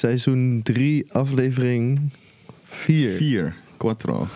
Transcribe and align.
Seizoen 0.00 0.60
3, 0.62 1.04
aflevering 1.12 2.00
4. 2.64 3.16
Vier. 3.16 3.56
Quattro. 3.76 4.28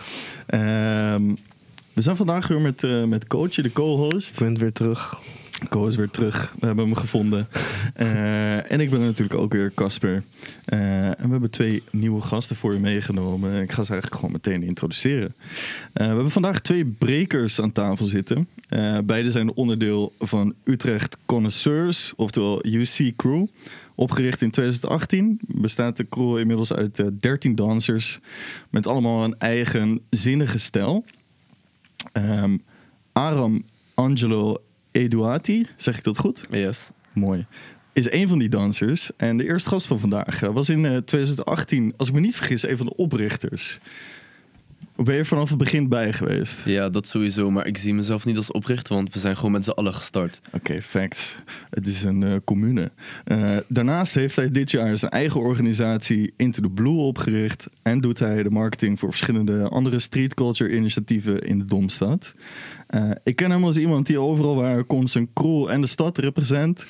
Ehm, 0.45 1.23
we 1.93 2.01
zijn 2.01 2.15
vandaag 2.15 2.47
weer 2.47 2.61
met, 2.61 2.83
eh 2.83 3.03
met 3.03 3.27
Coach, 3.27 3.53
de 3.53 3.71
co-host. 3.71 4.31
Ik 4.31 4.39
ben 4.39 4.57
weer 4.57 4.71
terug. 4.71 5.19
Co 5.69 5.87
is 5.87 5.95
weer 5.95 6.09
terug. 6.09 6.53
We 6.59 6.65
hebben 6.65 6.85
hem 6.85 6.95
gevonden. 6.95 7.47
Eh, 7.95 8.71
en 8.71 8.79
ik 8.79 8.89
ben 8.89 8.99
natuurlijk 8.99 9.39
ook 9.39 9.53
weer 9.53 9.71
Casper. 9.75 10.23
Eh, 10.65 11.05
en 11.05 11.15
we 11.23 11.29
hebben 11.29 11.49
twee 11.49 11.83
nieuwe 11.91 12.21
gasten 12.21 12.55
voor 12.55 12.73
je 12.73 12.79
meegenomen. 12.79 13.61
Ik 13.61 13.71
ga 13.71 13.83
ze 13.83 13.91
eigenlijk 13.91 14.21
gewoon 14.21 14.31
meteen 14.31 14.63
introduceren. 14.63 15.35
We 15.93 16.03
hebben 16.03 16.31
vandaag 16.31 16.59
twee 16.59 16.85
brekers 16.85 17.61
aan 17.61 17.71
tafel 17.71 18.05
zitten. 18.05 18.47
Beide 19.03 19.31
zijn 19.31 19.53
onderdeel 19.53 20.13
van 20.19 20.53
Utrecht 20.63 21.17
Connoisseurs, 21.25 22.13
oftewel 22.15 22.65
UC 22.65 23.13
Crew. 23.15 23.45
Opgericht 23.95 24.41
in 24.41 24.51
2018 24.51 25.39
bestaat 25.41 25.97
de 25.97 26.09
crew 26.09 26.37
inmiddels 26.37 26.73
uit 26.73 26.99
eh, 26.99 27.07
13 27.19 27.55
dansers 27.55 28.19
met 28.69 28.87
allemaal 28.87 29.23
een 29.23 29.39
eigen 29.39 29.99
zinnige 30.09 30.57
stijl. 30.57 31.05
Ehm, 32.11 32.57
Aram 33.11 33.63
Angelo 33.93 34.57
Eduati, 34.91 35.67
zeg 35.75 35.97
ik 35.97 36.03
dat 36.03 36.17
goed? 36.17 36.41
Yes. 36.49 36.91
Mooi. 37.13 37.45
Is 37.93 38.11
een 38.11 38.27
van 38.27 38.39
die 38.39 38.49
dansers. 38.49 39.11
En 39.17 39.37
de 39.37 39.45
eerste 39.45 39.69
gast 39.69 39.85
van 39.85 39.99
vandaag 39.99 40.41
eh, 40.41 40.53
was 40.53 40.69
in 40.69 40.85
eh, 40.85 40.97
2018, 40.97 41.93
als 41.97 42.07
ik 42.07 42.13
me 42.13 42.19
niet 42.19 42.35
vergis, 42.35 42.67
een 42.67 42.77
van 42.77 42.85
de 42.85 42.95
oprichters. 42.95 43.79
Ben 44.95 45.15
je 45.15 45.25
vanaf 45.25 45.49
het 45.49 45.57
begin 45.57 45.89
bij 45.89 46.13
geweest? 46.13 46.61
Ja, 46.65 46.89
dat 46.89 47.07
sowieso. 47.07 47.51
Maar 47.51 47.67
ik 47.67 47.77
zie 47.77 47.93
mezelf 47.93 48.25
niet 48.25 48.37
als 48.37 48.51
oprichter, 48.51 48.95
want 48.95 49.13
we 49.13 49.19
zijn 49.19 49.35
gewoon 49.35 49.51
met 49.51 49.65
z'n 49.65 49.69
allen 49.69 49.93
gestart. 49.93 50.41
Oké, 50.51 50.81
facts. 50.81 51.35
Het 51.69 51.87
is 51.87 52.03
een 52.03 52.23
eh, 52.23 52.35
commune. 52.45 52.91
Eh, 53.23 53.57
daarnaast 53.67 54.13
heeft 54.13 54.35
hij 54.35 54.49
dit 54.49 54.71
jaar 54.71 54.97
zijn 54.97 55.11
eigen 55.11 55.39
organisatie 55.39 56.33
Into 56.37 56.61
the 56.61 56.69
Blue 56.69 56.97
opgericht. 56.97 57.67
En 57.81 58.01
doet 58.01 58.19
hij 58.19 58.43
de 58.43 58.49
marketing 58.49 58.99
voor 58.99 59.09
verschillende 59.09 59.69
andere 59.69 59.99
street 59.99 60.33
culture 60.33 60.75
initiatieven 60.75 61.39
in 61.39 61.57
de 61.57 61.65
Domstad. 61.65 62.33
Eh, 62.87 63.11
ik 63.23 63.35
ken 63.35 63.51
hem 63.51 63.63
als 63.63 63.77
iemand 63.77 64.05
die 64.05 64.19
overal 64.19 64.55
waar 64.55 64.73
hij 64.73 64.83
komt 64.83 65.09
zijn 65.09 65.29
crew 65.33 65.69
en 65.69 65.81
de 65.81 65.87
stad 65.87 66.17
represent. 66.17 66.85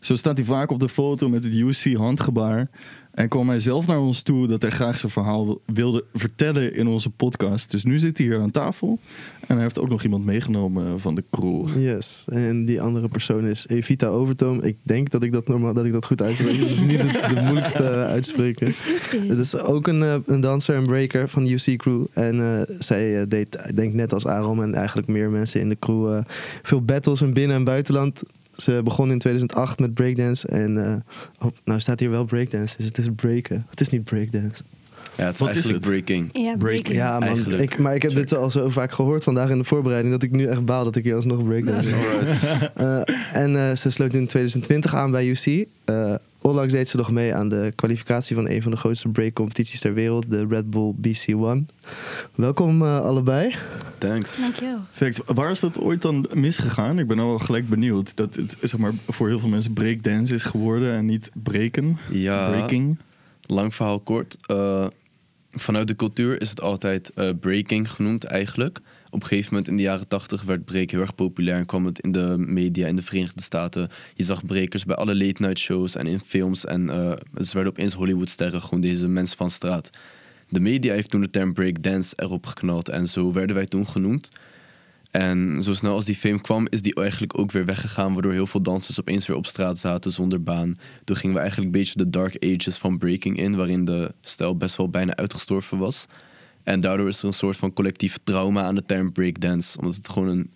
Zo 0.00 0.14
staat 0.14 0.36
hij 0.36 0.46
vaak 0.46 0.70
op 0.70 0.80
de 0.80 0.88
foto 0.88 1.28
met 1.28 1.44
het 1.44 1.54
UC 1.54 1.98
En 3.16 3.28
kwam 3.28 3.48
hij 3.48 3.60
zelf 3.60 3.86
naar 3.86 4.00
ons 4.00 4.22
toe 4.22 4.46
dat 4.46 4.62
hij 4.62 4.70
graag 4.70 4.98
zijn 4.98 5.12
verhaal 5.12 5.44
wil- 5.46 5.62
wilde 5.74 6.04
vertellen 6.14 6.74
in 6.74 6.86
onze 6.86 7.10
podcast. 7.10 7.70
Dus 7.70 7.84
nu 7.84 7.98
zit 7.98 8.18
hij 8.18 8.26
hier 8.26 8.40
aan 8.40 8.50
tafel. 8.50 8.98
En 9.46 9.54
hij 9.54 9.62
heeft 9.62 9.78
ook 9.78 9.88
nog 9.88 10.02
iemand 10.02 10.24
meegenomen 10.24 11.00
van 11.00 11.14
de 11.14 11.24
crew. 11.30 11.68
Yes. 11.82 12.24
En 12.26 12.64
die 12.64 12.80
andere 12.80 13.08
persoon 13.08 13.46
is 13.46 13.66
Evita 13.68 14.06
Overtoom. 14.06 14.62
Ik 14.62 14.76
denk 14.82 15.10
dat 15.10 15.22
ik 15.22 15.32
dat, 15.32 15.48
normaal, 15.48 15.74
dat, 15.74 15.84
ik 15.84 15.92
dat 15.92 16.04
goed 16.06 16.22
uitspreek. 16.22 16.60
Dat 16.60 16.68
is 16.68 16.80
niet 16.80 17.00
het, 17.02 17.12
de 17.36 17.40
moeilijkste 17.42 17.82
eh, 17.84 18.02
uitspreken. 18.16 18.74
Het 19.28 19.38
is 19.38 19.56
ook 19.56 19.86
een, 19.86 20.02
eh, 20.02 20.14
een 20.26 20.40
danser 20.40 20.74
en 20.74 20.84
breaker 20.86 21.28
van 21.28 21.44
de 21.44 21.52
UC 21.52 21.76
Crew. 21.78 22.04
En 22.12 22.40
eh, 22.40 22.76
zij 22.78 23.20
eh, 23.20 23.26
deed, 23.28 23.58
ik 23.68 23.76
denk 23.76 23.94
net 23.94 24.12
als 24.12 24.26
Aaron 24.26 24.62
en 24.62 24.74
eigenlijk 24.74 25.08
meer 25.08 25.30
mensen 25.30 25.60
in 25.60 25.68
de 25.68 25.76
crew, 25.80 26.14
eh, 26.14 26.24
veel 26.62 26.82
battles 26.82 27.22
in 27.22 27.32
binnen- 27.32 27.56
en 27.56 27.64
buitenland. 27.64 28.22
Ze 28.56 28.80
begon 28.84 29.10
in 29.10 29.18
2008 29.18 29.78
met 29.78 29.94
breakdance. 29.94 30.48
En 30.48 31.02
oh, 31.38 31.52
nou 31.64 31.80
staat 31.80 32.00
hier 32.00 32.10
wel 32.10 32.24
breakdance, 32.24 32.76
dus 32.76 32.86
het 32.86 32.98
is 32.98 33.08
breken. 33.16 33.66
Het 33.70 33.80
is 33.80 33.88
niet 33.88 34.04
breakdance. 34.04 34.62
Ja, 35.16 35.24
het 35.24 35.34
is 35.34 35.40
Wat 35.40 35.48
is 35.48 35.54
eigenlijk 35.54 35.84
het? 35.84 36.04
breaking. 36.04 36.28
Ja, 36.32 36.56
Breaking. 36.56 36.96
Ja, 36.96 37.18
man. 37.18 37.28
Eigenlijk. 37.28 37.62
Ik, 37.62 37.78
maar 37.78 37.94
ik 37.94 38.02
heb 38.02 38.14
dit 38.14 38.36
al 38.36 38.50
zo 38.50 38.68
vaak 38.68 38.92
gehoord 38.92 39.24
vandaag 39.24 39.50
in 39.50 39.58
de 39.58 39.64
voorbereiding... 39.64 40.12
dat 40.12 40.22
ik 40.22 40.30
nu 40.30 40.46
echt 40.46 40.64
baal 40.64 40.84
dat 40.84 40.96
ik 40.96 41.04
hier 41.04 41.14
alsnog 41.14 41.44
breakdance 41.44 41.94
Alright. 41.94 42.44
Eh, 42.74 43.42
en 43.42 43.56
eh, 43.56 43.76
ze 43.76 43.90
sloot 43.90 44.14
in 44.14 44.26
2020 44.26 44.94
aan 44.94 45.10
bij 45.10 45.28
UC. 45.28 45.66
Eh 45.84 46.14
onlangs 46.46 46.72
deed 46.72 46.88
ze 46.88 46.96
nog 46.96 47.10
mee 47.10 47.34
aan 47.34 47.48
de 47.48 47.72
kwalificatie 47.74 48.36
van 48.36 48.48
een 48.48 48.62
van 48.62 48.70
de 48.70 48.76
grootste 48.76 49.08
breakcompetities 49.08 49.80
ter 49.80 49.94
wereld, 49.94 50.30
de 50.30 50.46
Red 50.48 50.70
Bull 50.70 50.94
BC1. 51.00 51.74
Welkom 52.34 52.82
eh, 52.82 53.00
allebei. 53.00 53.54
Thanks. 53.98 54.40
Dankjewel. 54.40 54.78
Waar 55.34 55.50
is 55.50 55.60
dat 55.60 55.78
ooit 55.78 56.02
dan 56.02 56.28
misgegaan? 56.32 56.98
Ik 56.98 57.06
ben 57.06 57.18
al 57.18 57.26
wel 57.26 57.38
gelijk 57.38 57.68
benieuwd. 57.68 58.16
Dat 58.16 58.34
het 58.34 58.56
zeg 58.62 58.80
maar, 58.80 58.92
voor 59.08 59.28
heel 59.28 59.38
veel 59.38 59.48
mensen 59.48 59.72
breakdance 59.72 60.34
is 60.34 60.42
geworden 60.42 60.92
en 60.94 61.04
niet 61.04 61.30
breken. 61.34 61.98
Ja, 62.10 62.48
Breaking. 62.48 62.98
lang 63.46 63.74
verhaal 63.74 63.98
kort. 63.98 64.36
Eh, 64.46 64.86
vanuit 65.60 65.88
de 65.88 65.96
cultuur 65.96 66.40
is 66.40 66.50
het 66.50 66.60
altijd 66.60 67.12
eh, 67.12 67.30
breaking 67.40 67.90
genoemd 67.90 68.24
eigenlijk. 68.24 68.78
Op 69.10 69.22
een 69.22 69.28
gegeven 69.28 69.50
moment 69.50 69.68
in 69.68 69.76
de 69.76 69.82
jaren 69.82 70.08
tachtig 70.08 70.42
werd 70.42 70.64
break 70.64 70.90
heel 70.90 71.00
erg 71.00 71.14
populair 71.14 71.58
en 71.58 71.66
kwam 71.66 71.86
het 71.86 71.98
in 71.98 72.12
de 72.12 72.34
media 72.38 72.86
in 72.86 72.96
de 72.96 73.02
Verenigde 73.02 73.42
Staten. 73.42 73.88
Je 74.14 74.24
zag 74.24 74.46
breakers 74.46 74.84
bij 74.84 74.96
alle 74.96 75.16
late 75.16 75.42
night 75.42 75.58
shows 75.58 75.96
en 75.96 76.06
in 76.06 76.20
films 76.20 76.64
en 76.64 76.90
eh 76.90 77.12
ze 77.44 77.52
werden 77.52 77.72
opeens 77.72 77.94
Hollywoodsterren, 77.94 78.62
gewoon 78.62 78.80
deze 78.80 79.08
mensen 79.08 79.36
van 79.36 79.50
straat. 79.50 79.90
De 80.48 80.60
media 80.60 80.92
heeft 80.92 81.10
toen 81.10 81.20
de 81.20 81.30
term 81.30 81.52
breakdance 81.52 82.14
erop 82.16 82.46
geknald 82.46 82.88
en 82.88 83.06
zo 83.06 83.32
werden 83.32 83.56
wij 83.56 83.66
toen 83.66 83.88
genoemd. 83.88 84.28
En 85.16 85.62
zo 85.62 85.74
snel 85.74 85.92
als 85.92 86.04
die 86.04 86.16
fame 86.16 86.40
kwam, 86.40 86.66
is 86.70 86.82
die 86.82 86.94
eigenlijk 86.94 87.38
ook 87.38 87.52
weer 87.52 87.64
weggegaan, 87.64 88.12
waardoor 88.12 88.32
heel 88.32 88.46
veel 88.46 88.62
dansers 88.62 89.00
opeens 89.00 89.26
weer 89.26 89.36
op 89.36 89.46
straat 89.46 89.78
zaten 89.78 90.12
zonder 90.12 90.42
baan. 90.42 90.78
Toen 91.04 91.16
gingen 91.16 91.34
we 91.34 91.40
eigenlijk 91.40 91.74
een 91.74 91.80
beetje 91.80 91.98
de 91.98 92.10
dark 92.10 92.44
ages 92.44 92.76
van 92.76 92.98
breaking 92.98 93.38
in, 93.38 93.56
waarin 93.56 93.84
de 93.84 94.12
stijl 94.20 94.56
best 94.56 94.76
wel 94.76 94.88
bijna 94.88 95.16
uitgestorven 95.16 95.78
was. 95.78 96.06
En 96.62 96.80
daardoor 96.80 97.08
is 97.08 97.18
er 97.18 97.24
een 97.24 97.32
soort 97.32 97.56
van 97.56 97.72
collectief 97.72 98.18
trauma 98.24 98.62
aan 98.62 98.74
de 98.74 98.84
term 98.86 99.12
breakdance, 99.12 99.78
omdat 99.78 99.94
het 99.94 100.08
gewoon 100.08 100.28
een 100.28 100.50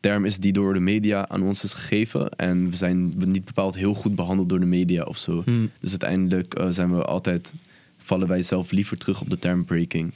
term 0.00 0.24
is 0.24 0.38
die 0.38 0.52
door 0.52 0.74
de 0.74 0.80
media 0.80 1.28
aan 1.28 1.42
ons 1.42 1.64
is 1.64 1.72
gegeven. 1.72 2.30
En 2.30 2.70
we 2.70 2.76
zijn 2.76 3.12
niet 3.16 3.44
bepaald 3.44 3.74
heel 3.74 3.94
goed 3.94 4.14
behandeld 4.14 4.48
door 4.48 4.60
de 4.60 4.66
media 4.66 5.02
of 5.02 5.18
zo. 5.18 5.44
Dus 5.80 5.90
uiteindelijk 5.90 6.54
eh, 6.54 6.66
zijn 6.68 6.96
we 6.96 7.04
altijd, 7.04 7.54
vallen 7.98 8.28
wij 8.28 8.42
zelf 8.42 8.70
liever 8.70 8.98
terug 8.98 9.20
op 9.20 9.30
de 9.30 9.38
term 9.38 9.64
breaking. 9.64 10.12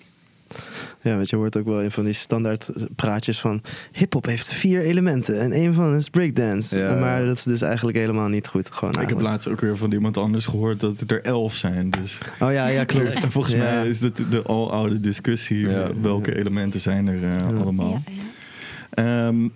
Ja, 1.00 1.16
weet 1.16 1.30
je, 1.30 1.36
hoort 1.36 1.58
ook 1.58 1.64
wel 1.64 1.80
in 1.80 1.90
van 1.90 2.04
die 2.04 2.12
standaard 2.12 2.70
praatjes 2.96 3.40
van... 3.40 3.62
hip-hop 3.92 4.26
heeft 4.26 4.52
vier 4.52 4.80
elementen 4.80 5.40
en 5.40 5.52
één 5.52 5.74
van 5.74 5.94
is 5.96 6.08
breakdance. 6.10 6.80
Ja. 6.80 6.94
Maar 6.94 7.24
dat 7.24 7.36
is 7.36 7.42
dus 7.42 7.60
eigenlijk 7.62 7.96
helemaal 7.98 8.28
niet 8.28 8.46
goed. 8.46 8.68
Gewoon 8.72 9.00
Ik 9.00 9.08
heb 9.08 9.20
laatst 9.20 9.48
ook 9.48 9.60
weer 9.60 9.76
van 9.76 9.92
iemand 9.92 10.16
anders 10.16 10.46
gehoord 10.46 10.80
dat 10.80 11.00
het 11.00 11.10
er 11.10 11.22
elf 11.24 11.54
zijn. 11.54 11.90
Dus 11.90 12.18
Oh 12.40 12.52
ja, 12.52 12.66
ja, 12.66 12.84
klopt. 12.84 13.14
En 13.22 13.30
volgens 13.30 13.54
Ja. 13.54 13.60
mij 13.60 13.88
is 13.88 13.98
dit 13.98 14.16
de 14.30 14.42
aloude 14.42 15.00
discussie. 15.00 15.68
Ja. 15.68 15.88
Welke 16.00 16.36
elementen 16.38 16.80
zijn 16.80 17.06
er 17.06 17.22
eh, 17.22 17.36
Ja. 17.38 17.56
allemaal? 17.60 18.02
Ja, 18.06 18.12
ja. 18.94 19.26
Ehm, 19.28 19.48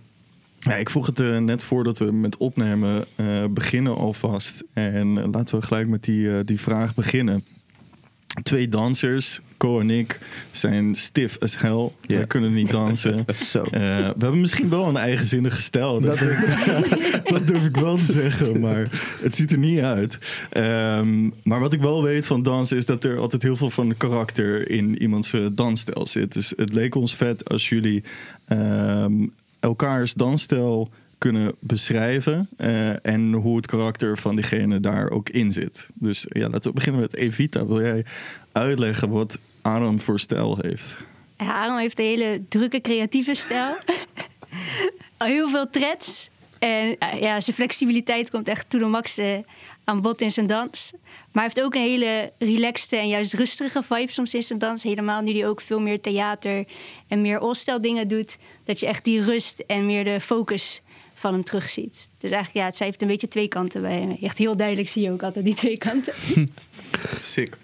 ja, 0.59 0.75
ik 0.75 0.91
vroeg 0.91 1.07
het 1.07 1.21
eh, 1.21 1.39
net 1.39 1.65
voordat 1.65 1.99
we 1.99 2.13
met 2.13 2.37
opnemen 2.37 3.05
eh, 3.17 3.27
beginnen 3.51 3.97
alvast. 3.97 4.65
En 4.73 5.19
eh, 5.19 5.25
laten 5.33 5.59
we 5.59 5.67
gelijk 5.67 5.89
met 5.89 6.05
die, 6.05 6.31
eh, 6.39 6.45
die 6.45 6.61
vraag 6.61 6.95
beginnen. 6.95 7.45
Twee 8.43 8.69
dansers, 8.69 9.41
Co 9.57 9.81
en 9.81 9.91
ik, 9.91 10.19
zijn 10.51 10.95
stif 10.95 11.37
as 11.41 11.59
hell. 11.59 11.91
Ja. 12.01 12.19
We 12.19 12.27
kunnen 12.27 12.55
niet 12.55 12.71
dansen. 12.71 13.25
Eh, 13.57 13.71
we 13.73 14.23
hebben 14.23 14.41
misschien 14.41 14.69
wel 14.69 14.89
een 14.89 14.97
eigenzinnige 14.97 15.63
stijl. 15.63 16.01
Dat, 16.01 16.19
dat 17.25 17.47
durf 17.47 17.65
ik 17.65 17.77
wel 17.77 17.97
te 17.97 18.13
zeggen, 18.13 18.61
maar 18.61 18.89
het 19.23 19.37
ziet 19.37 19.53
er 19.53 19.59
niet 19.59 19.81
uit. 19.81 20.19
Ehm, 20.51 21.31
maar 21.43 21.61
wat 21.61 21.73
ik 21.73 21.81
wel 21.81 22.03
weet 22.03 22.27
van 22.27 22.43
dansen 22.43 22.77
is 22.77 22.87
dat 22.87 23.05
er 23.05 23.19
altijd 23.19 23.43
heel 23.43 23.57
veel 23.57 23.71
van 23.71 23.97
karakter 23.97 24.71
in 24.71 25.03
iemands 25.03 25.33
eh, 25.33 25.47
dansstijl 25.53 26.07
zit. 26.07 26.33
Dus 26.33 26.53
het 26.57 26.75
leek 26.75 26.95
ons 26.95 27.15
vet 27.15 27.49
als 27.49 27.69
jullie 27.69 28.05
ehm, 28.47 29.27
elkaars 29.61 30.15
dansstijl 30.15 30.91
kunnen 31.19 31.55
beschrijven 31.59 32.49
eh, 32.57 33.07
en 33.07 33.33
hoe 33.33 33.57
het 33.57 33.67
karakter 33.67 34.19
van 34.19 34.35
diegene 34.35 34.81
daar 34.81 35.11
ook 35.11 35.29
in 35.29 35.53
zit. 35.53 35.89
Dus 35.95 36.27
ja, 36.29 36.49
laten 36.49 36.69
we 36.69 36.73
beginnen 36.73 37.01
met 37.01 37.15
Evita. 37.15 37.67
Wil 37.67 37.81
jij 37.81 38.05
uitleggen 38.53 39.09
wat 39.09 39.39
Aaron 39.63 40.01
voor 40.01 40.21
stijl 40.21 40.59
heeft? 40.61 40.97
Ja, 41.37 41.53
Aaron 41.53 41.79
heeft 41.79 41.99
een 41.99 42.05
hele 42.05 42.43
drukke, 42.49 42.81
creatieve 42.81 43.35
stijl. 43.35 43.75
Al 45.17 45.27
heel 45.27 45.49
veel 45.49 45.71
threads. 45.71 46.31
En 46.59 46.99
eh, 46.99 47.21
ja, 47.21 47.41
zijn 47.41 47.57
flexibiliteit 47.57 48.31
komt 48.31 48.49
echt 48.49 48.71
to 48.71 48.79
de 48.79 48.85
max 48.85 49.19
eh, 49.19 49.39
aan 49.85 50.03
bod 50.03 50.21
in 50.21 50.31
zijn 50.31 50.47
dans. 50.47 50.93
Maar 51.33 51.45
hij 51.45 51.53
heeft 51.55 51.67
ook 51.67 51.75
een 51.75 51.91
hele 51.91 52.33
relaxte 52.39 52.97
en 52.97 53.09
juist 53.09 53.35
rustige 53.35 53.83
vibe 53.83 54.13
soms 54.13 54.35
in 54.35 54.43
zijn 54.43 54.59
dans. 54.59 54.83
Helemaal 54.83 55.23
nu 55.23 55.33
hij 55.33 55.49
ook 55.49 55.61
veel 55.61 55.81
meer 55.81 56.01
theater 56.01 56.65
en 57.09 57.21
meer 57.21 57.39
all-style 57.39 57.81
dingen 57.81 58.09
doet. 58.09 58.37
Dat 58.65 58.81
je 58.81 58.87
echt 58.87 59.05
die 59.05 59.23
rust 59.23 59.59
en 59.59 59.87
meer 59.87 60.05
de 60.05 60.21
focus 60.21 60.83
van 61.17 61.33
hem 61.33 61.45
terugziet. 61.45 62.09
Dus 62.19 62.31
eigenlijk, 62.31 62.53
ja, 62.53 62.65
het 62.65 62.77
zij 62.77 62.87
heeft 62.87 63.03
een 63.03 63.09
beetje 63.09 63.29
twee 63.29 63.49
kanten 63.49 63.81
bij 63.81 64.01
hem. 64.01 64.17
Echt 64.23 64.39
heel 64.39 64.57
duidelijk 64.57 64.89
zie 64.89 65.03
je 65.03 65.11
ook 65.11 65.23
altijd 65.23 65.45
die 65.45 65.55
twee 65.55 65.79
kanten. 65.79 66.13
Sick. 67.23 67.57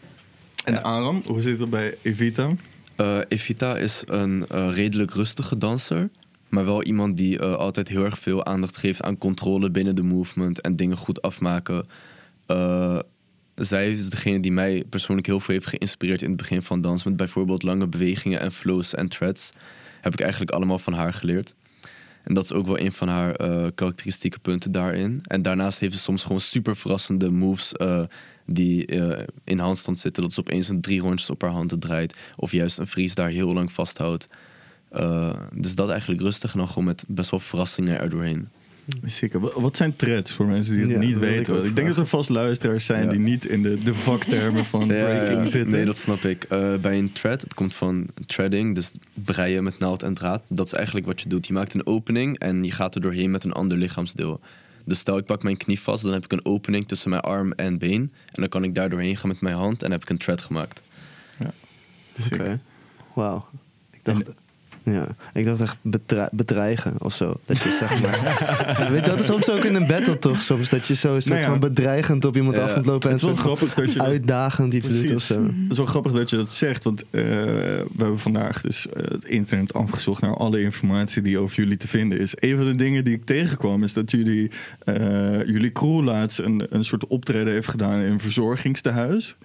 En 0.64 0.82
Aram, 0.82 1.22
hoe 1.26 1.40
zit 1.40 1.58
het 1.58 1.70
bij 1.70 1.96
Evita? 2.02 2.50
Eh, 2.96 3.18
Evita 3.28 3.76
is 3.78 4.02
een 4.06 4.46
eh, 4.48 4.70
redelijk 4.72 5.14
rustige 5.14 5.58
danser. 5.58 6.08
Maar 6.52 6.64
wel 6.64 6.82
iemand 6.82 7.16
die 7.16 7.38
eh, 7.38 7.54
altijd 7.54 7.88
heel 7.88 8.04
erg 8.04 8.18
veel 8.18 8.44
aandacht 8.44 8.76
geeft 8.76 9.02
aan 9.02 9.18
controle 9.18 9.70
binnen 9.70 9.96
de 9.96 10.02
movement 10.02 10.60
en 10.60 10.76
dingen 10.76 10.96
goed 10.96 11.22
afmaken. 11.22 11.86
Eh, 12.46 12.98
zij 13.54 13.92
is 13.92 14.10
degene 14.10 14.40
die 14.40 14.52
mij 14.52 14.84
persoonlijk 14.88 15.26
heel 15.26 15.40
veel 15.40 15.54
heeft 15.54 15.66
geïnspireerd 15.66 16.22
in 16.22 16.28
het 16.28 16.36
begin 16.36 16.62
van 16.62 16.80
dans. 16.80 17.04
Met 17.04 17.16
bijvoorbeeld 17.16 17.62
lange 17.62 17.86
bewegingen 17.86 18.40
en 18.40 18.52
flows 18.52 18.94
en 18.94 19.08
threads. 19.08 19.52
Heb 20.00 20.12
ik 20.12 20.20
eigenlijk 20.20 20.50
allemaal 20.50 20.78
van 20.78 20.92
haar 20.92 21.12
geleerd. 21.12 21.54
En 22.22 22.34
dat 22.34 22.44
is 22.44 22.52
ook 22.52 22.66
wel 22.66 22.78
een 22.78 22.92
van 22.92 23.08
haar 23.08 23.34
eh, 23.34 23.66
karakteristieke 23.74 24.38
punten 24.38 24.72
daarin. 24.72 25.20
En 25.22 25.42
daarnaast 25.42 25.78
heeft 25.78 25.94
ze 25.94 26.00
soms 26.00 26.22
gewoon 26.22 26.40
super 26.40 26.76
verrassende 26.76 27.30
moves 27.30 27.72
eh, 27.72 28.02
die 28.46 28.86
eh, 28.86 29.24
in 29.44 29.58
handstand 29.58 30.00
zitten. 30.00 30.22
Dat 30.22 30.32
ze 30.32 30.40
opeens 30.40 30.68
een 30.68 30.80
drie 30.80 31.00
rondjes 31.00 31.30
op 31.30 31.42
haar 31.42 31.50
handen 31.50 31.78
draait. 31.78 32.16
Of 32.36 32.52
juist 32.52 32.78
een 32.78 32.86
vries 32.86 33.14
daar 33.14 33.28
heel 33.28 33.52
lang 33.52 33.72
vasthoudt. 33.72 34.28
Dus 35.52 35.74
dat 35.74 35.90
eigenlijk 35.90 36.20
rustig 36.20 36.52
en 36.52 36.58
dan 36.58 36.68
gewoon 36.68 36.84
met 36.84 37.04
best 37.08 37.30
wel 37.30 37.40
verrassingen 37.40 37.98
erdoorheen. 37.98 38.48
Zeker. 39.04 39.40
Wa- 39.40 39.60
Wat 39.60 39.76
zijn 39.76 39.96
threads 39.96 40.32
voor 40.32 40.46
mensen 40.46 40.72
die 40.72 40.82
het 40.82 40.90
Ja, 40.92 40.98
niet 40.98 41.14
ik 41.16 41.20
weten? 41.22 41.64
Ik 41.64 41.76
denk 41.76 41.88
dat 41.88 41.98
er 41.98 42.06
vast 42.06 42.28
luisteraars 42.28 42.84
zijn 42.84 43.04
Ja. 43.04 43.10
die 43.10 43.18
niet 43.18 43.44
in 43.46 43.62
de, 43.62 43.78
de 43.78 43.94
vaktermen 43.94 44.64
van 44.64 44.86
breaking 45.02 45.48
zitten. 45.50 45.70
Nee, 45.72 45.84
dat 45.84 45.98
snap 45.98 46.24
ik. 46.24 46.44
Eh, 46.44 46.74
bij 46.74 46.98
een 46.98 47.12
thread, 47.12 47.40
het 47.40 47.54
komt 47.54 47.74
van 47.74 48.06
threading, 48.26 48.74
dus 48.74 48.92
breien 49.14 49.64
met 49.64 49.78
naald 49.78 50.02
en 50.02 50.14
draad. 50.14 50.42
Dat 50.48 50.66
is 50.66 50.72
eigenlijk 50.72 51.06
wat 51.06 51.20
je 51.20 51.28
doet. 51.28 51.46
Je 51.46 51.52
maakt 51.52 51.74
een 51.74 51.86
opening 51.86 52.38
en 52.38 52.64
je 52.64 52.70
gaat 52.70 52.94
er 52.94 53.00
doorheen 53.00 53.30
met 53.30 53.44
een 53.44 53.52
ander 53.52 53.78
lichaamsdeel. 53.78 54.40
Dus 54.84 54.98
stel 54.98 55.16
ik 55.18 55.24
pak 55.24 55.42
mijn 55.42 55.56
knie 55.56 55.80
vast, 55.80 56.02
dan 56.02 56.12
heb 56.12 56.24
ik 56.24 56.32
een 56.32 56.44
opening 56.44 56.88
tussen 56.88 57.10
mijn 57.10 57.22
arm 57.22 57.52
en 57.52 57.78
been. 57.78 58.00
En 58.26 58.40
dan 58.40 58.48
kan 58.48 58.64
ik 58.64 58.74
daar 58.74 58.90
doorheen 58.90 59.16
gaan 59.16 59.28
met 59.28 59.40
mijn 59.40 59.56
hand 59.56 59.82
en 59.82 59.90
heb 59.90 60.02
ik 60.02 60.08
een 60.10 60.18
thread 60.18 60.42
gemaakt. 60.42 60.82
Zeker. 62.16 62.40
Oké. 62.40 62.60
Wauw. 63.14 63.48
Ik 63.90 64.00
dacht, 64.02 64.22
ja, 64.84 65.06
ik 65.34 65.44
dacht 65.44 65.60
echt 65.60 65.76
bedreigen 66.32 66.94
of 66.98 67.14
zo. 67.14 67.34
Dat 67.46 67.58
je 67.58 67.76
zeg 67.78 68.00
maar. 68.00 68.90
Weet 68.92 69.04
dat 69.04 69.18
is 69.18 69.26
soms 69.26 69.50
ook 69.50 69.64
in 69.64 69.74
een 69.74 69.86
battle 69.86 70.18
toch? 70.18 70.42
Soms 70.42 70.68
dat 70.68 70.86
je 70.86 70.94
zo 70.94 71.14
een 71.14 71.22
soort 71.22 71.34
Nou 71.40 71.52
ja. 71.52 71.58
van 71.58 71.68
bedreigend 71.68 72.24
op 72.24 72.36
iemand 72.36 72.56
Ja, 72.56 72.62
af 72.62 72.72
kunt 72.72 72.86
lopen 72.86 73.10
en 73.10 73.14
Het 73.16 73.24
is 73.24 73.26
wel 73.28 73.36
soort 73.36 73.48
van 73.48 73.56
grappig 73.56 73.74
dat 73.84 73.92
je 73.92 73.98
dat- 73.98 74.06
uitdagend 74.08 74.74
iets 74.74 74.88
doet 74.88 75.14
of 75.14 75.22
zo. 75.22 75.42
Het 75.44 75.52
is 75.70 75.76
wel 75.76 75.86
grappig 75.86 76.12
dat 76.12 76.30
je 76.30 76.36
dat 76.36 76.52
zegt, 76.52 76.84
want 76.84 77.00
eh, 77.10 77.20
we 77.22 77.86
hebben 77.98 78.18
vandaag 78.18 78.60
dus 78.60 78.88
eh, 78.88 79.02
het 79.08 79.24
internet 79.24 79.72
afgezocht 79.74 80.20
naar 80.22 80.36
alle 80.36 80.60
informatie 80.62 81.22
die 81.22 81.38
over 81.38 81.56
jullie 81.56 81.76
te 81.76 81.88
vinden 81.88 82.18
is. 82.18 82.32
Een 82.38 82.56
van 82.56 82.64
de 82.64 82.76
dingen 82.76 83.04
die 83.04 83.14
ik 83.14 83.24
tegenkwam 83.24 83.82
is 83.82 83.92
dat 83.92 84.10
jullie, 84.10 84.50
eh, 84.84 85.44
jullie 85.46 85.72
crew 85.72 86.02
laatst 86.02 86.38
een, 86.38 86.66
een 86.70 86.84
soort 86.84 87.06
optreden 87.06 87.52
heeft 87.52 87.68
gedaan 87.68 87.98
in 88.00 88.12
een 88.12 88.20
verzorgingstehuis. 88.20 89.36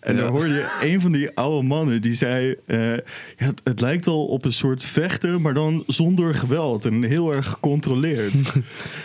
En 0.00 0.14
Ja. 0.14 0.20
daar 0.20 0.30
hoorde 0.30 0.48
je 0.48 0.78
een 0.82 1.00
van 1.00 1.12
die 1.12 1.30
oude 1.36 1.66
mannen 1.66 2.02
die 2.02 2.14
zei, 2.14 2.54
ja, 2.66 2.98
het, 3.36 3.60
het 3.64 3.80
lijkt 3.80 4.04
wel 4.04 4.26
op 4.26 4.44
een 4.44 4.52
soort 4.52 4.79
vechten, 4.84 5.40
maar 5.40 5.54
dan 5.54 5.82
zonder 5.86 6.34
geweld 6.34 6.84
en 6.84 7.02
heel 7.02 7.32
erg 7.32 7.46
gecontroleerd. 7.46 8.32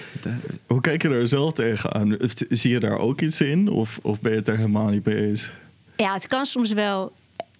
Hoe 0.68 0.82
kijk 0.82 1.02
je 1.02 1.10
daar 1.10 1.28
zelf 1.28 1.54
tegenaan? 1.54 2.18
Zie 2.50 2.72
je 2.72 2.80
daar 2.80 2.98
ook 2.98 3.22
iets 3.22 3.42
in 3.42 3.70
of, 3.70 4.00
of 4.02 4.22
ben 4.22 4.32
je 4.32 4.38
het 4.38 4.46
daar 4.46 4.58
helemaal 4.58 4.90
niet 4.90 5.06
mee 5.06 5.28
eens? 5.28 5.52
Ja, 5.98 6.14
het 6.14 6.28
kan 6.28 6.46
soms 6.46 6.74
wel. 6.74 7.12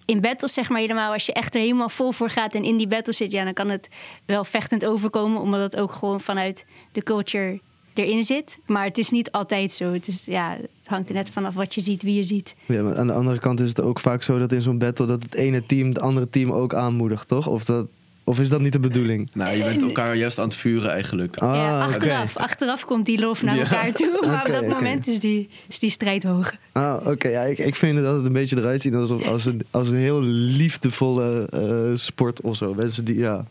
In 0.04 0.20
battles 0.20 0.52
zeg 0.52 0.68
maar 0.68 0.80
helemaal, 0.80 1.12
als 1.12 1.26
je 1.26 1.32
echt 1.32 1.54
er 1.54 1.60
helemaal 1.60 1.88
vol 1.88 2.12
voor 2.12 2.30
gaat 2.30 2.54
en 2.54 2.64
in 2.64 2.76
die 2.76 2.88
battle 2.88 3.12
zit, 3.12 3.30
ja, 3.30 3.44
dan 3.44 3.52
kan 3.52 3.68
het 3.68 3.88
wel 4.24 4.44
vechtend 4.44 4.84
overkomen, 4.84 5.40
omdat 5.40 5.60
het 5.60 5.76
ook 5.76 5.92
gewoon 5.92 6.20
vanuit 6.20 6.64
de 6.92 7.02
culture 7.02 7.60
erin 7.98 8.22
zit. 8.22 8.58
Maar 8.66 8.84
het 8.84 8.98
is 8.98 9.10
niet 9.10 9.32
altijd 9.32 9.72
zo. 9.72 9.92
Het, 9.92 10.08
is, 10.08 10.24
ja, 10.24 10.56
het 10.60 10.70
hangt 10.84 11.08
er 11.08 11.14
net 11.14 11.30
vanaf 11.30 11.54
wat 11.54 11.74
je 11.74 11.80
ziet, 11.80 12.02
wie 12.02 12.14
je 12.14 12.22
ziet. 12.22 12.54
Ja, 12.66 12.82
maar 12.82 12.96
aan 12.96 13.06
de 13.06 13.12
andere 13.12 13.38
kant 13.38 13.60
is 13.60 13.68
het 13.68 13.80
ook 13.80 14.00
vaak 14.00 14.22
zo 14.22 14.38
dat 14.38 14.52
in 14.52 14.62
zo'n 14.62 14.78
battle 14.78 15.06
dat 15.06 15.22
het 15.22 15.34
ene 15.34 15.66
team 15.66 15.88
het 15.88 15.98
andere 15.98 16.30
team 16.30 16.52
ook 16.52 16.74
aanmoedigt, 16.74 17.28
toch? 17.28 17.46
Of, 17.46 17.64
dat, 17.64 17.86
of 18.28 18.40
is 18.40 18.48
dat 18.48 18.60
niet 18.60 18.72
de 18.72 18.80
bedoeling? 18.80 19.30
Nou, 19.32 19.56
je 19.56 19.62
bent 19.64 19.82
elkaar 19.82 20.16
juist 20.16 20.38
aan 20.38 20.44
het 20.48 20.54
vuren 20.56 20.90
eigenlijk. 20.90 21.36
Ah, 21.36 21.54
ja, 21.54 21.84
oké. 21.84 21.94
achteraf, 21.94 22.36
achteraf 22.36 22.84
komt 22.84 23.06
die 23.06 23.18
lof 23.18 23.42
naar 23.42 23.54
Ja. 23.56 23.60
elkaar 23.62 23.92
toe, 23.92 24.18
maar 24.26 24.46
op 24.46 24.52
dat 24.52 24.68
moment 24.68 25.06
is 25.06 25.20
die, 25.20 25.48
is 25.68 25.78
die 25.78 25.90
strijd 25.90 26.22
hoog. 26.22 26.54
Ah, 26.72 27.06
oké. 27.06 27.28
Ja, 27.28 27.42
ik, 27.42 27.58
ik 27.58 27.74
vind 27.74 27.96
het 27.96 28.06
altijd 28.06 28.26
een 28.26 28.32
beetje 28.32 28.56
eruit 28.56 28.80
zien 28.80 28.94
alsof 28.94 29.28
als 29.28 29.44
een, 29.44 29.60
als 29.70 29.88
een 29.90 29.96
heel 29.98 30.22
liefdevolle 30.22 31.48
eh, 31.50 31.96
sport 31.98 32.40
of 32.40 32.56
zo. 32.56 32.74
Mensen 32.74 33.04
die, 33.04 33.18
ja. 33.18 33.46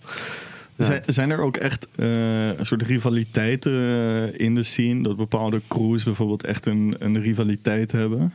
Ja. 0.78 0.86
Zijn, 0.86 1.04
zijn 1.06 1.30
er 1.30 1.40
ook 1.40 1.58
echt 1.58 1.88
eh, 1.96 2.48
een 2.48 2.66
soort 2.66 2.82
rivaliteiten 2.82 3.72
eh, 3.72 4.40
in 4.46 4.56
de 4.56 4.64
scene? 4.64 5.04
Dat 5.04 5.18
bepaalde 5.18 5.62
crews 5.68 6.04
bijvoorbeeld 6.04 6.44
echt 6.44 6.66
een, 6.66 6.96
een 7.00 7.22
rivaliteit 7.22 7.92
hebben? 7.92 8.34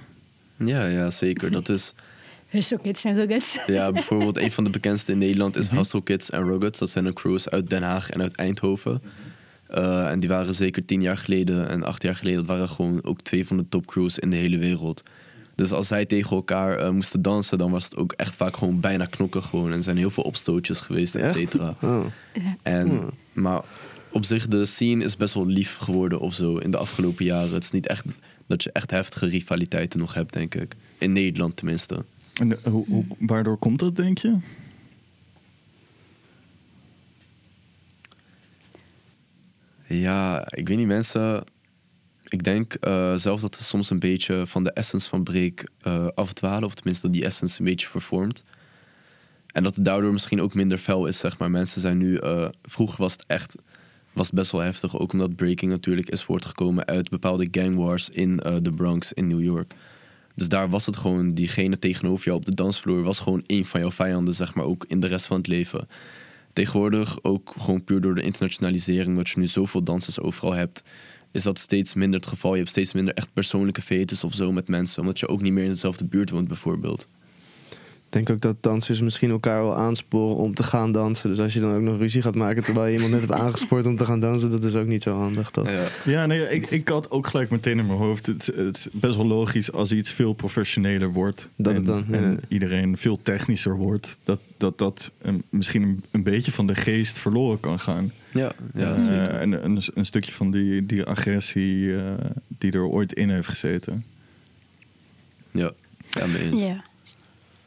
Ja, 0.56 0.86
ja, 0.86 1.10
zeker. 1.10 1.50
Dat 1.50 1.68
is 1.68 1.94
Hustle 2.50 2.78
Kids 2.78 3.04
en 3.04 3.14
Ruggets. 3.14 3.58
ja, 3.66 3.92
bijvoorbeeld 3.92 4.36
een 4.38 4.52
van 4.52 4.64
de 4.64 4.70
bekendste 4.70 5.12
in 5.12 5.18
Nederland 5.18 5.54
Mhm. 5.54 5.64
is 5.64 5.70
Hustle 5.70 6.02
Kids 6.02 6.30
en 6.30 6.44
Ruggets. 6.44 6.78
Dat 6.78 6.90
zijn 6.90 7.04
een 7.04 7.12
crews 7.12 7.48
uit 7.50 7.70
Den 7.70 7.82
Haag 7.82 8.10
en 8.10 8.20
uit 8.20 8.34
Eindhoven. 8.36 9.02
Eh, 9.66 10.08
en 10.10 10.20
die 10.20 10.28
waren 10.28 10.54
zeker 10.54 10.84
tien 10.84 11.02
jaar 11.02 11.18
geleden 11.18 11.68
en 11.68 11.82
acht 11.84 12.02
jaar 12.02 12.16
geleden... 12.16 12.38
dat 12.38 12.48
waren 12.48 12.68
gewoon 12.68 13.04
ook 13.04 13.20
twee 13.20 13.46
van 13.46 13.56
de 13.56 13.64
topcrews 13.68 14.18
in 14.18 14.30
de 14.30 14.36
hele 14.36 14.58
wereld. 14.58 15.02
Dus 15.54 15.72
als 15.72 15.86
zij 15.86 16.04
tegen 16.06 16.36
elkaar 16.36 16.78
eh, 16.78 16.90
moesten 16.90 17.22
dansen... 17.22 17.58
dan 17.58 17.70
was 17.70 17.84
het 17.84 17.96
ook 17.96 18.12
echt 18.12 18.36
vaak 18.36 18.56
gewoon 18.56 18.80
bijna 18.80 19.04
knokken 19.04 19.42
gewoon. 19.42 19.70
En 19.70 19.76
er 19.76 19.82
zijn 19.82 19.96
heel 19.96 20.10
veel 20.10 20.22
opstootjes 20.24 20.80
geweest, 20.80 21.14
et 21.14 21.28
cetera. 21.36 21.74
Oh. 21.82 22.04
En, 22.62 22.88
Hmm. 22.88 23.10
Maar 23.32 23.60
op 24.12 24.24
zich, 24.24 24.48
de 24.48 24.64
scene 24.66 25.04
is 25.04 25.16
best 25.16 25.34
wel 25.34 25.46
lief 25.46 25.76
geworden 25.76 26.20
of 26.20 26.34
zo 26.34 26.56
in 26.56 26.70
de 26.70 26.76
afgelopen 26.76 27.24
jaren. 27.24 27.52
Het 27.52 27.64
is 27.64 27.70
niet 27.70 27.86
echt 27.86 28.18
dat 28.46 28.62
je 28.62 28.72
echt 28.72 28.90
heftige 28.90 29.26
rivaliteiten 29.26 29.98
nog 29.98 30.14
hebt, 30.14 30.32
denk 30.32 30.54
ik. 30.54 30.74
In 30.98 31.12
Nederland 31.12 31.56
tenminste. 31.56 32.04
En 32.40 32.64
eh, 32.64 32.72
hoe, 32.72 33.04
waardoor 33.18 33.56
komt 33.56 33.78
dat, 33.78 33.96
denk 33.96 34.18
je? 34.18 34.38
Ja, 39.86 40.46
ik 40.50 40.68
weet 40.68 40.76
niet, 40.76 40.86
mensen. 40.86 41.44
Ik 42.28 42.44
denk 42.44 42.74
eh, 42.74 43.14
zelf 43.14 43.40
dat 43.40 43.56
we 43.56 43.64
soms 43.64 43.90
een 43.90 43.98
beetje 43.98 44.46
van 44.46 44.64
de 44.64 44.72
essence 44.72 45.08
van 45.08 45.22
break 45.22 45.64
eh 45.82 46.06
afdwalen. 46.14 46.64
Of 46.64 46.74
tenminste 46.74 47.06
dat 47.06 47.14
die 47.14 47.24
essence 47.24 47.58
een 47.58 47.66
beetje 47.66 47.88
vervormt. 47.88 48.44
En 49.52 49.62
dat 49.62 49.74
het 49.74 49.84
daardoor 49.84 50.12
misschien 50.12 50.42
ook 50.42 50.54
minder 50.54 50.78
fel 50.78 51.06
is, 51.06 51.18
zeg 51.18 51.38
maar. 51.38 51.50
Mensen 51.50 51.80
zijn 51.80 51.98
nu... 51.98 52.20
vroeger 52.62 52.98
was 52.98 53.12
het 53.12 53.24
echt 53.26 53.56
was 54.12 54.30
best 54.30 54.50
wel 54.50 54.60
heftig. 54.60 54.98
Ook 54.98 55.12
omdat 55.12 55.36
breaking 55.36 55.70
natuurlijk 55.70 56.08
is 56.08 56.22
voortgekomen 56.22 56.86
uit 56.86 57.08
bepaalde 57.08 57.48
gang 57.50 57.76
wars 57.76 58.08
in 58.08 58.36
de 58.36 58.72
Bronx 58.76 59.12
in 59.12 59.26
New 59.26 59.42
York. 59.42 59.74
Dus 60.40 60.48
daar 60.48 60.70
was 60.70 60.86
het 60.86 60.96
gewoon, 60.96 61.34
diegene 61.34 61.78
tegenover 61.78 62.24
jou 62.24 62.38
op 62.38 62.44
de 62.44 62.54
dansvloer 62.54 63.02
was 63.02 63.20
gewoon 63.20 63.42
één 63.46 63.64
van 63.64 63.80
jouw 63.80 63.90
vijanden, 63.90 64.34
zeg 64.34 64.54
maar, 64.54 64.64
ook 64.64 64.84
in 64.88 65.00
de 65.00 65.06
rest 65.06 65.26
van 65.26 65.36
het 65.36 65.46
leven. 65.46 65.88
Tegenwoordig, 66.52 67.22
ook 67.22 67.54
gewoon 67.58 67.84
puur 67.84 68.00
door 68.00 68.14
de 68.14 68.22
internationalisering, 68.22 69.16
dat 69.16 69.28
je 69.28 69.40
nu 69.40 69.46
zoveel 69.46 69.82
dansers 69.82 70.20
overal 70.20 70.52
hebt, 70.52 70.84
is 71.30 71.42
dat 71.42 71.58
steeds 71.58 71.94
minder 71.94 72.20
het 72.20 72.28
geval. 72.28 72.52
Je 72.52 72.58
hebt 72.58 72.70
steeds 72.70 72.92
minder 72.92 73.14
echt 73.14 73.32
persoonlijke 73.32 73.82
fetes 73.82 74.24
of 74.24 74.34
zo 74.34 74.52
met 74.52 74.68
mensen, 74.68 75.00
omdat 75.00 75.20
je 75.20 75.28
ook 75.28 75.42
niet 75.42 75.52
meer 75.52 75.64
in 75.64 75.70
dezelfde 75.70 76.04
buurt 76.04 76.30
woont, 76.30 76.48
bijvoorbeeld. 76.48 77.08
Ik 78.10 78.16
denk 78.16 78.30
ook 78.30 78.40
dat 78.40 78.56
dansers 78.60 79.00
misschien 79.00 79.30
elkaar 79.30 79.60
wel 79.62 79.76
aansporen 79.76 80.36
om 80.36 80.54
te 80.54 80.62
gaan 80.62 80.92
dansen. 80.92 81.30
Dus 81.30 81.38
als 81.38 81.52
je 81.52 81.60
dan 81.60 81.74
ook 81.74 81.80
nog 81.80 81.98
ruzie 81.98 82.22
gaat 82.22 82.34
maken 82.34 82.64
terwijl 82.64 82.86
je 82.86 82.92
iemand 82.94 83.10
net 83.12 83.20
hebt 83.20 83.32
aangespoord 83.32 83.86
om 83.86 83.96
te 83.96 84.04
gaan 84.04 84.20
dansen, 84.20 84.50
dat 84.50 84.64
is 84.64 84.74
ook 84.74 84.86
niet 84.86 85.02
zo 85.02 85.14
handig, 85.16 85.50
toch? 85.50 85.66
Ja. 85.68 85.86
Ja, 86.04 86.26
nee, 86.26 86.48
ik, 86.50 86.70
ik 86.70 86.88
had 86.88 87.10
ook 87.10 87.26
gelijk 87.26 87.50
meteen 87.50 87.78
in 87.78 87.86
mijn 87.86 87.98
hoofd. 87.98 88.26
Het, 88.26 88.40
is- 88.40 88.56
het 88.56 88.76
is 88.76 88.88
best 89.00 89.16
wel 89.16 89.26
logisch 89.26 89.72
als 89.72 89.92
iets 89.92 90.12
veel 90.12 90.32
professioneler 90.32 91.12
wordt. 91.12 91.48
Dat 91.56 91.72
en, 91.72 91.74
het 91.78 91.86
dan, 91.86 92.04
ja. 92.08 92.14
en 92.16 92.40
iedereen 92.48 92.96
veel 92.96 93.18
technischer 93.22 93.76
wordt. 93.76 94.16
Dat 94.24 94.40
dat, 94.56 94.78
dat 94.78 95.10
een- 95.22 95.42
misschien 95.48 95.82
een, 95.82 96.02
een 96.10 96.22
beetje 96.22 96.52
van 96.52 96.66
de 96.66 96.74
geest 96.74 97.18
verloren 97.18 97.60
kan 97.60 97.80
gaan. 97.80 98.12
Ja, 98.32 98.52
ja, 98.74 98.92
Eh, 98.94 98.98
zeker. 98.98 99.30
en 99.30 99.64
een, 99.64 99.82
een 99.94 100.06
stukje 100.06 100.32
van 100.32 100.50
die, 100.50 100.86
die 100.86 101.04
agressie 101.04 101.96
eh, 101.96 102.02
die 102.58 102.72
er 102.72 102.84
ooit 102.84 103.12
in 103.12 103.30
heeft 103.30 103.48
gezeten. 103.48 104.04
Ja, 105.50 105.72
ja 106.10 106.26
mee 106.26 106.42
eens. 106.42 106.60
Ja. 106.66 106.82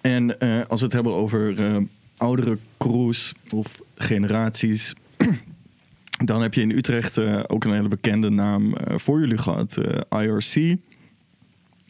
En 0.04 0.40
eh, 0.40 0.62
als 0.68 0.80
we 0.80 0.86
het 0.86 0.96
hebben 0.96 1.14
over 1.14 1.60
eh, 1.60 1.78
oudere 2.18 2.58
crews 2.78 3.34
of 3.50 3.82
generaties. 3.96 4.94
Dan 6.26 6.42
heb 6.42 6.54
je 6.54 6.62
in 6.62 6.72
Utrecht 6.72 7.18
eh, 7.18 7.44
ook 7.48 7.64
een 7.64 7.74
hele 7.74 7.88
bekende 7.88 8.30
naam 8.30 8.74
voor 8.96 9.20
jullie 9.20 9.38
gehad, 9.38 9.78
eh, 9.78 10.22
IRC. 10.22 10.56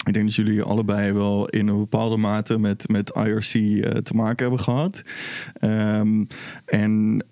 Ik 0.06 0.14
denk 0.14 0.26
dat 0.26 0.36
jullie 0.36 0.62
allebei 0.62 1.12
wel 1.12 1.50
in 1.50 1.68
een 1.68 1.78
bepaalde 1.78 2.18
mate 2.18 2.60
met, 2.60 2.88
met 2.88 3.10
IRC 3.16 3.52
te 4.04 4.14
maken 4.14 4.42
hebben 4.42 4.60
gehad. 4.60 5.04
Ehm, 5.54 6.24
en 6.66 7.26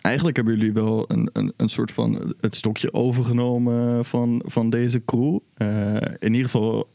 eigenlijk 0.00 0.36
hebben 0.36 0.56
jullie 0.56 0.72
wel 0.72 1.04
een, 1.08 1.30
een, 1.32 1.52
een 1.56 1.68
soort 1.68 1.92
van 1.92 2.34
het 2.40 2.56
stokje 2.56 2.92
overgenomen 2.92 4.04
van, 4.04 4.42
van 4.46 4.70
deze 4.70 5.04
crew. 5.04 5.38
In 6.18 6.32
ieder 6.32 6.50
geval 6.50 6.88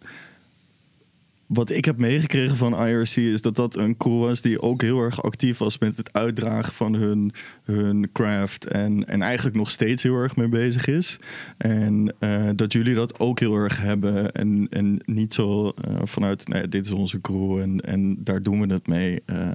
wat 1.53 1.69
ik 1.69 1.85
heb 1.85 1.97
meegekregen 1.97 2.57
van 2.57 2.87
IRC 2.87 3.15
is 3.15 3.41
dat 3.41 3.55
dat 3.55 3.77
een 3.77 3.97
crew 3.97 4.19
was 4.19 4.41
die 4.41 4.61
ook 4.61 4.81
heel 4.81 4.99
erg 4.99 5.23
actief 5.23 5.57
was 5.57 5.77
met 5.77 5.97
het 5.97 6.13
uitdragen 6.13 6.73
van 6.73 6.93
hun, 6.93 7.33
hun 7.63 8.09
craft. 8.11 8.65
En, 8.65 9.07
en 9.07 9.21
eigenlijk 9.21 9.55
nog 9.55 9.71
steeds 9.71 10.03
heel 10.03 10.15
erg 10.15 10.35
mee 10.35 10.47
bezig 10.47 10.87
is. 10.87 11.19
En 11.57 12.13
eh, 12.19 12.49
dat 12.55 12.73
jullie 12.73 12.95
dat 12.95 13.19
ook 13.19 13.39
heel 13.39 13.55
erg 13.55 13.81
hebben. 13.81 14.31
En, 14.31 14.67
en 14.69 15.01
niet 15.05 15.33
zo 15.33 15.69
eh, 15.69 15.95
vanuit, 16.03 16.47
nee, 16.47 16.67
dit 16.67 16.85
is 16.85 16.91
onze 16.91 17.21
crew 17.21 17.59
en, 17.59 17.81
en 17.81 18.17
daar 18.23 18.41
doen 18.41 18.67
we 18.67 18.73
het 18.73 18.87
mee 18.87 19.21
eh, 19.25 19.47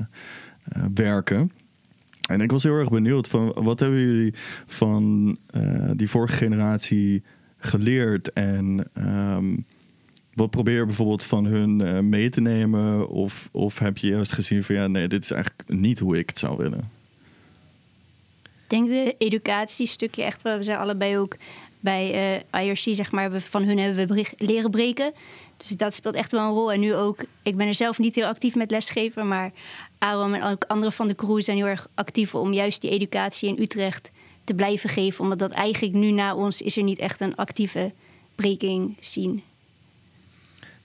werken. 0.94 1.52
En 2.28 2.40
ik 2.40 2.50
was 2.50 2.62
heel 2.62 2.74
erg 2.78 2.90
benieuwd 2.90 3.28
van 3.28 3.52
wat 3.54 3.80
hebben 3.80 4.00
jullie 4.00 4.34
van 4.66 5.36
die 5.92 6.08
vorige 6.08 6.36
generatie 6.36 7.22
geleerd 7.58 8.32
en 8.32 8.84
ehm, 8.92 9.54
wat 10.38 10.50
probeer 10.50 10.76
je 10.76 10.86
bijvoorbeeld 10.86 11.24
van 11.24 11.44
hun 11.44 11.80
eh, 11.80 11.98
mee 11.98 12.30
te 12.30 12.40
nemen 12.40 13.08
of, 13.08 13.48
of 13.52 13.78
heb 13.78 13.98
je 13.98 14.06
juist 14.08 14.32
gezien 14.32 14.64
van 14.64 14.74
ja 14.74 14.86
nee 14.86 15.08
dit 15.08 15.22
is 15.24 15.30
eigenlijk 15.30 15.62
niet 15.68 15.98
hoe 15.98 16.18
ik 16.18 16.28
het 16.28 16.38
zou 16.38 16.56
willen. 16.56 16.90
denk 18.66 18.88
de 18.88 19.14
educatiestukje 19.18 20.22
echt 20.22 20.42
wel. 20.42 20.56
We 20.56 20.62
zijn 20.62 20.78
allebei 20.78 21.18
ook 21.18 21.36
bij 21.80 22.12
eh, 22.52 22.64
IRC, 22.66 22.78
zeg 22.94 23.10
maar, 23.10 23.30
we- 23.30 23.40
van 23.40 23.62
hun 23.62 23.78
hebben 23.78 24.08
we 24.16 24.26
leren 24.38 24.70
breken. 24.70 25.12
Dus 25.56 25.68
dat 25.68 25.94
speelt 25.94 26.14
echt 26.14 26.32
wel 26.32 26.40
een 26.46 26.52
rol. 26.54 26.72
En 26.72 26.80
nu 26.80 26.94
ook, 26.94 27.24
ik 27.42 27.56
ben 27.56 27.66
er 27.66 27.74
zelf 27.74 27.98
niet 27.98 28.14
heel 28.14 28.26
actief 28.26 28.54
met 28.54 28.70
lesgeven, 28.70 29.28
maar 29.28 29.52
Aaron 29.98 30.34
en 30.34 30.42
ook 30.42 30.64
anderen 30.64 30.92
van 30.92 31.08
de 31.08 31.14
crew 31.14 31.40
zijn 31.42 31.56
heel 31.56 31.66
erg 31.66 31.88
actief 31.94 32.34
om 32.34 32.52
juist 32.52 32.80
die 32.80 32.90
educatie 32.90 33.48
in 33.48 33.62
Utrecht 33.62 34.10
te 34.44 34.54
blijven 34.54 34.90
geven. 34.90 35.20
Omdat 35.20 35.38
dat 35.38 35.50
eigenlijk 35.50 35.94
nu 35.94 36.10
na 36.10 36.34
ons 36.34 36.62
is 36.62 36.76
er 36.76 36.82
niet 36.82 36.98
echt 36.98 37.20
een 37.20 37.36
actieve 37.36 37.92
breaking 38.34 38.96
scene. 39.00 39.38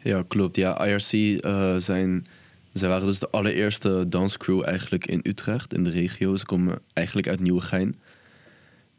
Ja, 0.03 0.23
klopt. 0.27 0.55
Ja, 0.55 0.85
IRC 0.85 1.41
eh, 1.41 1.75
zijn... 1.77 2.25
Zij 2.73 2.89
waren 2.89 3.05
dus 3.05 3.19
de 3.19 3.29
allereerste 3.29 4.05
danscrew 4.09 4.63
eigenlijk 4.65 5.07
in 5.07 5.19
Utrecht, 5.23 5.73
in 5.73 5.83
de 5.83 5.89
regio. 5.89 6.35
Ze 6.35 6.45
komen 6.45 6.79
eigenlijk 6.93 7.27
uit 7.27 7.39
Nieuwegein. 7.39 7.95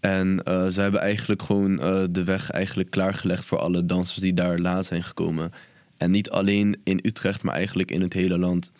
En 0.00 0.42
eh 0.44 0.66
ze 0.66 0.80
hebben 0.80 1.00
eigenlijk 1.00 1.42
gewoon 1.42 1.80
eh, 1.80 2.04
de 2.10 2.24
weg 2.24 2.50
eigenlijk 2.50 2.90
klaargelegd 2.90 3.44
voor 3.44 3.58
alle 3.58 3.84
dansers 3.84 4.20
die 4.20 4.34
daar 4.34 4.58
laat 4.58 4.86
zijn 4.86 5.02
gekomen. 5.02 5.52
En 5.96 6.10
niet 6.10 6.30
alleen 6.30 6.80
in 6.84 7.00
Utrecht, 7.02 7.42
maar 7.42 7.54
eigenlijk 7.54 7.90
in 7.90 8.00
het 8.00 8.12
hele 8.12 8.38
land. 8.38 8.72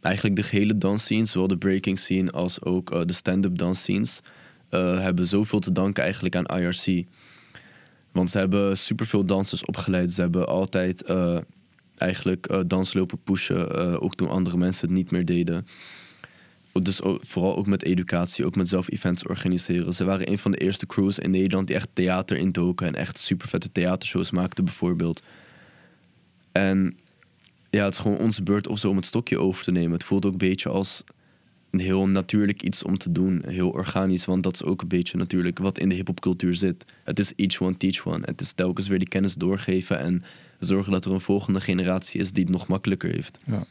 Eigenlijk 0.00 0.36
de 0.36 0.42
gehele 0.42 0.78
dansscene, 0.78 1.24
zowel 1.24 1.48
de 1.48 1.56
breaking 1.56 1.98
scene 1.98 2.30
als 2.30 2.62
ook 2.62 3.06
de 3.08 3.12
stand-up 3.12 3.58
dansscenes, 3.58 4.20
hebben 4.70 5.26
zoveel 5.26 5.58
te 5.58 5.72
danken 5.72 6.02
eigenlijk 6.02 6.36
aan 6.36 6.58
IRC. 6.58 7.06
Want 8.14 8.30
ze 8.30 8.38
hebben 8.38 8.78
superveel 8.78 9.24
dansers 9.24 9.64
opgeleid. 9.64 10.12
Ze 10.12 10.20
hebben 10.20 10.46
altijd 10.46 11.02
eh, 11.02 11.38
eigenlijk 11.96 12.46
eh, 12.46 12.60
dans 12.66 12.92
lopen 12.92 13.18
pushen, 13.24 13.76
eh, 13.76 14.02
ook 14.02 14.14
toen 14.14 14.28
andere 14.28 14.56
mensen 14.56 14.88
het 14.88 14.96
niet 14.96 15.10
meer 15.10 15.24
deden. 15.24 15.66
Dus 16.72 17.00
vooral 17.20 17.56
ook 17.56 17.66
met 17.66 17.82
educatie, 17.82 18.44
ook 18.44 18.56
met 18.56 18.68
zelf 18.68 18.90
events 18.90 19.26
organiseren. 19.26 19.92
Ze 19.92 20.04
waren 20.04 20.30
een 20.30 20.38
van 20.38 20.50
de 20.50 20.56
eerste 20.56 20.86
crews 20.86 21.18
in 21.18 21.30
Nederland 21.30 21.66
die 21.66 21.76
echt 21.76 21.88
theater 21.92 22.36
indoken 22.36 22.86
en 22.86 22.94
echt 22.94 23.18
super 23.18 23.48
vette 23.48 23.72
theatershows 23.72 24.30
maakten 24.30 24.64
bijvoorbeeld. 24.64 25.22
En 26.52 26.96
ja, 27.70 27.84
het 27.84 27.92
is 27.92 27.98
gewoon 27.98 28.18
onze 28.18 28.42
beurt 28.42 28.66
of 28.66 28.78
zo 28.78 28.88
om 28.88 28.96
het 28.96 29.06
stokje 29.06 29.38
over 29.38 29.64
te 29.64 29.70
nemen. 29.70 29.92
Het 29.92 30.04
voelt 30.04 30.26
ook 30.26 30.32
een 30.32 30.38
beetje 30.38 30.68
als 30.68 31.04
een 31.74 31.80
heel 31.80 32.06
natuurlijk 32.06 32.62
iets 32.62 32.82
om 32.82 32.98
te 32.98 33.12
doen. 33.12 33.42
Heel 33.46 33.68
organisch, 33.68 34.24
want 34.24 34.42
dat 34.42 34.54
is 34.54 34.64
ook 34.64 34.82
een 34.82 34.88
beetje 34.88 35.16
natuurlijk 35.16 35.58
wat 35.58 35.78
in 35.78 35.88
de 35.88 35.94
hip-hopcultuur 35.94 36.54
zit. 36.54 36.84
Het 37.04 37.18
is 37.18 37.32
each 37.36 37.60
one 37.60 37.76
teach 37.76 38.06
one. 38.06 38.22
Het 38.24 38.40
is 38.40 38.52
telkens 38.52 38.88
weer 38.88 38.98
die 38.98 39.08
kennis 39.08 39.34
doorgeven 39.34 39.98
en 39.98 40.24
zorgen 40.58 40.92
dat 40.92 41.04
er 41.04 41.12
een 41.12 41.20
volgende 41.20 41.60
generatie 41.60 42.20
is 42.20 42.32
die 42.32 42.42
het 42.42 42.52
nog 42.52 42.66
makkelijker 42.66 43.10
heeft. 43.10 43.38
Ja. 43.46 43.64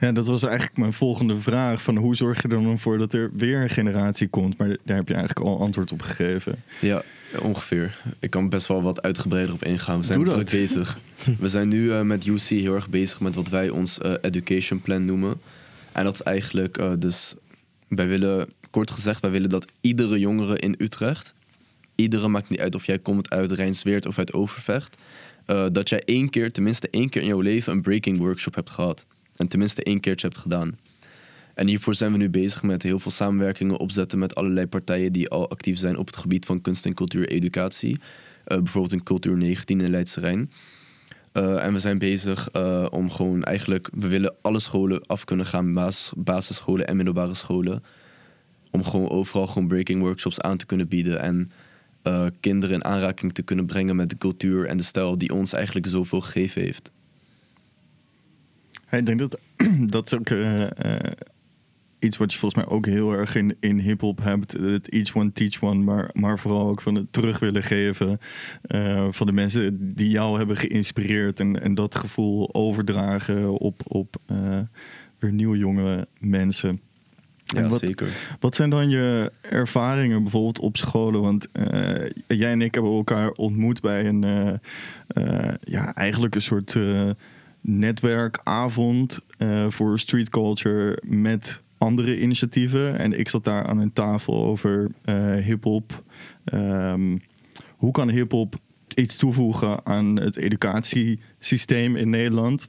ja, 0.00 0.12
dat 0.12 0.26
was 0.26 0.42
eigenlijk 0.42 0.76
mijn 0.76 0.92
volgende 0.92 1.36
vraag. 1.36 1.82
Van 1.82 1.96
hoe 1.96 2.16
zorg 2.16 2.42
je 2.42 2.48
er 2.48 2.62
dan 2.62 2.78
voor 2.78 2.98
dat 2.98 3.12
er 3.12 3.30
weer 3.32 3.62
een 3.62 3.70
generatie 3.70 4.28
komt? 4.28 4.58
Maar 4.58 4.68
daar 4.68 4.96
heb 4.96 5.08
je 5.08 5.14
eigenlijk 5.14 5.46
al 5.46 5.60
antwoord 5.60 5.92
op 5.92 6.02
gegeven. 6.02 6.62
Ja, 6.80 7.02
ongeveer. 7.40 8.02
Ik 8.18 8.30
kan 8.30 8.48
best 8.48 8.66
wel 8.66 8.82
wat 8.82 9.02
uitgebreider 9.02 9.54
op 9.54 9.64
ingaan. 9.64 9.98
We 9.98 10.04
zijn 10.04 10.24
druk 10.24 10.50
bezig. 10.50 10.98
We 11.38 11.48
zijn 11.48 11.68
nu 11.68 11.92
eh, 11.92 12.00
met 12.00 12.26
UC 12.26 12.40
heel 12.40 12.74
erg 12.74 12.88
bezig 12.88 13.20
met 13.20 13.34
wat 13.34 13.48
wij 13.48 13.68
ons 13.68 14.00
eh, 14.00 14.12
education 14.20 14.80
plan 14.80 15.04
noemen. 15.04 15.40
En 15.96 16.04
dat 16.04 16.14
is 16.14 16.22
eigenlijk 16.22 16.78
eh, 16.78 16.92
dus... 16.98 17.34
Wij 17.88 18.08
willen, 18.08 18.48
kort 18.70 18.90
gezegd, 18.90 19.20
wij 19.20 19.30
willen 19.30 19.48
dat 19.48 19.72
iedere 19.80 20.18
jongere 20.18 20.58
in 20.58 20.74
Utrecht... 20.78 21.34
Iedere, 21.94 22.28
maakt 22.28 22.48
niet 22.48 22.60
uit 22.60 22.74
of 22.74 22.86
jij 22.86 22.98
komt 22.98 23.30
uit 23.30 23.52
Rijnsweert 23.52 24.06
of 24.06 24.18
uit 24.18 24.32
Overvecht... 24.32 24.96
eh, 25.46 25.66
dat 25.72 25.88
jij 25.88 26.02
één 26.04 26.30
keer, 26.30 26.52
tenminste 26.52 26.88
één 26.90 27.08
keer 27.08 27.22
in 27.22 27.28
jouw 27.28 27.40
leven... 27.40 27.72
een 27.72 27.82
breaking 27.82 28.18
workshop 28.18 28.54
hebt 28.54 28.70
gehad. 28.70 29.06
En 29.36 29.48
tenminste 29.48 29.82
één 29.82 30.00
keertje 30.00 30.26
hebt 30.26 30.40
gedaan. 30.40 30.78
En 31.54 31.66
hiervoor 31.66 31.94
zijn 31.94 32.12
we 32.12 32.18
nu 32.18 32.30
bezig 32.30 32.62
met 32.62 32.82
heel 32.82 33.00
veel 33.00 33.10
samenwerkingen 33.10 33.76
opzetten 33.76 34.18
met 34.18 34.34
allerlei 34.34 34.66
partijen 34.66 35.12
die 35.12 35.28
al 35.28 35.50
actief 35.50 35.78
zijn 35.78 35.96
op 35.96 36.06
het 36.06 36.16
gebied 36.16 36.44
van 36.44 36.60
kunst 36.60 36.86
en 36.86 36.94
cultuur 36.94 37.28
educatie. 37.28 37.98
Eh, 38.44 38.58
bijvoorbeeld 38.58 38.92
in 38.92 39.02
Cultuur 39.02 39.36
19 39.36 39.80
in 39.80 39.90
Leidse 39.90 40.20
Rijn. 40.20 40.50
Eh, 41.36 41.64
en 41.64 41.72
we 41.72 41.78
zijn 41.78 41.98
bezig 41.98 42.50
eh, 42.50 42.86
om 42.90 43.10
gewoon 43.10 43.42
eigenlijk, 43.42 43.88
we 43.92 44.08
willen 44.08 44.34
alle 44.40 44.60
scholen 44.60 45.06
af 45.06 45.24
kunnen 45.24 45.46
gaan, 45.46 45.74
bas- 45.74 46.12
basisscholen 46.16 46.86
en 46.86 46.96
middelbare 46.96 47.34
scholen. 47.34 47.82
Om 48.70 48.84
gewoon 48.84 49.08
overal 49.08 49.46
gewoon 49.46 49.68
breaking 49.68 50.00
workshops 50.00 50.40
aan 50.40 50.56
te 50.56 50.66
kunnen 50.66 50.88
bieden 50.88 51.20
en 51.20 51.52
eh, 52.02 52.26
kinderen 52.40 52.74
in 52.74 52.84
aanraking 52.84 53.32
te 53.32 53.42
kunnen 53.42 53.66
brengen 53.66 53.96
met 53.96 54.10
de 54.10 54.18
cultuur 54.18 54.66
en 54.66 54.76
de 54.76 54.82
stijl 54.82 55.16
die 55.16 55.34
ons 55.34 55.52
eigenlijk 55.52 55.86
zoveel 55.86 56.20
gegeven 56.20 56.62
heeft. 56.62 56.90
Ik 58.90 59.06
denk 59.06 59.18
dat 59.18 59.38
dat 59.96 60.06
is 60.06 60.18
ook 60.18 60.28
iets 62.06 62.16
wat 62.16 62.32
je 62.32 62.38
volgens 62.38 62.64
mij 62.64 62.74
ook 62.74 62.86
heel 62.86 63.12
erg 63.12 63.34
in, 63.34 63.56
in 63.60 63.78
hip-hop 63.78 64.22
hebt. 64.22 64.52
Het 64.52 64.88
each 64.88 65.16
one 65.16 65.32
teach 65.32 65.62
one, 65.62 65.84
maar, 65.84 66.10
maar 66.12 66.38
vooral 66.38 66.68
ook 66.68 66.82
van 66.82 66.94
het 66.94 67.12
terug 67.12 67.38
willen 67.38 67.62
geven 67.62 68.20
eh, 68.62 69.06
van 69.10 69.26
de 69.26 69.32
mensen 69.32 69.94
die 69.94 70.10
jou 70.10 70.38
hebben 70.38 70.56
geïnspireerd. 70.56 71.40
En, 71.40 71.62
en 71.62 71.74
dat 71.74 71.94
gevoel 71.94 72.54
overdragen 72.54 73.52
op, 73.52 73.82
op 73.86 74.16
eh, 74.26 74.60
weer 75.18 75.32
nieuwe 75.32 75.58
jonge 75.58 76.06
mensen. 76.18 76.80
En 77.54 77.62
Ja, 77.62 77.68
wat, 77.68 77.80
zeker. 77.80 78.08
wat 78.40 78.54
zijn 78.54 78.70
dan 78.70 78.90
je 78.90 79.32
ervaringen 79.40 80.22
bijvoorbeeld 80.22 80.58
op 80.58 80.76
scholen? 80.76 81.20
Want 81.20 81.52
eh, 81.52 82.10
jij 82.26 82.52
en 82.52 82.62
ik 82.62 82.74
hebben 82.74 82.92
elkaar 82.92 83.30
ontmoet 83.30 83.80
bij 83.80 84.06
een, 84.06 84.60
ja, 85.60 85.94
eigenlijk 85.94 86.34
een 86.34 86.42
soort 86.42 86.78
netwerkavond 87.60 89.18
voor 89.68 89.98
street 89.98 90.28
culture 90.28 91.02
met 91.04 91.60
andere 91.78 92.20
initiatieven. 92.20 92.98
En 92.98 93.18
ik 93.18 93.28
zat 93.28 93.44
daar 93.44 93.66
aan 93.66 93.78
een 93.78 93.92
tafel 93.92 94.44
over 94.44 94.90
eh 95.04 95.34
hip-hop. 95.34 96.02
Ehm, 96.44 97.16
hoe 97.76 97.92
kan 97.92 98.08
hip-hop 98.10 98.54
iets 98.94 99.16
toevoegen 99.16 99.86
aan 99.86 100.20
het 100.20 100.36
educatiesysteem 100.36 101.96
in 101.96 102.10
Nederland? 102.10 102.68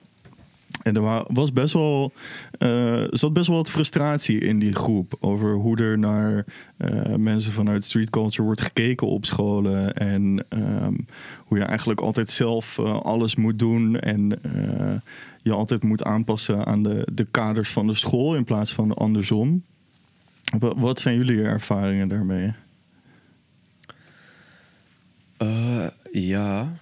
En 0.83 0.95
er 0.95 1.01
wa- 1.01 1.25
was 1.27 1.53
best 1.53 1.73
wel, 1.73 2.11
eh, 2.51 3.03
zat 3.09 3.33
best 3.33 3.47
wel 3.47 3.55
wat 3.55 3.69
frustratie 3.69 4.39
in 4.39 4.59
die 4.59 4.73
groep 4.75 5.17
over 5.19 5.53
hoe 5.53 5.77
er 5.77 5.97
naar 5.99 6.45
eh, 6.77 7.15
mensen 7.15 7.51
vanuit 7.51 7.85
street 7.85 8.09
culture 8.09 8.43
wordt 8.43 8.61
gekeken 8.61 9.07
op 9.07 9.25
scholen. 9.25 9.93
En 9.93 10.45
ehm, 10.49 10.93
hoe 11.37 11.57
je 11.57 11.63
eigenlijk 11.63 12.01
altijd 12.01 12.29
zelf 12.29 12.79
alles 12.79 13.35
moet 13.35 13.59
doen 13.59 13.99
en 13.99 14.39
je 15.41 15.51
altijd 15.51 15.83
moet 15.83 16.03
aanpassen 16.03 16.65
aan 16.65 16.83
de, 16.83 17.07
de 17.13 17.25
kaders 17.31 17.69
van 17.69 17.87
de 17.87 17.93
school 17.93 18.35
in 18.35 18.43
plaats 18.43 18.73
van 18.73 18.93
andersom. 18.93 19.63
Wa- 20.59 20.75
Wat 20.75 20.99
zijn 20.99 21.15
jullie 21.15 21.41
ervaringen 21.43 22.07
daarmee? 22.07 22.53
Eh, 25.37 25.87
ja. 26.11 26.77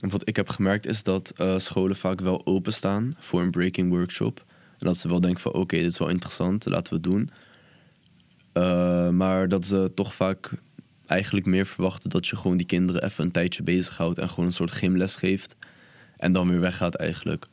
Wat 0.00 0.28
ik 0.28 0.36
heb 0.36 0.48
gemerkt 0.48 0.86
is 0.86 1.02
dat 1.02 1.32
eh, 1.36 1.58
scholen 1.58 1.96
vaak 1.96 2.20
wel 2.20 2.46
openstaan 2.46 3.12
voor 3.18 3.40
een 3.42 3.50
breaking 3.50 3.90
workshop. 3.90 4.44
En 4.78 4.86
dat 4.86 4.96
ze 4.96 5.08
wel 5.08 5.20
denken 5.20 5.40
van 5.40 5.52
oké, 5.52 5.76
dit 5.76 5.90
is 5.90 5.98
wel 5.98 6.08
interessant, 6.08 6.66
laten 6.66 6.88
we 6.88 6.94
het 6.94 7.02
doen. 7.04 7.30
Eh, 8.52 9.08
maar 9.08 9.48
dat 9.48 9.66
ze 9.66 9.92
toch 9.94 10.14
vaak 10.14 10.50
eigenlijk 11.06 11.46
meer 11.46 11.66
verwachten 11.66 12.10
dat 12.10 12.26
je 12.26 12.36
gewoon 12.36 12.56
die 12.56 12.66
kinderen 12.66 13.04
even 13.04 13.24
een 13.24 13.30
tijdje 13.30 13.62
bezighoudt 13.62 14.18
en 14.18 14.28
gewoon 14.28 14.44
een 14.44 14.52
soort 14.52 14.70
gymles 14.72 15.16
geeft. 15.16 15.56
En 16.16 16.32
dan 16.32 16.48
weer 16.48 16.60
weggaat 16.60 16.94
eigenlijk. 16.94 17.46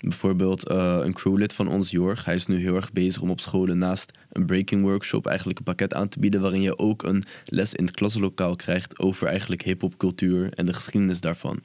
Bijvoorbeeld 0.00 0.68
eh, 0.68 0.98
een 1.02 1.12
crewlid 1.12 1.52
van 1.52 1.68
ons, 1.68 1.90
Jorg, 1.90 2.24
hij 2.24 2.34
is 2.34 2.46
nu 2.46 2.58
heel 2.58 2.74
erg 2.74 2.92
bezig 2.92 3.22
om 3.22 3.30
op 3.30 3.40
scholen 3.40 3.78
naast 3.78 4.12
een 4.32 4.46
breaking 4.46 4.82
workshop 4.82 5.26
eigenlijk 5.26 5.58
een 5.58 5.64
pakket 5.64 5.94
aan 5.94 6.08
te 6.08 6.18
bieden 6.18 6.40
waarin 6.40 6.62
je 6.62 6.78
ook 6.78 7.02
een 7.02 7.24
les 7.44 7.74
in 7.74 7.84
het 7.84 7.94
klaslokaal 7.94 8.56
krijgt 8.56 8.98
over 8.98 9.26
eigenlijk 9.26 9.62
hip-hop 9.62 9.96
cultuur 9.96 10.52
en 10.54 10.66
de 10.66 10.72
geschiedenis 10.72 11.20
daarvan. 11.20 11.60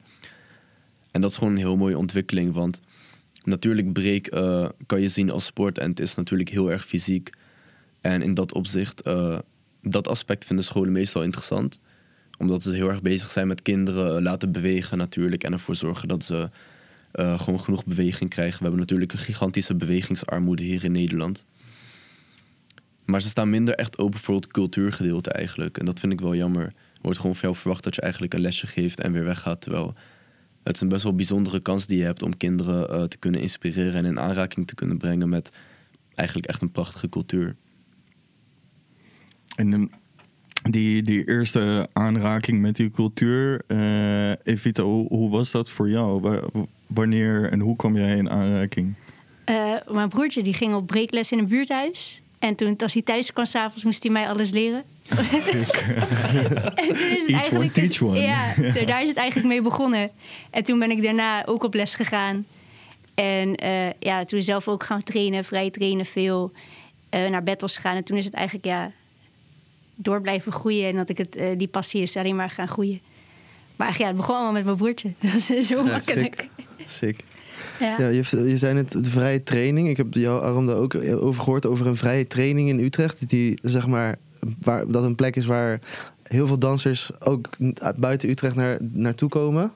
En 1.10 1.20
dat 1.20 1.30
is 1.30 1.36
gewoon 1.36 1.52
een 1.52 1.58
heel 1.58 1.76
mooie 1.76 1.98
ontwikkeling, 1.98 2.52
want 2.52 2.82
natuurlijk 3.44 3.92
break 3.92 4.26
eh, 4.26 4.68
kan 4.86 5.00
je 5.00 5.08
zien 5.08 5.30
als 5.30 5.44
sport 5.44 5.78
en 5.78 5.90
het 5.90 6.00
is 6.00 6.14
natuurlijk 6.14 6.50
heel 6.50 6.70
erg 6.70 6.86
fysiek. 6.86 7.30
En 8.00 8.22
in 8.22 8.34
dat 8.34 8.54
opzicht, 8.54 9.00
eh, 9.00 9.38
dat 9.82 10.08
aspect 10.08 10.44
vinden 10.44 10.64
scholen 10.64 10.92
meestal 10.92 11.22
interessant, 11.22 11.80
omdat 12.44 12.62
ze 12.62 12.72
heel 12.72 12.90
erg 12.90 13.02
bezig 13.02 13.30
zijn 13.30 13.46
met 13.46 13.62
kinderen 13.62 14.22
laten 14.22 14.52
bewegen 14.52 14.98
natuurlijk 14.98 15.44
en 15.44 15.52
ervoor 15.52 15.74
zorgen 15.74 16.08
dat 16.08 16.24
ze 16.24 16.48
eh, 17.10 17.40
gewoon 17.40 17.60
genoeg 17.60 17.84
beweging 17.84 18.30
krijgen. 18.30 18.58
We 18.58 18.62
hebben 18.62 18.80
natuurlijk 18.80 19.12
een 19.12 19.18
gigantische 19.18 19.74
bewegingsarmoede 19.74 20.62
hier 20.62 20.84
in 20.84 20.92
Nederland. 20.92 21.44
Maar 23.04 23.22
ze 23.22 23.28
staan 23.28 23.50
minder 23.50 23.74
echt 23.74 23.98
open 23.98 24.18
voor 24.18 24.34
het 24.34 24.46
cultuurgedeelte 24.46 25.30
eigenlijk. 25.30 25.78
En 25.78 25.84
dat 25.84 26.00
vind 26.00 26.12
ik 26.12 26.20
wel 26.20 26.34
jammer. 26.34 26.64
Er 26.64 27.00
wordt 27.00 27.18
gewoon 27.18 27.36
veel 27.36 27.54
verwacht 27.54 27.84
dat 27.84 27.94
je 27.94 28.00
eigenlijk 28.00 28.34
een 28.34 28.40
lesje 28.40 28.66
geeft 28.66 29.00
en 29.00 29.12
weer 29.12 29.24
weggaat. 29.24 29.60
Terwijl 29.60 29.94
het 30.62 30.74
is 30.74 30.80
een 30.80 30.88
best 30.88 31.02
wel 31.02 31.14
bijzondere 31.14 31.60
kans 31.60 31.86
die 31.86 31.98
je 31.98 32.04
hebt 32.04 32.22
om 32.22 32.36
kinderen 32.36 32.88
eh, 32.88 33.02
te 33.02 33.16
kunnen 33.16 33.40
inspireren 33.40 33.94
en 33.94 34.04
in 34.04 34.20
aanraking 34.20 34.66
te 34.66 34.74
kunnen 34.74 34.98
brengen 34.98 35.28
met 35.28 35.52
eigenlijk 36.14 36.48
echt 36.48 36.62
een 36.62 36.70
prachtige 36.70 37.08
cultuur. 37.08 37.54
En 39.56 39.90
die, 40.70 41.02
die 41.02 41.28
eerste 41.28 41.88
aanraking 41.92 42.60
met 42.60 42.76
die 42.76 42.90
cultuur, 42.90 43.60
eh 43.66 44.30
Evita, 44.46 44.82
hoe, 44.82 45.08
hoe 45.08 45.30
was 45.30 45.50
dat 45.50 45.70
voor 45.70 45.88
jou? 45.88 46.20
Wa- 46.20 46.40
Wanneer 46.86 47.50
en 47.52 47.60
hoe 47.60 47.76
kwam 47.76 47.96
jij 47.96 48.16
in 48.16 48.30
aanraking? 48.30 48.94
Eh, 49.44 49.72
mijn 49.90 50.08
broertje 50.08 50.42
die 50.42 50.54
ging 50.54 50.74
op 50.74 50.86
breekles 50.86 51.32
in 51.32 51.38
een 51.38 51.46
buurthuis. 51.48 52.22
En 52.38 52.54
toen, 52.54 52.76
als 52.76 52.92
hij 52.92 53.02
thuis 53.02 53.32
kwam 53.32 53.44
s'avonds, 53.44 53.84
moest 53.84 54.02
hij 54.02 54.12
mij 54.12 54.28
alles 54.28 54.50
leren. 54.50 54.82
en 55.08 55.16
toen 56.96 57.08
is 57.10 57.22
het 57.22 57.28
Each 57.30 57.30
eigenlijk... 57.30 57.54
one, 57.54 57.70
teach 57.88 58.02
one. 58.02 58.18
Ja, 58.20 58.54
toen- 58.54 58.86
daar 58.86 59.02
is 59.02 59.08
het 59.08 59.16
eigenlijk 59.16 59.48
mee 59.48 59.62
begonnen. 59.62 60.10
En 60.50 60.64
toen 60.64 60.78
ben 60.78 60.90
ik 60.90 61.02
daarna 61.02 61.46
ook 61.46 61.64
op 61.64 61.74
les 61.74 61.94
gegaan. 61.94 62.44
En 63.14 63.54
eh, 63.54 63.90
ja, 63.98 64.24
toen 64.24 64.42
zelf 64.42 64.68
ook 64.68 64.82
gaan 64.84 65.02
trainen, 65.02 65.44
vrij 65.44 65.70
trainen 65.70 66.06
veel. 66.06 66.52
eh, 67.08 67.28
naar 67.30 67.42
battles 67.42 67.76
gaan. 67.76 67.96
En 67.96 68.04
toen 68.04 68.16
is 68.16 68.24
het 68.24 68.34
eigenlijk 68.34 68.66
ja, 68.66 68.90
door 69.94 70.20
blijven 70.20 70.52
groeien. 70.52 70.88
En 70.88 70.96
dat 70.96 71.08
ik 71.08 71.18
het, 71.18 71.36
eh, 71.36 71.46
die 71.56 71.68
passie 71.68 72.02
is 72.02 72.16
alleen 72.16 72.36
maar 72.36 72.50
gaan 72.50 72.68
groeien. 72.68 73.00
Maar 73.76 73.86
eigenlijk, 73.86 73.98
ja, 73.98 74.06
het 74.06 74.16
begon 74.16 74.34
allemaal 74.34 74.52
met 74.52 74.64
mijn 74.64 74.76
broertje. 74.76 75.12
Dat 75.32 75.34
is 75.34 75.66
zo 75.66 75.84
Ja, 75.84 75.90
makkelijk. 75.90 76.48
Sick. 76.86 77.20
Ja. 77.80 77.98
Ja, 77.98 78.08
je, 78.08 78.48
je 78.48 78.56
zei 78.56 78.74
net 78.74 78.92
de 79.04 79.10
vrije 79.10 79.42
training. 79.42 79.88
Ik 79.88 79.96
heb 79.96 80.14
jou, 80.14 80.42
Aram, 80.42 80.66
daar 80.66 80.76
ook 80.76 80.94
over 80.94 81.42
gehoord 81.42 81.66
over 81.66 81.86
een 81.86 81.96
vrije 81.96 82.26
training 82.26 82.68
in 82.68 82.78
Utrecht. 82.78 83.28
Die, 83.28 83.58
zeg 83.62 83.86
maar, 83.86 84.18
waar, 84.60 84.86
dat 84.90 85.02
een 85.02 85.14
plek 85.14 85.36
is 85.36 85.46
waar 85.46 85.80
heel 86.22 86.46
veel 86.46 86.58
dansers 86.58 87.10
ook 87.20 87.48
uit 87.74 87.96
buiten 87.96 88.28
Utrecht 88.28 88.54
naar, 88.54 88.78
naartoe 88.80 89.28
komen. 89.28 89.72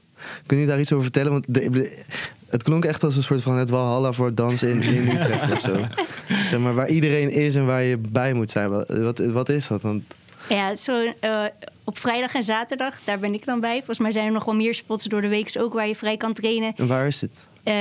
Kun 0.46 0.58
je 0.58 0.66
daar 0.66 0.80
iets 0.80 0.92
over 0.92 1.04
vertellen? 1.04 1.32
Want 1.32 1.46
de- 1.54 2.04
het 2.48 2.62
klonk 2.62 2.84
echt 2.84 3.04
als 3.04 3.16
een 3.16 3.22
soort 3.22 3.42
van 3.42 3.56
het 3.56 3.70
Walhalla 3.70 4.12
voor 4.12 4.34
dansen 4.34 4.70
in, 4.70 4.82
in 4.82 5.08
Utrecht 5.08 5.52
of 5.52 5.60
zo. 5.60 5.74
Zeg 6.50 6.58
maar, 6.58 6.74
waar 6.74 6.88
iedereen 6.88 7.30
is 7.30 7.54
en 7.54 7.66
waar 7.66 7.82
je 7.82 7.96
bij 7.96 8.32
moet 8.32 8.50
zijn. 8.50 8.68
Wat, 8.68 8.88
wat, 8.88 9.18
wat 9.18 9.48
is 9.48 9.66
dat? 9.66 9.82
Want, 9.82 10.02
Ja, 10.48 10.76
zo, 10.76 11.12
eh, 11.20 11.44
op 11.84 11.98
vrijdag 11.98 12.34
en 12.34 12.42
zaterdag, 12.42 12.94
daar 13.04 13.18
ben 13.18 13.34
ik 13.34 13.44
dan 13.44 13.60
bij. 13.60 13.76
Volgens 13.76 13.98
mij 13.98 14.10
zijn 14.10 14.26
er 14.26 14.32
nog 14.32 14.44
wel 14.44 14.54
meer 14.54 14.74
spots 14.74 15.04
door 15.04 15.20
de 15.20 15.28
week 15.28 15.54
ook 15.58 15.72
waar 15.72 15.88
je 15.88 15.96
vrij 15.96 16.16
kan 16.16 16.32
trainen. 16.32 16.72
en 16.76 16.86
waar 16.86 17.06
is 17.06 17.20
het? 17.20 17.46
Eh, 17.62 17.74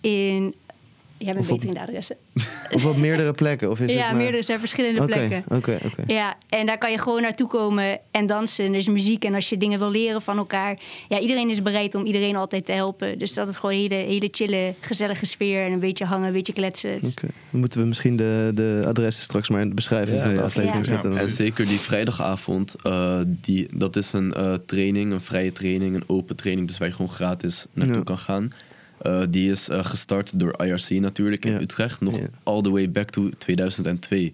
in. 0.00 0.54
Jij 1.22 1.32
bent 1.34 1.46
beter 1.46 1.68
in 1.68 1.74
de 1.74 1.80
adressen. 1.80 2.16
Of 2.72 2.86
op 2.86 2.96
meerdere 2.96 3.32
plekken? 3.32 3.70
Of 3.70 3.80
is 3.80 3.92
Ja, 3.92 3.96
het 3.98 4.06
maar... 4.06 4.16
meerdere 4.16 4.36
er 4.36 4.44
zijn 4.44 4.58
verschillende 4.58 5.04
plekken. 5.04 5.44
Oké, 5.48 5.78
oké. 5.84 6.02
Ja, 6.12 6.36
en 6.48 6.66
daar 6.66 6.78
kan 6.78 6.90
je 6.90 6.98
gewoon 6.98 7.22
naartoe 7.22 7.48
komen 7.48 7.98
en 8.10 8.26
dansen. 8.26 8.64
Er 8.64 8.74
is 8.78 8.88
muziek 8.88 9.24
en 9.24 9.34
als 9.34 9.48
je 9.48 9.56
dingen 9.56 9.78
wil 9.78 9.90
leren 9.90 10.22
van 10.22 10.36
elkaar. 10.38 10.78
Ja, 11.08 11.18
iedereen 11.18 11.48
is 11.50 11.62
bereid 11.62 11.94
om 11.94 12.04
iedereen 12.04 12.36
altijd 12.36 12.64
te 12.66 12.72
helpen. 12.72 13.18
Dus 13.18 13.34
dat 13.34 13.48
is 13.48 13.56
gewoon 13.56 13.74
een 13.74 13.80
hele, 13.80 13.94
hele 13.94 14.28
chille, 14.30 14.74
gezellige 14.80 15.26
sfeer. 15.26 15.64
En 15.66 15.72
een 15.72 15.78
beetje 15.80 16.04
hangen, 16.04 16.26
een 16.26 16.32
beetje 16.32 16.52
kletsen. 16.52 16.94
Oké. 16.94 17.26
Dan 17.50 17.60
moeten 17.60 17.80
we 17.80 17.86
misschien 17.86 18.16
de, 18.16 18.50
de 18.54 18.82
adressen 18.86 19.24
straks 19.24 19.48
maar 19.48 19.60
in 19.60 19.68
de 19.68 19.74
beschrijving 19.74 20.16
Ja, 20.16 20.22
van 20.22 20.32
de 20.32 20.38
ja, 20.38 20.44
aflevering 20.44 20.86
zetten. 20.86 21.16
En 21.18 21.28
zeker 21.28 21.66
die 21.68 21.78
vrijdagavond, 21.80 22.74
eh, 22.82 23.18
die, 23.26 23.68
dat 23.74 23.96
is 23.96 24.12
een 24.12 24.32
eh, 24.32 24.54
training, 24.66 25.12
een 25.12 25.20
vrije 25.20 25.52
training, 25.52 25.94
een 25.94 26.04
open 26.06 26.36
training, 26.36 26.68
dus 26.68 26.78
waar 26.78 26.88
je 26.88 26.94
gewoon 26.94 27.10
gratis 27.10 27.66
naartoe 27.72 27.96
Ja. 27.96 28.02
kan 28.02 28.18
gaan. 28.18 28.52
Eh, 29.02 29.22
die 29.30 29.50
is 29.50 29.68
eh, 29.68 29.84
gestart 29.84 30.40
door 30.40 30.62
IRC 30.64 30.88
natuurlijk 30.90 31.44
in 31.44 31.52
Ja. 31.52 31.60
Utrecht, 31.60 32.00
nog 32.00 32.18
Ja. 32.18 32.26
all 32.42 32.62
the 32.62 32.70
way 32.70 32.90
back 32.90 33.10
to 33.10 33.28
2002. 33.38 34.32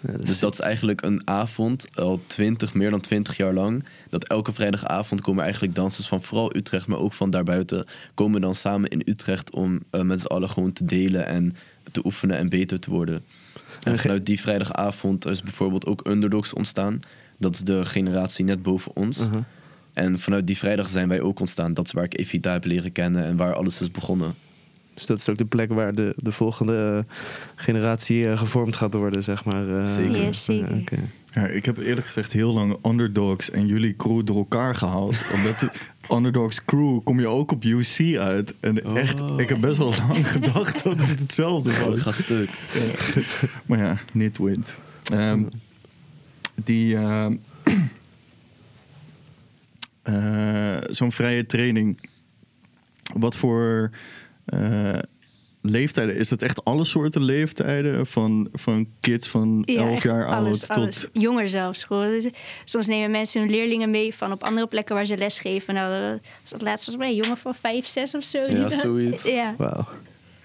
Ja, 0.00 0.12
dat 0.12 0.20
is 0.22 0.26
Dus 0.28 0.38
dat 0.38 0.52
is 0.52 0.60
eigenlijk 0.60 1.02
een 1.02 1.20
avond, 1.24 1.86
al 1.94 2.20
20, 2.26 2.74
meer 2.74 2.90
dan 2.90 3.00
20 3.00 3.36
jaar 3.36 3.52
lang. 3.54 3.84
Dat 4.10 4.24
elke 4.24 4.52
vrijdagavond 4.52 5.20
komen 5.20 5.42
eigenlijk 5.42 5.74
dansers 5.74 6.06
van 6.08 6.22
vooral 6.22 6.56
Utrecht, 6.56 6.86
maar 6.86 6.98
ook 6.98 7.12
van 7.12 7.30
daarbuiten, 7.30 7.86
komen 8.14 8.40
dan 8.40 8.54
samen 8.54 8.90
in 8.90 9.02
Utrecht 9.04 9.50
om 9.50 9.80
eh, 9.90 10.00
met 10.00 10.20
z'n 10.20 10.26
allen 10.26 10.48
gewoon 10.48 10.72
te 10.72 10.84
delen 10.84 11.26
en 11.26 11.56
te 11.92 12.00
oefenen 12.04 12.36
en 12.36 12.48
beter 12.48 12.80
te 12.80 12.90
worden. 12.90 13.24
En 13.82 13.98
vanuit 13.98 14.26
die 14.26 14.40
vrijdagavond 14.40 15.26
is 15.26 15.42
bijvoorbeeld 15.42 15.86
ook 15.86 16.06
Underdogs 16.06 16.52
ontstaan. 16.52 17.00
Dat 17.38 17.54
is 17.54 17.60
de 17.60 17.84
generatie 17.84 18.44
net 18.44 18.62
boven 18.62 18.96
ons. 18.96 19.20
Uh-huh. 19.20 19.42
En 19.96 20.18
vanuit 20.20 20.46
die 20.46 20.56
vrijdag 20.58 20.88
zijn 20.88 21.08
wij 21.08 21.20
ook 21.20 21.40
ontstaan. 21.40 21.74
Dat 21.74 21.86
is 21.86 21.92
waar 21.92 22.04
ik 22.04 22.18
Evita 22.18 22.52
heb 22.52 22.64
leren 22.64 22.92
kennen 22.92 23.24
en 23.24 23.36
waar 23.36 23.54
alles 23.54 23.80
is 23.80 23.90
begonnen. 23.90 24.34
Dus 24.94 25.06
dat 25.06 25.18
is 25.18 25.28
ook 25.28 25.38
de 25.38 25.44
plek 25.44 25.72
waar 25.72 25.94
de, 25.94 26.12
de 26.16 26.32
volgende 26.32 27.04
generatie 27.54 28.28
eh, 28.28 28.38
gevormd 28.38 28.76
gaat 28.76 28.94
worden, 28.94 29.22
zeg 29.22 29.44
maar. 29.44 29.68
eh. 29.80 29.86
Zeker. 29.86 30.22
Ja, 30.22 30.32
zeker. 30.32 30.74
Ja, 30.74 30.80
oké. 30.80 30.96
Ja, 31.34 31.46
ik 31.46 31.64
heb 31.64 31.78
eerlijk 31.78 32.06
gezegd 32.06 32.32
heel 32.32 32.52
lang 32.52 32.76
Underdogs 32.84 33.50
en 33.50 33.66
jullie 33.66 33.96
crew 33.96 34.26
door 34.26 34.36
elkaar 34.36 34.74
gehaald. 34.74 35.16
omdat 35.34 35.58
de 35.58 35.70
Underdogs 36.14 36.64
crew 36.64 37.00
kom 37.04 37.20
je 37.20 37.26
ook 37.26 37.52
op 37.52 37.64
UC 37.64 38.16
uit. 38.18 38.54
En 38.60 38.96
echt, 38.96 39.20
ik 39.36 39.48
heb 39.48 39.60
best 39.60 39.76
wel 39.76 39.94
lang 40.08 40.28
gedacht 40.36 40.82
dat 40.84 40.98
het 41.00 41.20
hetzelfde 41.20 41.70
Oh, 41.70 41.76
ik 41.76 41.84
was. 41.86 42.02
ga 42.02 42.12
stuk. 42.12 42.50
Maar 43.66 43.78
ja, 43.78 43.96
niet 44.12 44.38
wint. 44.38 44.78
Ehm, 45.12 45.42
die... 46.64 46.96
ehm, 46.96 47.34
eh, 50.06 50.76
Zo'n 50.90 51.12
vrije 51.12 51.46
training. 51.46 52.00
Wat 53.14 53.36
voor 53.36 53.90
eh, 54.44 54.98
leeftijden? 55.60 56.16
Is 56.16 56.28
dat 56.28 56.42
echt 56.42 56.64
alle 56.64 56.84
soorten 56.84 57.22
leeftijden? 57.22 58.06
Van, 58.06 58.48
van 58.52 58.86
kids 59.00 59.28
van 59.28 59.62
Ja, 59.66 59.80
11 59.80 59.92
echt 59.92 60.02
jaar 60.02 60.26
alles, 60.26 60.68
oud 60.68 60.78
alles. 60.78 61.00
tot... 61.00 61.22
Jonger 61.22 61.48
zelfs. 61.48 61.84
Gewoon. 61.84 62.08
Dus, 62.10 62.26
Soms 62.64 62.86
nemen 62.86 63.10
mensen 63.10 63.40
hun 63.40 63.50
leerlingen 63.50 63.90
mee 63.90 64.14
van 64.14 64.32
op 64.32 64.44
andere 64.44 64.66
plekken 64.66 64.94
waar 64.94 65.06
ze 65.06 65.16
les 65.16 65.38
geven. 65.38 65.74
Nou, 65.74 65.94
eh, 66.14 66.20
was 66.42 66.50
dat 66.50 66.62
laatst 66.62 66.84
volgens 66.84 67.06
mij 67.06 67.14
een 67.14 67.22
jongen 67.22 67.36
van 67.38 67.54
5, 67.54 67.86
6 67.86 68.14
of 68.14 68.24
zo. 68.24 68.38
Ja, 68.38 68.68
zoiets. 68.70 69.24
Ja, 69.40 69.54
Wauw. 69.58 69.88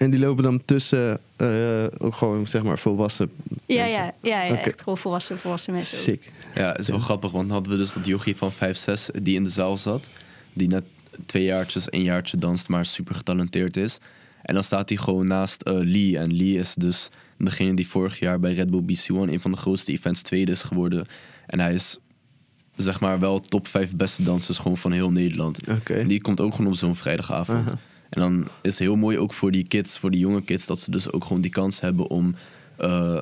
En 0.01 0.09
die 0.09 0.19
lopen 0.19 0.43
dan 0.43 0.61
tussen 0.65 1.19
eh, 1.35 1.85
ook 1.97 2.15
gewoon, 2.15 2.47
zeg 2.47 2.63
maar, 2.63 2.79
volwassen 2.79 3.31
ja, 3.65 3.81
mensen. 3.81 3.99
ja, 3.99 4.13
ja, 4.21 4.43
ja 4.43 4.57
echt 4.57 4.81
gewoon 4.81 4.97
volwassen, 4.97 5.37
volwassen 5.37 5.73
mensen. 5.73 5.97
ook. 5.97 6.03
Sick. 6.03 6.31
Ja, 6.55 6.71
het 6.71 6.79
is 6.79 6.87
wel 6.87 6.99
grappig, 6.99 7.31
want 7.31 7.51
hadden 7.51 7.71
we 7.71 7.77
dus 7.77 7.93
dat 7.93 8.05
jochie 8.05 8.35
van 8.35 8.51
5, 8.51 8.77
6 8.77 9.09
die 9.21 9.35
in 9.35 9.43
de 9.43 9.49
zaal 9.49 9.77
zat. 9.77 10.09
Die 10.53 10.67
net 10.67 10.83
twee 11.25 11.43
jaartjes, 11.43 11.91
een 11.91 12.03
jaartje 12.03 12.37
danst, 12.37 12.69
maar 12.69 12.85
super 12.85 13.15
getalenteerd 13.15 13.77
is. 13.77 13.99
En 14.41 14.53
dan 14.53 14.63
staat 14.63 14.89
hij 14.89 14.97
gewoon 14.97 15.25
naast 15.25 15.61
eh, 15.61 15.73
Lee. 15.73 16.17
En 16.17 16.35
Lee 16.35 16.57
is 16.57 16.75
dus 16.75 17.09
degene 17.37 17.73
die 17.73 17.87
vorig 17.87 18.19
jaar 18.19 18.39
bij 18.39 18.53
Red 18.53 18.69
Bull 18.69 18.83
BC 18.83 19.07
One 19.11 19.31
een 19.31 19.41
van 19.41 19.51
de 19.51 19.57
grootste 19.57 19.91
events 19.91 20.21
tweede 20.21 20.51
is 20.51 20.63
geworden. 20.63 21.05
En 21.45 21.59
hij 21.59 21.73
is 21.73 21.97
zeg 22.75 22.99
maar 22.99 23.19
wel 23.19 23.39
top 23.39 23.67
5 23.67 23.95
beste 23.95 24.23
dansers 24.23 24.57
gewoon 24.57 24.77
van 24.77 24.91
heel 24.91 25.11
Nederland. 25.11 25.59
En 25.83 26.07
die 26.07 26.21
komt 26.21 26.41
ook 26.41 26.55
gewoon 26.55 26.71
op 26.71 26.77
zo'n 26.77 26.95
vrijdagavond. 26.95 27.73
En 28.11 28.21
dan 28.21 28.41
is 28.61 28.71
het 28.71 28.79
heel 28.79 28.95
mooi 28.95 29.17
ook 29.17 29.33
voor 29.33 29.51
die 29.51 29.63
kids, 29.67 29.99
voor 29.99 30.11
die 30.11 30.19
jonge 30.19 30.41
kids, 30.43 30.65
dat 30.65 30.79
ze 30.79 30.91
dus 30.91 31.11
ook 31.11 31.23
gewoon 31.25 31.41
die 31.41 31.51
kans 31.51 31.79
hebben 31.81 32.09
om 32.09 32.35
eh, 32.77 33.17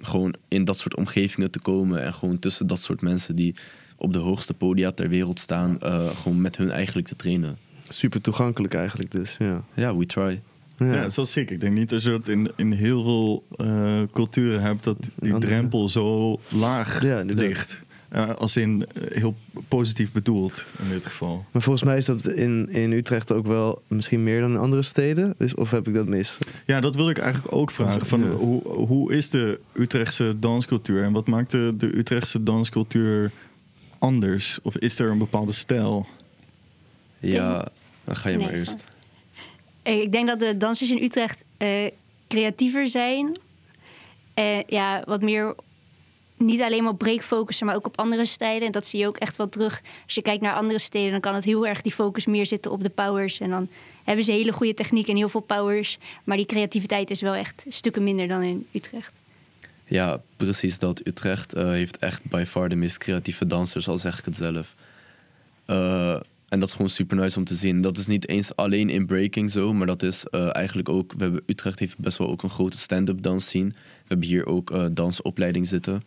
gewoon 0.00 0.34
in 0.48 0.64
dat 0.64 0.78
soort 0.78 0.96
omgevingen 0.96 1.50
te 1.50 1.60
komen. 1.60 2.02
En 2.02 2.12
gewoon 2.14 2.38
tussen 2.38 2.66
dat 2.66 2.78
soort 2.80 3.00
mensen 3.00 3.36
die 3.36 3.54
op 3.96 4.12
de 4.12 4.18
hoogste 4.18 4.54
podia 4.54 4.90
ter 4.92 5.08
wereld 5.08 5.40
staan, 5.40 5.80
eh, 5.80 6.08
gewoon 6.22 6.40
met 6.40 6.56
hun 6.56 6.70
eigenlijk 6.70 7.06
te 7.06 7.16
trainen. 7.16 7.58
Super 7.88 8.20
toegankelijk 8.20 8.74
eigenlijk 8.74 9.10
dus, 9.10 9.36
ja. 9.38 9.62
Ja, 9.74 9.96
we 9.96 10.06
try. 10.06 10.40
Ja. 10.78 10.86
Ja, 10.94 11.02
dat 11.02 11.18
is. 11.18 11.36
Ik 11.36 11.60
denk 11.60 11.74
niet 11.74 11.88
dat 11.88 12.02
je 12.02 12.10
dat 12.10 12.28
in, 12.28 12.50
in 12.56 12.72
heel 12.72 13.02
veel 13.02 13.44
eh, 13.66 14.02
culturen 14.12 14.60
hebt, 14.62 14.84
dat 14.84 14.96
die 15.14 15.32
Andere- 15.32 15.52
drempel 15.52 15.88
zo 15.88 16.40
laag 16.48 17.02
Ja, 17.02 17.22
ligt. 17.26 17.80
Eh, 18.16 18.34
als 18.34 18.56
in 18.56 18.86
eh, 18.94 19.18
heel 19.18 19.34
positief 19.68 20.12
bedoeld 20.12 20.64
in 20.82 20.88
dit 20.88 21.06
geval. 21.06 21.44
Maar 21.50 21.62
volgens 21.62 21.84
mij 21.84 21.96
is 21.96 22.04
dat 22.04 22.26
in, 22.28 22.68
in 22.70 22.92
Utrecht 22.92 23.32
ook 23.32 23.46
wel 23.46 23.82
misschien 23.88 24.22
meer 24.22 24.40
dan 24.40 24.50
in 24.50 24.56
andere 24.56 24.82
steden. 24.82 25.34
Dus, 25.38 25.54
of 25.54 25.70
heb 25.70 25.88
ik 25.88 25.94
dat 25.94 26.06
mis? 26.06 26.38
Ja, 26.66 26.80
dat 26.80 26.94
wil 26.94 27.10
ik 27.10 27.18
eigenlijk 27.18 27.54
ook 27.54 27.70
vragen. 27.70 28.06
Van, 28.06 28.20
Ja. 28.20 28.28
hoe, 28.30 28.62
hoe 28.68 29.12
is 29.12 29.30
de 29.30 29.60
Utrechtse 29.72 30.36
danscultuur 30.38 31.04
en 31.04 31.12
wat 31.12 31.26
maakt 31.26 31.50
de, 31.50 31.74
de 31.78 31.96
Utrechtse 31.98 32.42
danscultuur 32.42 33.30
anders? 33.98 34.58
Of 34.62 34.76
is 34.76 34.98
er 34.98 35.10
een 35.10 35.18
bepaalde 35.18 35.52
stijl? 35.52 36.06
Ja, 37.18 37.68
dan 38.04 38.16
ga 38.16 38.28
je 38.28 38.38
maar 38.38 38.52
eerst. 38.52 38.84
Eh, 39.82 40.00
Ik 40.00 40.12
denk 40.12 40.26
dat 40.28 40.38
de 40.38 40.56
dansers 40.56 40.90
in 40.90 41.02
Utrecht 41.02 41.44
eh, 41.56 41.68
creatiever 42.28 42.88
zijn. 42.88 43.38
Eh, 44.34 44.62
ja, 44.62 45.02
wat 45.06 45.20
meer 45.22 45.54
niet 46.36 46.60
alleen 46.60 46.82
maar 46.82 46.92
op 46.92 46.98
break 46.98 47.22
focussen, 47.22 47.66
maar 47.66 47.74
ook 47.74 47.86
op 47.86 47.98
andere 47.98 48.24
stijlen. 48.24 48.66
En 48.66 48.72
dat 48.72 48.86
zie 48.86 49.00
je 49.00 49.06
ook 49.06 49.16
echt 49.16 49.36
wel 49.36 49.48
terug. 49.48 49.82
Als 50.04 50.14
je 50.14 50.22
kijkt 50.22 50.42
naar 50.42 50.54
andere 50.54 50.78
steden, 50.78 51.10
dan 51.10 51.20
kan 51.20 51.34
het 51.34 51.44
heel 51.44 51.66
erg 51.66 51.82
die 51.82 51.92
focus 51.92 52.26
meer 52.26 52.46
zitten 52.46 52.70
op 52.70 52.82
de 52.82 52.88
powers. 52.88 53.40
En 53.40 53.50
dan 53.50 53.68
hebben 54.04 54.24
ze 54.24 54.32
hele 54.32 54.52
goede 54.52 54.74
techniek 54.74 55.08
en 55.08 55.16
heel 55.16 55.28
veel 55.28 55.40
powers. 55.40 55.98
Maar 56.24 56.36
die 56.36 56.46
creativiteit 56.46 57.10
is 57.10 57.20
wel 57.20 57.34
echt 57.34 57.64
stukken 57.68 58.04
minder 58.04 58.28
dan 58.28 58.42
in 58.42 58.66
Utrecht. 58.72 59.12
Ja, 59.84 60.20
precies 60.36 60.78
dat. 60.78 61.00
Utrecht 61.06 61.54
eh, 61.54 61.68
heeft 61.68 61.96
echt 61.96 62.24
by 62.24 62.44
far 62.46 62.68
de 62.68 62.76
meest 62.76 62.98
creatieve 62.98 63.46
dansers, 63.46 63.88
al 63.88 63.98
zeg 63.98 64.18
ik 64.18 64.24
het 64.24 64.36
zelf. 64.36 64.74
Eh, 65.64 66.16
en 66.48 66.58
dat 66.60 66.68
is 66.68 66.74
gewoon 66.74 66.90
super 66.90 67.16
nice 67.16 67.38
om 67.38 67.44
te 67.44 67.54
zien. 67.54 67.80
Dat 67.80 67.98
is 67.98 68.06
niet 68.06 68.28
eens 68.28 68.56
alleen 68.56 68.90
in 68.90 69.06
breaking 69.06 69.50
zo, 69.50 69.72
maar 69.72 69.86
dat 69.86 70.02
is 70.02 70.24
eh, 70.24 70.56
eigenlijk 70.56 70.88
ook... 70.88 71.12
We 71.12 71.22
hebben, 71.22 71.42
Utrecht 71.46 71.78
heeft 71.78 71.98
best 71.98 72.18
wel 72.18 72.28
ook 72.28 72.42
een 72.42 72.50
grote 72.50 72.78
stand-up 72.78 73.22
dans 73.22 73.46
scene. 73.46 73.68
We 73.68 73.74
hebben 74.06 74.26
hier 74.26 74.46
ook 74.46 74.70
eh, 74.70 74.84
dansopleiding 74.90 75.68
zitten. 75.68 76.02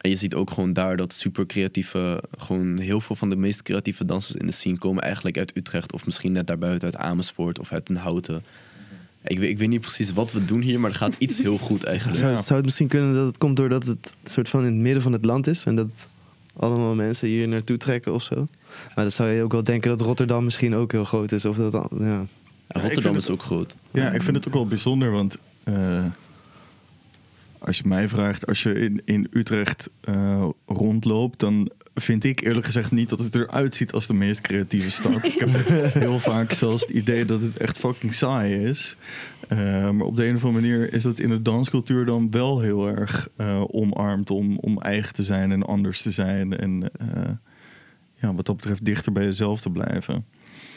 En 0.00 0.10
je 0.10 0.16
ziet 0.16 0.34
ook 0.34 0.50
gewoon 0.50 0.72
daar 0.72 0.96
dat 0.96 1.12
super 1.12 1.46
creatieve... 1.46 2.22
Gewoon 2.38 2.80
heel 2.80 3.00
veel 3.00 3.16
van 3.16 3.30
de 3.30 3.36
meest 3.36 3.62
creatieve 3.62 4.04
dansers 4.04 4.36
in 4.36 4.46
de 4.46 4.52
scene 4.52 4.78
komen 4.78 5.02
eigenlijk 5.02 5.38
uit 5.38 5.56
Utrecht. 5.56 5.92
Of 5.92 6.04
misschien 6.04 6.32
net 6.32 6.46
daarbuiten 6.46 6.92
uit 6.92 6.96
Amersfoort 6.96 7.58
of 7.58 7.72
uit 7.72 7.86
Den 7.86 7.96
Houten. 7.96 8.44
Ik 9.24 9.38
weet, 9.38 9.50
ik 9.50 9.58
weet 9.58 9.68
niet 9.68 9.80
precies 9.80 10.12
wat 10.12 10.32
we 10.32 10.44
doen 10.44 10.60
hier, 10.60 10.80
maar 10.80 10.90
er 10.90 10.96
gaat 10.96 11.16
iets 11.18 11.38
heel 11.38 11.58
goed 11.58 11.84
eigenlijk. 11.84 12.18
Zou, 12.18 12.42
zou 12.42 12.54
het 12.54 12.64
misschien 12.64 12.88
kunnen 12.88 13.14
dat 13.14 13.26
het 13.26 13.38
komt 13.38 13.56
doordat 13.56 13.86
het 13.86 14.14
soort 14.24 14.48
van 14.48 14.60
in 14.60 14.66
het 14.66 14.74
midden 14.74 15.02
van 15.02 15.12
het 15.12 15.24
land 15.24 15.46
is 15.46 15.64
en 15.64 15.76
dat 15.76 15.88
allemaal 16.58 16.94
mensen 16.94 17.28
hier 17.28 17.48
naartoe 17.48 17.76
trekken 17.76 18.14
of 18.14 18.22
zo? 18.22 18.34
Maar 18.94 19.04
dan 19.04 19.10
zou 19.10 19.30
je 19.30 19.42
ook 19.42 19.52
wel 19.52 19.64
denken 19.64 19.90
dat 19.90 20.00
Rotterdam 20.00 20.44
misschien 20.44 20.74
ook 20.74 20.92
heel 20.92 21.04
groot 21.04 21.32
is. 21.32 21.44
Of 21.44 21.56
dat 21.56 21.72
dan, 21.72 21.88
ja. 22.00 22.26
Rotterdam 22.68 23.16
is 23.16 23.30
ook 23.30 23.42
groot. 23.42 23.74
Ja, 23.90 24.10
ik 24.10 24.22
vind 24.22 24.36
het 24.36 24.46
ook 24.48 24.54
wel 24.54 24.66
bijzonder, 24.66 25.10
want 25.10 25.36
eh, 25.64 26.04
als 27.58 27.78
je 27.78 27.82
mij 27.86 28.08
vraagt, 28.08 28.46
als 28.46 28.62
je 28.62 28.72
in, 28.72 29.02
in 29.04 29.28
Utrecht 29.30 29.90
eh, 30.00 30.44
rondloopt, 30.66 31.40
dan 31.40 31.70
vind 32.00 32.24
ik 32.24 32.40
eerlijk 32.40 32.66
gezegd 32.66 32.90
niet 32.90 33.08
dat 33.08 33.18
het 33.18 33.34
eruit 33.34 33.74
ziet 33.74 33.92
als 33.92 34.06
de 34.06 34.14
meest 34.14 34.40
creatieve 34.40 34.90
stad. 34.90 35.24
ik 35.24 35.38
heb 35.38 35.66
heel 36.04 36.20
vaak 36.20 36.52
zelfs 36.52 36.82
het 36.82 36.90
idee 36.90 37.24
dat 37.24 37.42
het 37.42 37.58
echt 37.58 37.78
fucking 37.78 38.14
saai 38.14 38.64
is. 38.64 38.96
Eh, 39.48 39.90
maar 39.90 40.06
op 40.06 40.16
de 40.16 40.26
een 40.26 40.34
of 40.34 40.44
andere 40.44 40.62
manier 40.62 40.92
is 40.92 41.02
dat 41.02 41.20
in 41.20 41.28
de 41.28 41.42
danscultuur 41.42 42.04
dan 42.04 42.30
wel 42.30 42.60
heel 42.60 42.88
erg 42.88 43.28
eh, 43.36 43.62
omarmd 43.66 44.30
om, 44.30 44.58
om 44.58 44.78
eigen 44.78 45.14
te 45.14 45.22
zijn 45.22 45.52
en 45.52 45.62
anders 45.62 46.02
te 46.02 46.10
zijn. 46.10 46.56
En 46.56 46.90
eh, 46.98 47.30
ja, 48.14 48.34
wat 48.34 48.46
dat 48.46 48.56
betreft 48.56 48.84
dichter 48.84 49.12
bij 49.12 49.24
jezelf 49.24 49.60
te 49.60 49.70
blijven. 49.70 50.24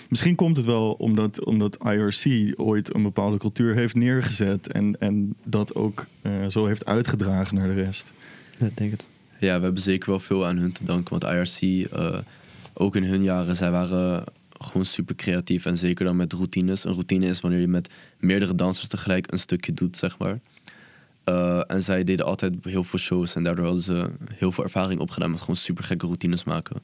Misschien 0.09 0.35
komt 0.35 0.57
het 0.57 0.65
wel 0.65 0.91
omdat, 0.93 1.45
omdat 1.45 1.77
IRC 1.85 2.53
ooit 2.59 2.95
een 2.95 3.03
bepaalde 3.03 3.37
cultuur 3.37 3.75
heeft 3.75 3.95
neergezet 3.95 4.67
en, 4.67 4.99
en 4.99 5.35
dat 5.43 5.75
ook 5.75 6.05
zo 6.49 6.65
heeft 6.65 6.85
uitgedragen 6.85 7.55
naar 7.55 7.67
de 7.67 7.83
rest. 7.83 8.13
Ja, 8.59 8.65
ik 8.65 8.77
denk 8.77 8.91
het. 8.91 9.05
Ja, 9.41 9.57
we 9.57 9.63
hebben 9.63 9.81
zeker 9.81 10.09
wel 10.09 10.19
veel 10.19 10.45
aan 10.45 10.57
hun 10.57 10.71
te 10.71 10.83
danken. 10.83 11.19
Want 11.19 11.33
IRC, 11.33 11.91
eh, 11.91 12.17
ook 12.73 12.95
in 12.95 13.03
hun 13.03 13.23
jaren, 13.23 13.55
zij 13.55 13.71
waren 13.71 14.23
gewoon 14.59 14.85
super 14.85 15.15
creatief. 15.15 15.65
En 15.65 15.77
zeker 15.77 16.05
dan 16.05 16.15
met 16.15 16.33
routines. 16.33 16.83
Een 16.83 16.91
routine 16.93 17.25
is 17.25 17.41
wanneer 17.41 17.59
je 17.59 17.67
met 17.67 17.89
meerdere 18.19 18.55
dansers 18.55 18.87
tegelijk 18.87 19.31
een 19.31 19.39
stukje 19.39 19.73
doet, 19.73 19.97
zeg 19.97 20.17
maar. 20.17 20.39
Eh, 21.23 21.61
en 21.67 21.83
zij 21.83 22.03
deden 22.03 22.25
altijd 22.25 22.53
heel 22.63 22.83
veel 22.83 22.99
shows. 22.99 23.35
En 23.35 23.43
daardoor 23.43 23.65
hadden 23.65 23.83
ze 23.83 24.09
heel 24.33 24.51
veel 24.51 24.63
ervaring 24.63 24.99
opgedaan 24.99 25.31
met 25.31 25.39
gewoon 25.39 25.55
super 25.55 25.83
gekke 25.83 26.05
routines 26.05 26.43
maken. 26.43 26.75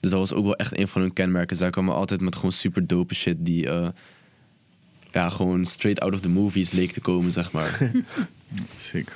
Dus 0.00 0.10
dat 0.10 0.20
was 0.20 0.32
ook 0.32 0.44
wel 0.44 0.56
echt 0.56 0.78
een 0.78 0.88
van 0.88 1.00
hun 1.00 1.12
kenmerken. 1.12 1.56
Zij 1.56 1.70
kwamen 1.70 1.94
altijd 1.94 2.20
met 2.20 2.34
gewoon 2.36 2.52
super 2.52 2.86
dope 2.86 3.14
shit 3.14 3.36
die... 3.38 3.68
eh, 3.68 3.88
ja, 5.12 5.30
gewoon 5.30 5.64
straight 5.64 6.00
out 6.00 6.14
of 6.14 6.20
the 6.20 6.28
movies 6.28 6.70
leek 6.70 6.92
te 6.92 7.00
komen, 7.00 7.32
zeg 7.32 7.52
maar. 7.52 7.92
Zeker. 8.92 9.14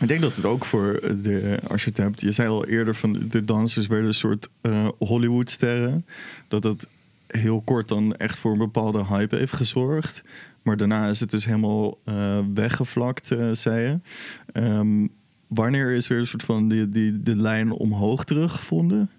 Ik 0.00 0.08
denk 0.08 0.20
dat 0.20 0.36
het 0.36 0.44
ook 0.44 0.64
voor 0.64 1.00
de, 1.22 1.58
als 1.68 1.84
je 1.84 1.88
het 1.88 1.98
hebt, 1.98 2.20
je 2.20 2.32
zei 2.32 2.48
al 2.48 2.66
eerder 2.66 2.94
van 2.94 3.12
de 3.12 3.44
dansers 3.44 3.86
werden 3.86 4.06
een 4.06 4.14
soort 4.14 4.48
eh, 4.60 4.88
Hollywoodsterren. 4.98 6.06
Dat 6.48 6.62
dat 6.62 6.86
heel 7.26 7.60
kort 7.60 7.88
dan 7.88 8.16
echt 8.16 8.38
voor 8.38 8.52
een 8.52 8.58
bepaalde 8.58 9.04
hype 9.04 9.36
heeft 9.36 9.52
gezorgd. 9.52 10.22
Maar 10.62 10.76
daarna 10.76 11.08
is 11.08 11.20
het 11.20 11.30
dus 11.30 11.44
helemaal 11.44 11.98
eh, 12.04 12.38
weggevlakt, 12.54 13.30
eh, 13.30 13.48
zei 13.52 13.80
je. 13.80 13.98
Ehm, 14.52 15.06
wanneer 15.46 15.92
is 15.92 16.08
weer 16.08 16.18
een 16.18 16.26
soort 16.26 16.42
van 16.42 16.68
die, 16.68 16.88
die, 16.88 17.22
de 17.22 17.36
lijn 17.36 17.70
omhoog 17.70 18.24
teruggevonden? 18.24 19.10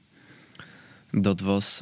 Dat 1.12 1.40
was. 1.40 1.82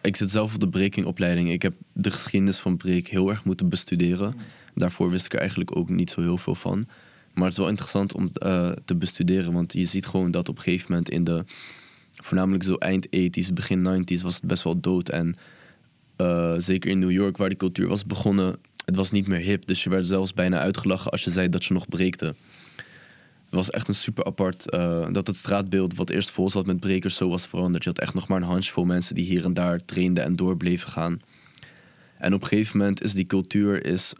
ik 0.00 0.16
zit 0.16 0.30
zelf 0.30 0.54
op 0.54 0.60
de 0.60 0.68
breakingopleiding. 0.68 1.50
Ik 1.50 1.62
heb 1.62 1.74
de 1.92 2.10
geschiedenis 2.10 2.58
van 2.58 2.76
break 2.76 3.06
heel 3.06 3.30
erg 3.30 3.44
moeten 3.44 3.68
bestuderen. 3.68 4.34
Daarvoor 4.74 5.10
wist 5.10 5.26
ik 5.26 5.32
er 5.32 5.38
eigenlijk 5.38 5.76
ook 5.76 5.88
niet 5.90 6.10
zo 6.10 6.20
heel 6.20 6.38
veel 6.38 6.54
van. 6.54 6.86
Maar 7.36 7.44
het 7.44 7.52
is 7.52 7.58
wel 7.58 7.68
interessant 7.68 8.14
om 8.14 8.30
eh, 8.32 8.70
te 8.84 8.94
bestuderen. 8.94 9.52
Want 9.52 9.72
je 9.72 9.84
ziet 9.84 10.06
gewoon 10.06 10.30
dat 10.30 10.48
op 10.48 10.56
een 10.56 10.62
gegeven 10.62 10.86
moment 10.88 11.10
in 11.10 11.24
de. 11.24 11.44
voornamelijk 12.12 12.64
zo 12.64 12.74
eind 12.74 13.06
80s, 13.06 13.52
begin 13.52 14.04
90s 14.04 14.22
was 14.22 14.34
het 14.34 14.44
best 14.44 14.62
wel 14.62 14.80
dood. 14.80 15.08
En 15.08 15.34
eh, 16.16 16.54
zeker 16.58 16.90
in 16.90 16.98
New 16.98 17.10
York, 17.10 17.36
waar 17.36 17.48
die 17.48 17.58
cultuur 17.58 17.88
was 17.88 18.06
begonnen. 18.06 18.56
Het 18.84 18.96
was 18.96 19.10
niet 19.10 19.26
meer 19.26 19.38
hip. 19.38 19.66
Dus 19.66 19.84
je 19.84 19.90
werd 19.90 20.06
zelfs 20.06 20.34
bijna 20.34 20.58
uitgelachen 20.58 21.10
als 21.10 21.24
je 21.24 21.30
zei 21.30 21.48
dat 21.48 21.64
je 21.64 21.74
nog 21.74 21.88
breekte. 21.88 22.26
Het 22.26 23.54
was 23.54 23.70
echt 23.70 23.88
een 23.88 23.94
super 23.94 24.24
apart 24.24 24.70
eh, 24.70 25.06
dat 25.12 25.26
het 25.26 25.36
straatbeeld 25.36 25.96
wat 25.96 26.10
eerst 26.10 26.30
vol 26.30 26.50
zat 26.50 26.66
met 26.66 26.80
brekers 26.80 27.16
zo 27.16 27.28
was 27.28 27.46
veranderd. 27.46 27.84
Je 27.84 27.90
had 27.90 27.98
echt 27.98 28.14
nog 28.14 28.28
maar 28.28 28.40
een 28.40 28.48
handjevol 28.48 28.84
mensen 28.84 29.14
die 29.14 29.24
hier 29.24 29.44
en 29.44 29.54
daar 29.54 29.84
trainden 29.84 30.24
en 30.24 30.36
door 30.36 30.56
bleven 30.56 30.90
gaan. 30.90 31.20
En 32.18 32.34
op 32.34 32.42
een 32.42 32.48
gegeven 32.48 32.78
moment 32.78 33.02
is 33.02 33.12
die 33.12 33.26
cultuur 33.26 33.84
is, 33.84 34.12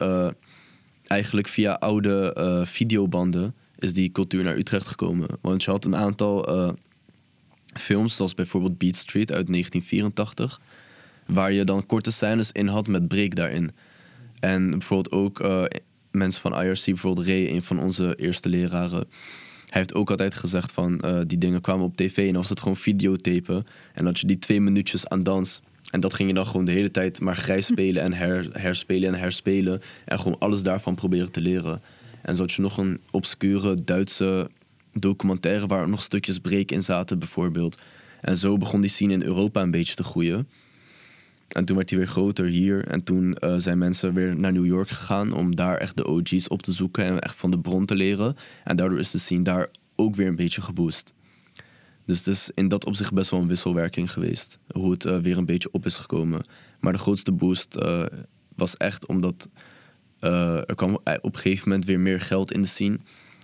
eigenlijk 1.07 1.47
via 1.47 1.73
oude 1.73 2.33
eh, 2.33 2.65
videobanden 2.65 3.53
is 3.79 3.93
die 3.93 4.11
cultuur 4.11 4.43
naar 4.43 4.57
Utrecht 4.57 4.87
gekomen. 4.87 5.27
Want 5.41 5.63
je 5.63 5.71
had 5.71 5.85
een 5.85 5.95
aantal 5.95 6.47
eh, 6.47 6.69
films, 7.73 8.15
zoals 8.15 8.33
bijvoorbeeld 8.33 8.77
Beat 8.77 8.95
Street 8.95 9.31
uit 9.31 9.47
1984, 9.47 10.61
waar 11.25 11.51
je 11.51 11.63
dan 11.63 11.85
korte 11.85 12.11
scènes 12.11 12.51
in 12.51 12.67
had 12.67 12.87
met 12.87 13.07
break 13.07 13.35
daarin. 13.35 13.71
En 14.39 14.69
bijvoorbeeld 14.69 15.11
ook 15.11 15.39
eh, 15.39 15.63
mensen 16.11 16.41
van 16.41 16.61
IRC, 16.61 16.85
bijvoorbeeld 16.85 17.27
Ray, 17.27 17.47
een 17.49 17.63
van 17.63 17.79
onze 17.79 18.15
eerste 18.15 18.49
leraren. 18.49 19.07
Hij 19.67 19.81
heeft 19.81 19.93
ook 19.93 20.09
altijd 20.09 20.35
gezegd 20.35 20.71
van 20.71 21.01
die 21.27 21.37
dingen 21.37 21.61
kwamen 21.61 21.85
op 21.85 21.97
tv 21.97 22.17
en 22.17 22.25
dan 22.25 22.41
was 22.41 22.49
het 22.49 22.59
gewoon 22.59 22.77
videotapen. 22.77 23.67
En 23.93 24.05
dat 24.05 24.19
je 24.19 24.27
die 24.27 24.39
twee 24.39 24.61
minuutjes 24.61 25.07
aan 25.07 25.23
dans. 25.23 25.61
En 25.91 25.99
dat 25.99 26.13
ging 26.13 26.29
je 26.29 26.35
dan 26.35 26.45
gewoon 26.45 26.65
de 26.65 26.71
hele 26.71 26.91
tijd 26.91 27.19
maar 27.19 27.35
grijs 27.35 27.65
spelen 27.65 28.01
en 28.01 28.13
her, 28.13 28.49
herspelen 28.51 29.13
en 29.13 29.19
herspelen. 29.19 29.81
En 30.05 30.19
gewoon 30.19 30.39
alles 30.39 30.63
daarvan 30.63 30.95
proberen 30.95 31.31
te 31.31 31.41
leren. 31.41 31.81
En 32.21 32.35
zo 32.35 32.41
had 32.41 32.51
je 32.51 32.61
nog 32.61 32.77
een 32.77 32.99
obscure 33.11 33.77
Duitse 33.83 34.49
documentaire 34.93 35.67
waar 35.67 35.89
nog 35.89 36.01
stukjes 36.01 36.39
break 36.39 36.71
in 36.71 36.83
zaten 36.83 37.19
bijvoorbeeld. 37.19 37.77
En 38.21 38.37
zo 38.37 38.57
begon 38.57 38.81
die 38.81 38.89
scene 38.89 39.13
in 39.13 39.23
Europa 39.23 39.61
een 39.61 39.71
beetje 39.71 39.95
te 39.95 40.03
groeien. 40.03 40.47
En 41.47 41.65
toen 41.65 41.75
werd 41.75 41.89
hij 41.89 41.99
weer 41.99 42.07
groter 42.07 42.45
hier. 42.45 42.87
En 42.87 43.03
toen 43.03 43.35
eh, 43.35 43.53
zijn 43.57 43.77
mensen 43.77 44.13
weer 44.13 44.35
naar 44.35 44.51
New 44.51 44.65
York 44.65 44.89
gegaan 44.89 45.33
om 45.33 45.55
daar 45.55 45.77
echt 45.77 45.97
de 45.97 46.07
OG's 46.07 46.49
op 46.49 46.61
te 46.61 46.71
zoeken 46.71 47.03
en 47.03 47.19
echt 47.19 47.35
van 47.35 47.51
de 47.51 47.59
bron 47.59 47.85
te 47.85 47.95
leren. 47.95 48.37
En 48.63 48.75
daardoor 48.75 48.99
is 48.99 49.11
de 49.11 49.17
scene 49.17 49.43
daar 49.43 49.69
ook 49.95 50.15
weer 50.15 50.27
een 50.27 50.35
beetje 50.35 50.61
geboost. 50.61 51.13
Dus 52.07 52.17
het 52.17 52.27
is 52.27 52.49
in 52.53 52.67
dat 52.67 52.85
opzicht 52.85 53.13
best 53.13 53.31
wel 53.31 53.39
een 53.39 53.47
wisselwerking 53.47 54.11
geweest. 54.11 54.57
Hoe 54.71 54.91
het 54.91 55.05
eh, 55.05 55.17
weer 55.17 55.37
een 55.37 55.45
beetje 55.45 55.69
op 55.71 55.85
is 55.85 55.97
gekomen. 55.97 56.45
Maar 56.79 56.93
de 56.93 56.99
grootste 56.99 57.31
boost 57.31 57.75
eh, 57.75 58.03
was 58.55 58.77
echt 58.77 59.05
omdat 59.05 59.49
eh, 60.19 60.57
er 60.57 60.75
kwam 60.75 60.93
op 61.21 61.35
een 61.35 61.37
gegeven 61.37 61.69
moment 61.69 61.85
weer 61.85 61.99
meer 61.99 62.21
geld 62.21 62.51
in 62.51 62.61
de 62.61 62.67
scene. 62.67 62.97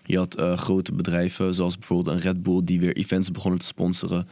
Je 0.06 0.18
had 0.18 0.42
grote 0.56 0.94
bedrijven 0.94 1.54
zoals 1.54 1.78
bijvoorbeeld 1.78 2.16
een 2.16 2.22
Red 2.22 2.44
Bull 2.44 2.62
die 2.64 2.80
weer 2.80 2.96
events 2.96 3.32
begonnen 3.32 3.60
te 3.60 3.66
sponsoren. 3.66 4.28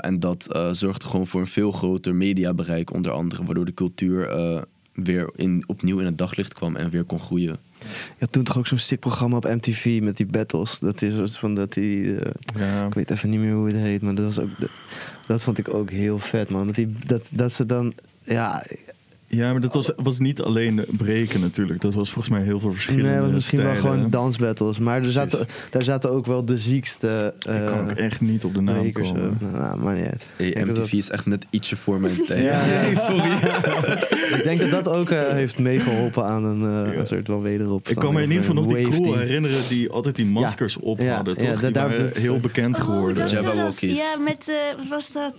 En 0.00 0.20
dat 0.20 0.68
zorgde 0.70 1.06
gewoon 1.06 1.26
voor 1.26 1.40
een 1.40 1.46
veel 1.46 1.72
groter 1.72 2.14
mediabereik 2.14 2.92
onder 2.92 3.10
andere. 3.10 3.44
Waardoor 3.44 3.64
de 3.64 3.74
cultuur 3.74 4.28
weer 4.92 5.30
in, 5.36 5.64
opnieuw 5.66 5.98
in 5.98 6.06
het 6.06 6.18
daglicht 6.18 6.54
kwam 6.54 6.76
en 6.76 6.90
weer 6.90 7.04
kon 7.04 7.20
groeien. 7.20 7.58
Ja, 8.18 8.26
toen 8.30 8.42
toch 8.44 8.58
ook 8.58 8.66
zo'n 8.66 8.78
sick 8.78 9.00
programma 9.00 9.36
op 9.36 9.44
MTV 9.44 10.00
met 10.02 10.16
die 10.16 10.26
battles. 10.26 10.78
Dat 10.78 11.02
is 11.02 11.14
soort 11.14 11.36
van 11.36 11.54
dat 11.54 11.72
die. 11.72 12.16
eh, 12.16 12.30
Ja. 12.56 12.86
ik 12.86 12.94
weet 12.94 13.10
even 13.10 13.30
niet 13.30 13.40
meer 13.40 13.54
hoe 13.54 13.66
het 13.66 13.76
heet, 13.76 14.02
maar 14.02 14.14
dat 14.14 14.24
was 14.24 14.38
ook. 14.38 14.50
Dat, 14.58 14.70
dat 15.26 15.42
vond 15.42 15.58
ik 15.58 15.74
ook 15.74 15.90
heel 15.90 16.18
vet, 16.18 16.50
man. 16.50 16.66
Dat, 16.66 16.74
die, 16.74 16.92
dat, 17.06 17.28
dat 17.32 17.52
ze 17.52 17.66
dan. 17.66 17.94
Ja, 18.22 18.64
Ja, 19.36 19.52
maar 19.52 19.60
dat 19.60 19.74
was, 19.74 19.90
was 19.96 20.18
niet 20.18 20.40
alleen 20.42 20.84
breken 20.96 21.40
natuurlijk. 21.40 21.80
Dat 21.80 21.94
was 21.94 22.10
volgens 22.10 22.34
mij 22.34 22.42
heel 22.42 22.60
veel 22.60 22.72
verschillende 22.72 23.06
nee, 23.06 23.14
het 23.14 23.24
was 23.24 23.32
misschien 23.34 23.62
wel 23.62 23.74
gewoon 23.76 24.10
dansbattles. 24.10 24.78
Maar 24.78 25.02
er 25.04 25.12
zaten, 25.12 25.46
daar 25.70 25.82
zaten 25.84 26.10
ook 26.10 26.26
wel 26.26 26.44
de 26.44 26.58
ziekste. 26.58 27.34
Ik 27.38 27.42
kan 27.66 27.80
ook 27.80 27.90
eh 27.90 28.04
echt 28.04 28.20
niet 28.20 28.44
op 28.44 28.54
de 28.54 28.60
naam 28.60 28.92
komen. 28.92 29.30
ook. 29.30 29.52
Nou, 29.52 29.78
maar 29.82 29.94
niet 29.94 30.04
uit. 30.06 30.22
Hey, 30.36 30.46
Ik 30.46 30.54
denk 30.54 30.66
dat 30.66 30.76
MTV 30.78 30.92
is 30.92 31.10
echt 31.10 31.26
net 31.26 31.44
ietsje 31.50 31.76
voor 31.76 32.00
mijn 32.00 32.24
tijd. 32.26 32.42
Ja, 32.44 32.64
ja. 32.66 32.82
Nee, 32.82 32.94
sorry. 32.96 33.30
Ik 34.38 34.40
denk 34.44 34.60
dat 34.60 34.70
dat 34.84 34.88
ook 34.96 35.10
eh, 35.10 35.20
heeft 35.28 35.58
meegeholpen 35.58 36.24
aan 36.24 36.44
een, 36.44 36.86
eh, 36.86 36.92
Ja. 36.94 37.00
een 37.00 37.06
soort 37.06 37.26
van 37.26 37.42
wederop. 37.42 37.88
Ik 37.88 37.96
kan 37.96 38.12
me 38.14 38.22
in 38.22 38.28
ieder 38.30 38.44
geval 38.44 38.62
nog 38.62 38.74
die 38.74 38.88
crew 38.88 39.14
herinneren 39.14 39.60
die 39.68 39.90
altijd 39.90 40.16
die 40.16 40.26
maskers 40.26 40.76
op 40.76 40.98
hadden. 40.98 41.06
ja, 41.06 41.22
toch? 41.22 41.60
Die 41.60 41.70
daar- 41.70 41.88
waren 41.88 42.04
dat- 42.06 42.16
heel 42.16 42.40
bekend 42.40 42.76
Oh, 42.76 42.82
geworden. 42.84 43.28
ja, 43.30 44.16
met, 44.24 44.48
eh, 44.48 44.76
wat 44.76 44.88
was 44.88 45.12
dat? 45.12 45.34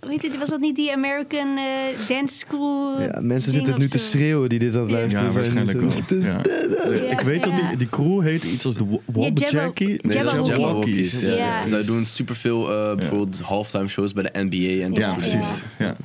Weet 0.00 0.22
je, 0.22 0.38
was 0.38 0.48
dat 0.48 0.60
niet 0.60 0.76
die 0.76 0.92
American 0.92 1.56
eh, 1.56 2.08
Dance 2.08 2.36
School? 2.36 3.00
Ja, 3.00 3.20
mensen 3.22 3.52
zitten 3.52 3.78
nu 3.78 3.88
te 3.88 3.98
schreeuwen 3.98 4.48
die 4.48 4.58
dit 4.58 4.74
aan 4.74 4.80
het 4.80 4.90
luisteren 4.90 5.26
ja, 5.26 5.32
zijn. 5.32 5.44
waarschijnlijk 5.44 5.80
wel. 5.94 6.18
Dus- 6.18 6.26
Ja. 6.26 6.40
Ja, 6.88 7.10
Ik 7.10 7.20
weet 7.20 7.42
dat 7.44 7.52
die, 7.54 7.76
die 7.76 7.88
crew 7.88 8.22
heet 8.22 8.44
iets 8.44 8.64
als 8.66 8.76
de 8.76 8.84
Wa- 8.84 8.90
Ja, 8.90 9.00
Jabba- 9.22 9.44
Wabajackie. 9.44 9.88
Nee, 9.88 9.98
dat 9.98 10.12
is 10.12 10.36
Jabba 10.36 10.42
Jabba 10.50 10.58
Walkies. 10.72 11.12
Walkies. 11.12 11.20
Ja, 11.22 11.36
Ja. 11.36 11.66
Zij 11.66 11.84
doen 11.84 12.04
superveel 12.04 12.70
uh, 12.90 12.94
bijvoorbeeld 12.96 13.40
halftime 13.40 13.88
shows 13.88 14.12
bij 14.12 14.22
de 14.22 14.30
NBA 14.32 14.84
en 14.84 14.94
dat 14.94 14.96
Ja, 15.04 15.10
soort 15.12 15.24
Ja. 15.24 15.30
dingen. 15.30 15.46
precies. 15.46 15.64
Ja. 15.78 15.96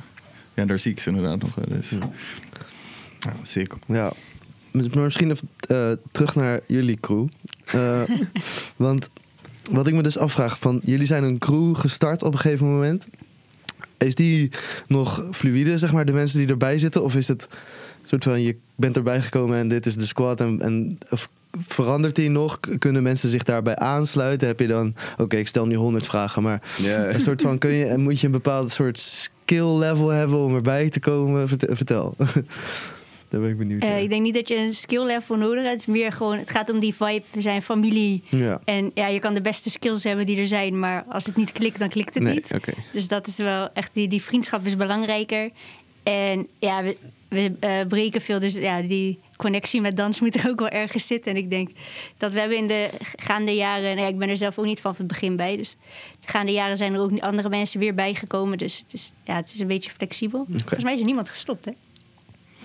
ja, 0.54 0.64
daar 0.64 0.78
zie 0.78 0.90
ik 0.92 1.00
ze 1.00 1.08
inderdaad 1.08 1.42
nog 1.42 1.54
wel 1.54 1.76
eens. 1.76 1.90
Ja, 3.20 3.32
zeker. 3.42 3.78
Ja, 3.86 4.12
maar 4.72 4.84
misschien 5.02 5.30
even 5.30 5.48
eh, 5.68 5.92
terug 6.12 6.34
naar 6.34 6.60
jullie 6.66 6.98
crew. 7.00 7.26
Eh, 7.64 8.02
want 8.76 9.08
wat 9.70 9.86
ik 9.86 9.94
me 9.94 10.02
dus 10.02 10.18
afvraag, 10.18 10.58
van 10.58 10.80
jullie 10.84 11.06
zijn 11.06 11.24
een 11.24 11.38
crew 11.38 11.76
gestart 11.76 12.22
op 12.22 12.32
een 12.32 12.38
gegeven 12.38 12.66
moment. 12.72 13.06
Is 14.04 14.14
die 14.14 14.50
nog 14.86 15.24
fluïde, 15.32 15.78
zeg 15.78 15.92
maar, 15.92 16.04
de 16.04 16.12
mensen 16.12 16.38
die 16.38 16.48
erbij 16.48 16.78
zitten? 16.78 17.02
Of 17.04 17.16
is 17.16 17.28
het 17.28 17.48
soort 18.04 18.24
van, 18.24 18.42
je 18.42 18.56
bent 18.74 18.96
erbij 18.96 19.20
gekomen 19.20 19.58
en 19.58 19.68
dit 19.68 19.86
is 19.86 19.96
de 19.96 20.06
squad 20.06 20.40
en, 20.40 20.60
en 20.60 20.98
of 21.10 21.28
verandert 21.66 22.16
die 22.16 22.30
nog? 22.30 22.60
Kunnen 22.78 23.02
mensen 23.02 23.28
zich 23.28 23.42
daarbij 23.42 23.76
aansluiten? 23.76 24.46
Heb 24.48 24.60
je 24.60 24.66
dan, 24.66 24.94
oké, 25.18 25.36
ik 25.36 25.48
stel 25.48 25.66
nu 25.66 25.74
100 25.76 26.06
vragen, 26.06 26.42
maar 26.42 26.60
een 27.14 27.20
soort 27.20 27.42
van, 27.42 27.58
kun 27.58 27.70
je, 27.70 27.84
en 27.84 28.00
moet 28.00 28.20
je 28.20 28.26
een 28.26 28.32
bepaald 28.32 28.70
soort 28.70 28.98
skill 28.98 29.78
level 29.78 30.08
hebben 30.08 30.38
om 30.38 30.54
erbij 30.54 30.88
te 30.90 31.00
komen? 31.00 31.48
Vert- 31.48 31.66
Vertel. 31.68 32.16
Daar 33.34 33.42
ben 33.42 33.52
ik 33.52 33.58
benieuwd 33.58 33.82
Eh, 33.82 34.02
ik 34.02 34.08
denk 34.08 34.22
niet 34.22 34.34
dat 34.34 34.48
je 34.48 34.56
een 34.56 34.74
skill 34.74 35.04
level 35.04 35.36
nodig 35.36 35.62
hebt. 35.62 35.72
Het, 35.72 35.80
is 35.80 35.86
meer 35.86 36.12
gewoon, 36.12 36.38
het 36.38 36.50
gaat 36.50 36.70
om 36.70 36.78
die 36.78 36.94
vibe. 36.94 37.22
We 37.32 37.40
zijn 37.40 37.62
familie. 37.62 38.22
Ja. 38.28 38.60
En 38.64 38.90
ja, 38.94 39.06
je 39.06 39.18
kan 39.18 39.34
de 39.34 39.40
beste 39.40 39.70
skills 39.70 40.04
hebben 40.04 40.26
die 40.26 40.38
er 40.38 40.46
zijn. 40.46 40.78
Maar 40.78 41.04
als 41.08 41.26
het 41.26 41.36
niet 41.36 41.52
klikt, 41.52 41.78
dan 41.78 41.88
klikt 41.88 42.14
het 42.14 42.22
Nee, 42.22 42.34
niet. 42.34 42.50
Dus 42.92 43.08
dat 43.08 43.26
is 43.26 43.36
wel 43.36 43.68
echt, 43.72 43.90
die, 43.94 44.08
die 44.08 44.22
vriendschap 44.22 44.66
is 44.66 44.76
belangrijker. 44.76 45.50
En 46.02 46.46
ja, 46.58 46.82
we, 46.82 46.96
we 47.28 47.52
eh, 47.60 47.86
breken 47.88 48.20
veel. 48.20 48.40
Dus 48.40 48.54
ja, 48.54 48.82
die 48.82 49.18
connectie 49.36 49.80
met 49.80 49.96
dans 49.96 50.20
moet 50.20 50.36
er 50.36 50.48
ook 50.50 50.58
wel 50.58 50.68
ergens 50.68 51.06
zitten. 51.06 51.32
En 51.32 51.38
ik 51.38 51.50
denk 51.50 51.70
dat 52.16 52.32
we 52.32 52.40
hebben 52.40 52.58
in 52.58 52.66
de 52.66 52.88
gaande 53.16 53.54
jaren... 53.54 53.82
Nou 53.82 54.00
ja, 54.00 54.06
ik 54.06 54.18
ben 54.18 54.28
er 54.28 54.36
zelf 54.36 54.58
ook 54.58 54.64
niet 54.64 54.80
van 54.80 54.94
het 54.96 55.06
begin 55.06 55.36
bij. 55.36 55.56
Dus 55.56 55.76
de 56.20 56.30
gaande 56.30 56.52
jaren 56.52 56.76
zijn 56.76 56.94
er 56.94 57.00
ook 57.00 57.18
andere 57.18 57.48
mensen 57.48 57.80
weer 57.80 57.94
bijgekomen. 57.94 58.58
Dus 58.58 58.78
het 58.78 58.92
is, 58.92 59.12
ja, 59.24 59.36
het 59.36 59.54
is 59.54 59.60
een 59.60 59.66
beetje 59.66 59.90
flexibel. 59.90 60.46
Volgens 60.50 60.84
mij 60.84 60.92
is 60.92 60.98
er 60.98 61.06
niemand 61.06 61.28
gestopt, 61.28 61.64
hè? 61.64 61.72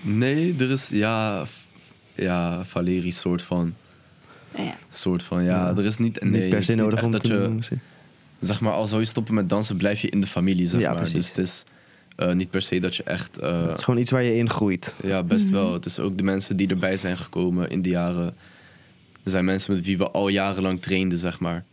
Nee, 0.00 0.54
er 0.58 0.70
is, 0.70 0.88
ja, 0.88 1.44
ja 2.14 2.64
Valerie 2.64 3.12
soort 3.12 3.42
van, 3.42 3.74
Nou 4.54 4.66
ja. 4.66 4.74
soort 4.90 5.22
van, 5.22 5.42
ja, 5.44 5.50
Ja. 5.68 5.76
er 5.76 5.84
is 5.84 5.98
niet, 5.98 6.20
nee, 6.22 6.40
niet 6.40 6.50
per 6.50 6.64
se 6.64 6.74
nodig 6.74 7.02
om 7.02 7.10
dat 7.10 7.20
te 7.24 7.32
je, 7.32 7.42
doen. 7.42 7.62
zeg 8.40 8.60
maar, 8.60 8.72
al 8.72 8.86
zou 8.86 9.00
je 9.00 9.06
stoppen 9.06 9.34
met 9.34 9.48
dansen, 9.48 9.76
blijf 9.76 10.00
je 10.00 10.08
in 10.10 10.20
de 10.20 10.26
familie, 10.26 10.66
zeg 10.66 10.80
Ja, 10.80 10.88
maar. 10.92 10.96
precies. 10.98 11.14
Dus 11.16 11.28
het 11.28 11.38
is 11.38 11.64
eh, 12.16 12.32
niet 12.32 12.50
per 12.50 12.62
se 12.62 12.78
dat 12.78 12.96
je 12.96 13.02
echt, 13.02 13.38
eh, 13.38 13.66
Het 13.68 13.78
is 13.78 13.84
gewoon 13.84 14.00
iets 14.00 14.10
waar 14.10 14.22
je 14.22 14.36
in 14.36 14.50
groeit. 14.50 14.94
ja, 15.02 15.22
best 15.22 15.50
wel. 15.50 15.72
Het 15.72 15.84
is 15.86 15.98
ook 15.98 16.16
de 16.16 16.22
mensen 16.22 16.56
die 16.56 16.68
erbij 16.68 16.96
zijn 16.96 17.16
gekomen 17.18 17.70
in 17.70 17.82
de 17.82 17.88
jaren. 17.88 18.34
Er 19.22 19.30
zijn 19.30 19.44
mensen 19.44 19.74
met 19.74 19.84
wie 19.84 19.98
we 19.98 20.10
al 20.10 20.28
jarenlang 20.28 20.80
trainden, 20.80 21.18
zeg 21.18 21.38
maar. 21.38 21.64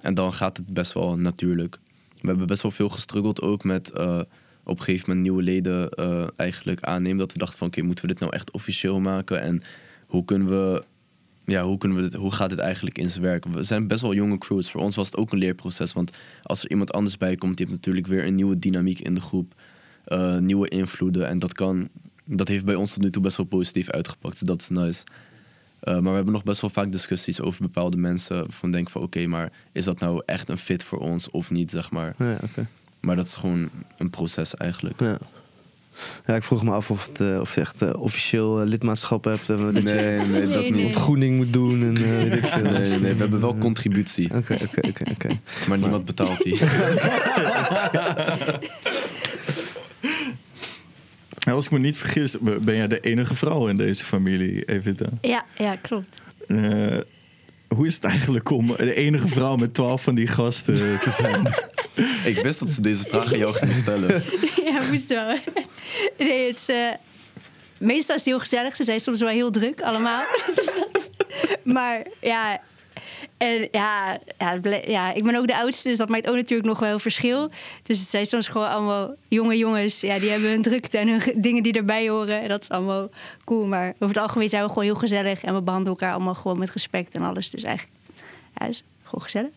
En 0.00 0.14
dan 0.14 0.32
gaat 0.32 0.56
het 0.56 0.66
best 0.66 0.92
wel 0.92 1.16
natuurlijk. 1.16 1.78
We 2.20 2.28
hebben 2.28 2.46
best 2.46 2.62
wel 2.62 2.70
veel 2.70 2.88
gestruggeld 2.88 3.40
ook 3.40 3.64
met 3.64 3.90
eh, 3.90 4.20
op 4.64 4.78
een 4.78 4.84
gegeven 4.84 5.04
moment 5.08 5.26
nieuwe 5.26 5.42
leden 5.42 5.90
eh, 5.90 6.26
eigenlijk 6.36 6.82
aannemen. 6.82 7.18
Dat 7.18 7.32
we 7.32 7.38
dachten 7.38 7.58
van 7.58 7.66
oké, 7.66 7.82
moeten 7.82 8.04
we 8.06 8.10
dit 8.10 8.20
nou 8.20 8.32
echt 8.32 8.50
officieel 8.50 9.00
maken? 9.00 9.40
En 9.42 9.62
hoe 10.06 10.24
kunnen 10.24 10.48
we, 10.48 10.82
ja, 11.44 11.64
hoe, 11.64 11.78
kunnen 11.78 11.98
we 11.98 12.08
dit, 12.08 12.14
hoe 12.14 12.32
gaat 12.32 12.50
dit 12.50 12.58
eigenlijk 12.58 12.98
in 12.98 13.10
zijn 13.10 13.24
werk? 13.24 13.44
We 13.44 13.62
zijn 13.62 13.86
best 13.86 14.02
wel 14.02 14.14
jonge 14.14 14.38
crews. 14.38 14.70
Voor 14.70 14.80
ons 14.80 14.96
was 14.96 15.06
het 15.06 15.16
ook 15.16 15.32
een 15.32 15.38
leerproces. 15.38 15.92
Want 15.92 16.12
als 16.42 16.64
er 16.64 16.70
iemand 16.70 16.92
anders 16.92 17.16
bij 17.16 17.36
komt, 17.36 17.56
die 17.56 17.66
heeft 17.66 17.78
natuurlijk 17.78 18.06
weer 18.06 18.26
een 18.26 18.34
nieuwe 18.34 18.58
dynamiek 18.58 19.00
in 19.00 19.14
de 19.14 19.20
groep. 19.20 19.54
eh, 20.04 20.38
nieuwe 20.38 20.68
invloeden. 20.68 21.28
En 21.28 21.38
dat 21.38 21.52
kan, 21.52 21.88
dat 22.24 22.48
heeft 22.48 22.64
bij 22.64 22.74
ons 22.74 22.92
tot 22.92 23.02
nu 23.02 23.10
toe 23.10 23.22
best 23.22 23.36
wel 23.36 23.46
positief 23.46 23.90
uitgepakt. 23.90 24.46
Dat 24.46 24.60
is 24.60 24.68
nice. 24.68 25.04
Eh, 25.80 25.92
maar 25.94 26.02
we 26.02 26.08
hebben 26.10 26.32
nog 26.32 26.44
best 26.44 26.60
wel 26.60 26.70
vaak 26.70 26.92
discussies 26.92 27.40
over 27.40 27.62
bepaalde 27.62 27.96
mensen. 27.96 28.52
Van 28.52 28.70
denk 28.70 28.90
van 28.90 29.02
oké, 29.02 29.26
maar 29.26 29.52
is 29.72 29.84
dat 29.84 29.98
nou 30.00 30.22
echt 30.26 30.48
een 30.48 30.58
fit 30.58 30.84
voor 30.84 30.98
ons 30.98 31.30
of 31.30 31.50
niet, 31.50 31.70
zeg 31.70 31.90
maar. 31.90 32.14
Ja, 32.18 32.36
oké. 32.42 32.66
Maar 33.02 33.16
dat 33.16 33.26
is 33.26 33.34
gewoon 33.34 33.70
een 33.98 34.10
proces 34.10 34.56
eigenlijk. 34.56 35.00
Ja. 35.00 35.18
ja, 36.26 36.34
ik 36.34 36.42
vroeg 36.42 36.62
me 36.64 36.70
af 36.70 36.90
of, 36.90 37.06
het, 37.06 37.20
eh, 37.20 37.40
of 37.40 37.54
je 37.54 37.60
echt 37.60 37.82
eh, 37.82 37.90
officieel 37.98 38.60
eh, 38.60 38.66
lidmaatschap 38.66 39.24
hebt. 39.24 39.48
en 39.48 39.56
dat 39.72 39.76
je 39.76 39.82
Nee, 39.82 40.18
nee, 40.26 40.48
dat 40.48 40.60
Nee, 40.60 40.70
niet. 40.72 40.84
ontgroening 40.86 41.36
moet 41.36 41.52
doen. 41.52 41.82
En, 41.82 41.96
eh, 41.96 42.02
weet 42.02 42.32
ik 42.34 42.44
veel. 42.46 42.62
Nee, 42.62 42.72
nee, 42.72 42.98
nee, 43.00 43.12
we 43.12 43.18
hebben 43.18 43.40
wel 43.40 43.56
contributie, 43.58 44.34
Oké, 44.34 44.52
oké, 44.62 44.88
oké, 44.88 45.10
oké. 45.10 45.28
maar 45.68 45.78
niemand 45.78 46.04
betaalt 46.04 46.42
die. 46.42 46.58
Als 51.50 51.64
ik 51.64 51.70
me 51.70 51.78
niet 51.78 51.96
vergis, 51.96 52.36
ben 52.60 52.76
jij 52.76 52.88
de 52.88 53.00
enige 53.00 53.34
vrouw 53.34 53.68
in 53.68 53.76
deze 53.76 54.04
familie, 54.04 54.64
Evita. 54.64 55.06
Ja, 55.20 55.44
ja, 55.58 55.76
klopt. 55.76 56.20
Hoe 57.74 57.86
is 57.86 57.94
het 57.94 58.04
eigenlijk 58.04 58.50
om 58.50 58.66
de 58.66 58.94
enige 58.94 59.28
vrouw 59.28 59.56
met 59.56 59.74
twaalf 59.74 60.02
van 60.02 60.14
die 60.14 60.26
gasten 60.26 60.74
te 60.74 61.10
zijn? 61.10 61.46
Ik 62.36 62.42
wist 62.42 62.58
dat 62.58 62.70
ze 62.70 62.80
deze 62.80 63.04
vraag 63.08 63.32
aan 63.32 63.38
jou 63.38 63.54
gingen 63.54 63.74
stellen. 63.74 64.22
ja, 64.64 64.80
moest 64.90 65.06
wel. 65.06 65.38
Nee, 66.18 66.46
het 66.46 66.56
is, 66.56 66.68
eh, 66.68 66.88
meestal 67.78 68.14
is 68.14 68.20
het 68.20 68.30
heel 68.30 68.38
gezellig. 68.38 68.76
Ze 68.76 68.84
zijn 68.84 69.00
soms 69.00 69.20
wel 69.20 69.28
heel 69.28 69.50
druk, 69.50 69.80
allemaal. 69.80 70.22
Dus 70.54 70.70
maar 71.62 72.06
ja, 72.20 72.60
en, 73.42 73.68
ja, 73.70 74.18
ja, 74.86 75.12
ik 75.12 75.24
ben 75.24 75.34
ook 75.36 75.46
de 75.46 75.56
oudste, 75.56 75.88
dus 75.88 75.98
dat 75.98 76.08
maakt 76.08 76.28
ook 76.28 76.34
natuurlijk 76.34 76.68
nog 76.68 76.78
wel 76.78 76.98
verschil. 76.98 77.50
Dus 77.82 77.98
het 78.00 78.08
zijn 78.08 78.26
soms 78.26 78.48
gewoon 78.48 78.68
allemaal 78.68 79.14
jonge 79.28 79.56
jongens. 79.56 80.00
Ja, 80.00 80.18
die 80.18 80.30
hebben 80.30 80.50
hun 80.50 80.62
drukte 80.62 80.98
en 80.98 81.08
hun 81.08 81.20
ge- 81.20 81.34
dingen 81.36 81.62
die 81.62 81.72
erbij 81.72 82.08
horen. 82.08 82.40
En 82.42 82.48
dat 82.48 82.62
is 82.62 82.68
allemaal 82.68 83.08
cool. 83.44 83.66
Maar 83.66 83.88
over 83.98 84.14
het 84.14 84.16
algemeen 84.24 84.48
zijn 84.48 84.62
we 84.62 84.68
gewoon 84.68 84.84
heel 84.84 84.94
gezellig. 84.94 85.42
En 85.42 85.54
we 85.54 85.60
behandelen 85.62 85.98
elkaar 85.98 86.14
allemaal 86.14 86.34
gewoon 86.34 86.58
met 86.58 86.70
respect 86.70 87.14
en 87.14 87.22
alles. 87.22 87.50
Dus 87.50 87.62
eigenlijk, 87.62 87.96
ja, 88.58 88.66
is 88.66 88.82
gewoon 89.04 89.22
gezellig. 89.24 89.50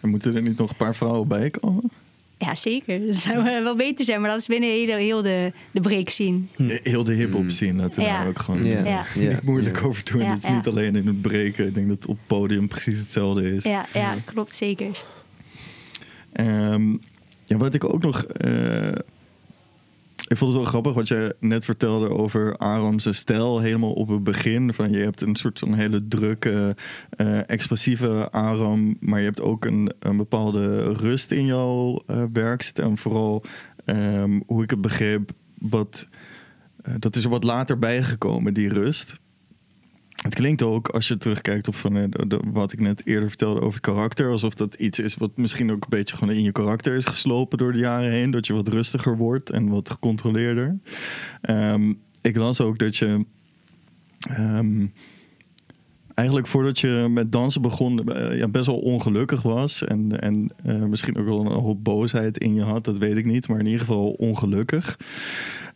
En 0.00 0.08
moeten 0.08 0.34
er 0.36 0.42
niet 0.42 0.58
nog 0.58 0.70
een 0.70 0.76
paar 0.76 0.94
vrouwen 0.94 1.28
bij 1.28 1.50
komen? 1.50 1.90
Ja, 2.38 2.54
zeker. 2.54 3.06
Dat 3.06 3.16
zou 3.16 3.38
eh, 3.48 3.62
wel 3.62 3.76
beter 3.76 4.04
zijn, 4.04 4.20
maar 4.20 4.30
dat 4.30 4.38
is 4.40 4.46
binnen 4.46 4.68
heel, 4.70 4.96
heel 4.96 5.22
de, 5.22 5.52
de 5.70 5.80
break 5.80 6.10
zien. 6.10 6.48
Heel 6.82 7.04
de 7.04 7.12
hip-hop 7.14 7.50
zien, 7.50 7.76
laten 7.76 7.98
we 8.00 8.06
Ja. 8.06 8.18
daar 8.18 8.28
ook 8.28 8.38
gewoon 8.38 8.62
Ja. 8.62 8.84
Ja. 8.84 9.04
niet 9.14 9.42
moeilijk 9.42 9.82
over 9.84 10.04
doen. 10.12 10.22
Ja, 10.22 10.28
het 10.30 10.38
is 10.38 10.48
ja. 10.48 10.54
niet 10.54 10.66
alleen 10.66 10.96
in 10.96 11.06
het 11.06 11.22
breken. 11.22 11.66
Ik 11.66 11.74
denk 11.74 11.88
dat 11.88 11.96
het 11.96 12.06
op 12.06 12.16
het 12.16 12.26
podium 12.26 12.68
precies 12.68 12.98
hetzelfde 12.98 13.54
is. 13.54 13.64
Ja, 13.64 13.86
ja 13.92 14.14
klopt 14.24 14.56
zeker. 14.56 15.02
Ehm, 16.32 16.90
ja, 17.44 17.56
wat 17.56 17.74
ik 17.74 17.84
ook 17.84 18.02
nog. 18.02 18.24
eh, 18.24 18.88
ik 20.28 20.36
vond 20.36 20.50
het 20.50 20.60
wel 20.60 20.70
grappig 20.70 20.94
wat 20.94 21.08
je 21.08 21.36
net 21.40 21.64
vertelde 21.64 22.10
over 22.10 22.56
Aram's 22.56 23.16
stijl. 23.16 23.60
Helemaal 23.60 23.92
op 23.92 24.08
het 24.08 24.24
begin. 24.24 24.74
Van 24.74 24.92
je 24.92 24.98
hebt 24.98 25.20
een 25.20 25.36
soort 25.36 25.58
van 25.58 25.74
hele 25.74 26.08
drukke, 26.08 26.76
eh, 27.10 27.50
expressieve 27.50 28.30
Aram. 28.30 28.96
Maar 29.00 29.18
je 29.18 29.24
hebt 29.24 29.40
ook 29.40 29.64
een, 29.64 29.92
een 29.98 30.16
bepaalde 30.16 30.92
rust 30.92 31.30
in 31.30 31.46
jouw 31.46 32.02
eh, 32.06 32.22
werk. 32.32 32.70
En 32.74 32.96
vooral 32.96 33.44
ehm, 33.84 34.40
hoe 34.46 34.62
ik 34.62 34.70
het 34.70 34.80
begreep. 34.80 35.30
Wat, 35.58 36.06
eh, 36.82 36.94
dat 36.98 37.16
is 37.16 37.24
er 37.24 37.30
wat 37.30 37.44
later 37.44 37.78
bijgekomen, 37.78 38.54
die 38.54 38.68
rust. 38.68 39.16
Het 40.22 40.34
klinkt 40.34 40.62
ook, 40.62 40.88
als 40.88 41.08
je 41.08 41.18
terugkijkt 41.18 41.68
op 41.68 41.74
van, 41.74 41.96
eh, 41.96 42.38
wat 42.44 42.72
ik 42.72 42.80
net 42.80 43.06
eerder 43.06 43.28
vertelde 43.28 43.60
over 43.60 43.72
het 43.72 43.80
karakter, 43.80 44.30
alsof 44.30 44.54
dat 44.54 44.74
iets 44.74 44.98
is 44.98 45.14
wat 45.14 45.36
misschien 45.36 45.70
ook 45.72 45.82
een 45.82 45.98
beetje 45.98 46.16
gewoon 46.16 46.34
in 46.34 46.42
je 46.42 46.52
karakter 46.52 46.96
is 46.96 47.04
geslopen 47.04 47.58
door 47.58 47.72
de 47.72 47.78
jaren 47.78 48.10
heen. 48.10 48.30
Dat 48.30 48.46
je 48.46 48.52
wat 48.52 48.68
rustiger 48.68 49.16
wordt 49.16 49.50
en 49.50 49.68
wat 49.68 49.90
gecontroleerder. 49.90 50.78
Ehm, 51.40 51.92
ik 52.20 52.36
las 52.36 52.60
ook 52.60 52.78
dat 52.78 52.96
je 52.96 53.24
ehm, 54.28 54.86
eigenlijk 56.14 56.46
voordat 56.46 56.78
je 56.78 57.06
met 57.10 57.32
dansen 57.32 57.62
begon, 57.62 58.08
eh, 58.08 58.38
ja, 58.38 58.48
best 58.48 58.66
wel 58.66 58.78
ongelukkig 58.78 59.42
was. 59.42 59.84
En, 59.84 60.20
en 60.20 60.50
eh, 60.64 60.76
misschien 60.76 61.16
ook 61.16 61.26
wel 61.26 61.40
een 61.40 61.60
hoop 61.60 61.84
boosheid 61.84 62.38
in 62.38 62.54
je 62.54 62.62
had, 62.62 62.84
dat 62.84 62.98
weet 62.98 63.16
ik 63.16 63.26
niet. 63.26 63.48
Maar 63.48 63.58
in 63.58 63.64
ieder 63.64 63.80
geval 63.80 64.10
ongelukkig. 64.10 64.98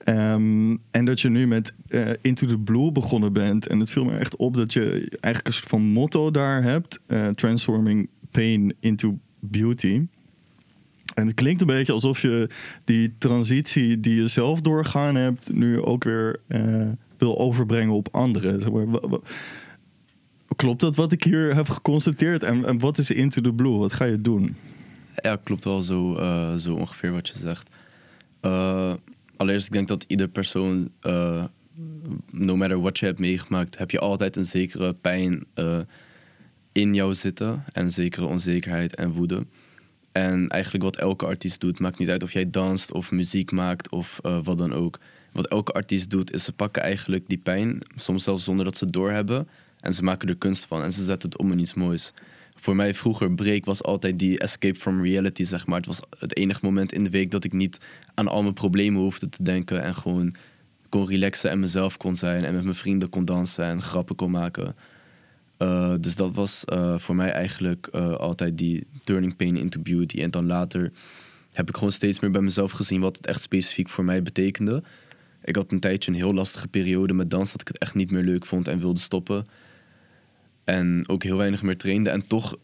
Ehm, 0.05 0.77
en 0.91 1.05
dat 1.05 1.21
je 1.21 1.29
nu 1.29 1.47
met 1.47 1.73
eh, 1.89 2.11
Into 2.21 2.47
the 2.47 2.59
Blue 2.59 2.93
begonnen 2.93 3.33
bent. 3.33 3.67
En 3.67 3.81
het 3.81 3.91
viel 3.91 4.05
me 4.05 4.17
echt 4.17 4.37
op 4.37 4.57
dat 4.57 4.73
je 4.73 4.83
eigenlijk 5.21 5.47
een 5.47 5.53
soort 5.53 5.69
van 5.69 5.83
motto 5.83 6.31
daar 6.31 6.63
hebt: 6.63 7.01
eh, 7.07 7.29
Transforming 7.29 8.09
Pain 8.31 8.75
into 8.81 9.19
Beauty. 9.39 10.07
En 11.15 11.27
het 11.27 11.35
klinkt 11.35 11.61
een 11.61 11.67
beetje 11.67 11.93
alsof 11.93 12.21
je 12.21 12.49
die 12.85 13.15
transitie 13.19 14.01
die 14.01 14.15
je 14.15 14.29
zelf 14.29 14.61
doorgaan 14.61 15.15
hebt, 15.15 15.53
nu 15.53 15.83
ook 15.83 16.05
weer 16.05 16.41
eh, 16.47 16.89
wil 17.19 17.39
overbrengen 17.39 17.95
op 17.95 18.09
anderen. 18.11 19.25
Klopt 20.57 20.81
dat 20.81 20.97
wat 20.97 21.13
ik 21.13 21.25
hier 21.25 21.55
heb 21.55 21.69
geconstateerd? 21.69 22.43
En, 22.43 22.65
en 22.67 22.79
wat 22.79 22.99
is 22.99 23.11
Into 23.11 23.41
the 23.41 23.53
Blue? 23.53 23.79
Wat 23.79 23.93
ga 23.93 24.05
je 24.05 24.21
doen? 24.21 24.57
Ja, 25.17 25.37
klopt 25.43 25.65
wel 25.65 25.83
zo, 25.83 26.17
zo 26.57 26.75
ongeveer 26.75 27.13
wat 27.13 27.29
je 27.29 27.39
zegt. 27.39 27.71
Allereerst, 29.43 29.67
ik 29.67 29.73
denk 29.73 29.89
dat 29.89 30.05
ieder 30.09 30.29
persoon, 30.29 30.91
eh, 31.01 31.45
no 32.31 32.57
matter 32.57 32.81
what 32.81 32.99
je 32.99 33.07
hebt 33.07 33.19
meegemaakt, 33.19 33.79
heb 33.79 33.91
je 33.91 33.99
altijd 33.99 34.37
een 34.37 34.45
zekere 34.45 34.93
pijn 34.93 35.45
eh, 35.55 35.79
in 36.73 36.95
jou 36.95 37.15
zitten. 37.15 37.65
En 37.73 37.85
een 37.85 37.91
zekere 37.91 38.27
onzekerheid 38.27 38.95
en 38.95 39.11
woede. 39.11 39.45
En 40.13 40.49
eigenlijk 40.49 40.85
wat 40.85 40.97
elke 40.97 41.27
artiest 41.27 41.61
doet, 41.61 41.79
maakt 41.79 41.99
niet 41.99 42.09
uit 42.09 42.23
of 42.23 42.33
jij 42.33 42.51
danst 42.51 42.93
of 42.93 43.11
muziek 43.11 43.51
maakt 43.51 43.89
of 43.89 44.21
eh, 44.23 44.39
wat 44.43 44.59
dan 44.59 44.73
ook. 44.73 44.99
Wat 45.33 45.49
elke 45.49 45.73
artiest 45.73 46.11
doet, 46.11 46.33
is 46.33 46.45
ze 46.45 46.53
pakken 46.53 46.83
eigenlijk 46.83 47.25
die 47.27 47.39
pijn, 47.39 47.79
soms 47.95 48.25
zelfs 48.25 48.45
zonder 48.45 48.65
dat 48.65 48.77
ze 48.77 48.85
het 48.85 48.93
doorhebben. 48.93 49.49
En 49.81 49.95
ze 49.95 50.05
maken 50.05 50.29
er 50.29 50.37
kunst 50.37 50.67
van 50.67 50.83
en 50.83 50.93
ze 50.93 51.05
zetten 51.05 51.29
het 51.29 51.39
om 51.39 51.53
in 51.53 51.59
iets 51.59 51.75
moois. 51.75 52.13
Voor 52.63 52.77
mij 52.77 52.95
vroeger, 52.95 53.35
break 53.35 53.65
was 53.65 53.83
altijd 53.83 54.19
die 54.19 54.39
escape 54.39 54.79
from 54.79 55.03
reality, 55.03 55.45
zeg 55.45 55.67
maar. 55.67 55.77
Het 55.77 55.87
was 55.87 56.01
het 56.19 56.37
enige 56.37 56.61
moment 56.63 56.93
in 56.93 57.05
de 57.05 57.11
week 57.11 57.31
dat 57.31 57.45
ik 57.45 57.53
niet 57.53 57.79
aan 58.15 58.29
al 58.29 58.43
mijn 58.43 58.55
problemen 58.55 59.01
hoefde 59.01 59.29
te 59.29 59.43
denken. 59.43 59.83
En 59.83 59.95
gewoon 59.95 60.35
kon 60.89 61.07
relaxen 61.07 61.51
en 61.51 61.61
mezelf 61.61 61.97
kon 61.97 62.17
zijn. 62.17 62.45
En 62.45 62.55
met 62.55 62.63
mijn 62.63 62.75
vrienden 62.75 63.09
kon 63.09 63.25
dansen 63.25 63.65
en 63.65 63.83
grappen 63.83 64.17
kon 64.17 64.31
maken. 64.31 64.75
Uh, 65.59 65.95
dus 66.01 66.17
dat 66.17 66.35
was 66.35 66.65
uh, 66.73 66.99
voor 66.99 67.15
mij 67.15 67.31
eigenlijk 67.31 67.89
uh, 67.93 68.15
altijd 68.15 68.59
die 68.59 68.87
turning 69.01 69.37
pain 69.37 69.57
into 69.57 69.81
beauty. 69.81 70.21
En 70.21 70.31
dan 70.31 70.47
later 70.47 70.93
heb 71.53 71.69
ik 71.69 71.77
gewoon 71.77 71.93
steeds 71.93 72.21
meer 72.21 72.31
bij 72.31 72.41
mezelf 72.41 72.71
gezien 72.71 73.01
wat 73.01 73.17
het 73.17 73.27
echt 73.27 73.41
specifiek 73.41 73.89
voor 73.89 74.05
mij 74.05 74.23
betekende. 74.23 74.83
Ik 75.45 75.57
had 75.57 75.73
een 75.73 75.81
tijdje 75.81 76.11
een 76.11 76.17
heel 76.17 76.35
lastige 76.35 76.69
periode 76.69 77.13
met 77.13 77.31
dans, 77.31 77.53
dat 77.53 77.61
ik 77.61 77.69
het 77.69 77.79
echt 77.79 77.95
niet 77.95 78.11
meer 78.11 78.23
leuk 78.23 78.47
vond 78.47 78.69
en 78.69 78.79
wilde 78.79 79.01
stoppen. 79.01 79.47
En 80.65 81.05
ook 81.07 81.23
heel 81.23 81.37
weinig 81.37 81.63
meer 81.63 81.77
trainde. 81.77 82.11
En 82.11 82.27
toch 82.27 82.57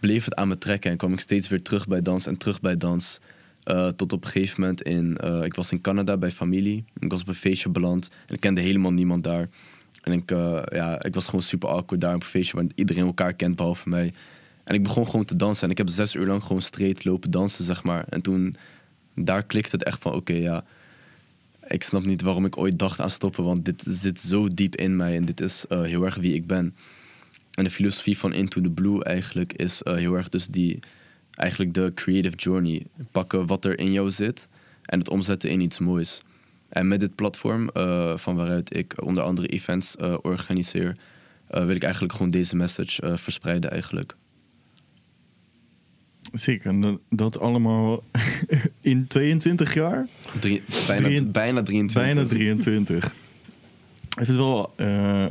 bleef 0.00 0.24
het 0.24 0.34
aan 0.34 0.48
me 0.48 0.58
trekken 0.58 0.90
en 0.90 0.96
kwam 0.96 1.12
ik 1.12 1.20
steeds 1.20 1.48
weer 1.48 1.62
terug 1.62 1.86
bij 1.86 2.02
dans 2.02 2.26
en 2.26 2.36
terug 2.36 2.60
bij 2.60 2.76
dans. 2.76 3.20
Uh, 3.64 3.88
tot 3.88 4.12
op 4.12 4.24
een 4.24 4.30
gegeven 4.30 4.60
moment 4.60 4.82
in, 4.82 5.18
ik 5.42 5.54
was 5.54 5.72
in 5.72 5.80
Canada 5.80 6.16
bij 6.16 6.32
familie. 6.32 6.84
Ik 6.98 7.10
was 7.10 7.20
op 7.20 7.28
een 7.28 7.34
feestje 7.34 7.68
beland 7.68 8.10
en 8.26 8.34
ik 8.34 8.40
kende 8.40 8.60
helemaal 8.60 8.92
niemand 8.92 9.24
daar. 9.24 9.48
En 10.04 10.12
ik, 10.12 10.30
uh, 10.30 10.62
ja, 10.72 11.02
ik 11.02 11.14
was 11.14 11.24
gewoon 11.24 11.42
super 11.42 11.68
awkward 11.68 12.00
daar 12.00 12.14
op 12.14 12.20
een 12.20 12.26
feestje 12.26 12.56
waar 12.56 12.66
iedereen 12.74 13.06
elkaar 13.06 13.32
kent 13.32 13.56
behalve 13.56 13.88
mij. 13.88 14.12
En 14.64 14.74
ik 14.74 14.82
begon 14.82 15.06
gewoon 15.06 15.24
te 15.24 15.36
dansen. 15.36 15.64
En 15.64 15.70
ik 15.70 15.78
heb 15.78 15.88
zes 15.88 16.14
uur 16.14 16.26
lang 16.26 16.42
gewoon 16.42 16.62
straight 16.62 17.04
lopen 17.04 17.30
dansen, 17.30 17.64
zeg 17.64 17.82
maar. 17.82 18.04
En 18.08 18.20
toen, 18.20 18.56
daar 19.14 19.42
klikte 19.42 19.76
het 19.76 19.84
echt 19.84 20.02
van, 20.02 20.12
oké, 20.12 20.32
ja. 20.32 20.64
ik 21.68 21.82
snap 21.82 22.04
niet 22.04 22.22
waarom 22.22 22.44
ik 22.44 22.56
ooit 22.56 22.78
dacht 22.78 23.00
aan 23.00 23.10
stoppen, 23.10 23.44
want 23.44 23.64
dit 23.64 23.84
zit 23.88 24.20
zo 24.20 24.48
diep 24.48 24.76
in 24.76 24.96
mij 24.96 25.16
en 25.16 25.24
dit 25.24 25.40
is 25.40 25.66
eh, 25.66 25.82
heel 25.82 26.04
erg 26.04 26.14
wie 26.14 26.34
ik 26.34 26.46
ben. 26.46 26.74
En 27.54 27.64
de 27.64 27.70
filosofie 27.70 28.18
van 28.18 28.32
Into 28.32 28.60
the 28.60 28.70
Blue 28.70 29.04
eigenlijk 29.04 29.52
is 29.52 29.82
eh, 29.82 29.94
heel 29.94 30.14
erg 30.14 30.28
dus 30.28 30.46
die, 30.46 30.78
eigenlijk 31.34 31.74
de 31.74 31.92
creative 31.94 32.36
journey. 32.36 32.82
Pakken 33.12 33.46
wat 33.46 33.64
er 33.64 33.78
in 33.78 33.92
jou 33.92 34.10
zit 34.10 34.48
en 34.84 34.98
het 34.98 35.08
omzetten 35.08 35.50
in 35.50 35.60
iets 35.60 35.78
moois. 35.78 36.22
En 36.68 36.88
met 36.88 37.00
dit 37.00 37.14
platform, 37.14 37.68
eh, 37.68 38.16
van 38.16 38.36
waaruit 38.36 38.76
ik 38.76 38.94
onder 39.02 39.22
andere 39.22 39.46
events 39.48 39.96
eh, 39.96 40.14
organiseer, 40.22 40.96
wil 41.48 41.74
ik 41.76 41.82
eigenlijk 41.82 42.12
gewoon 42.12 42.30
deze 42.30 42.56
message 42.56 43.18
verspreiden 43.18 43.70
eigenlijk. 43.70 44.14
Zeker, 46.32 46.70
en 46.70 47.00
dat, 47.08 47.38
allemaal 47.38 48.02
in 48.80 49.06
22 49.06 49.74
jaar? 49.74 50.06
Drie, 50.40 50.62
bijna, 50.86 51.06
Drie- 51.06 51.24
bijna 51.26 51.62
23. 51.62 52.14
Bijna 52.14 52.28
23. 52.28 53.04
Ik 53.04 53.12
vind 54.14 54.28
het 54.28 54.36
wel 54.36 54.72
eh, 54.76 55.26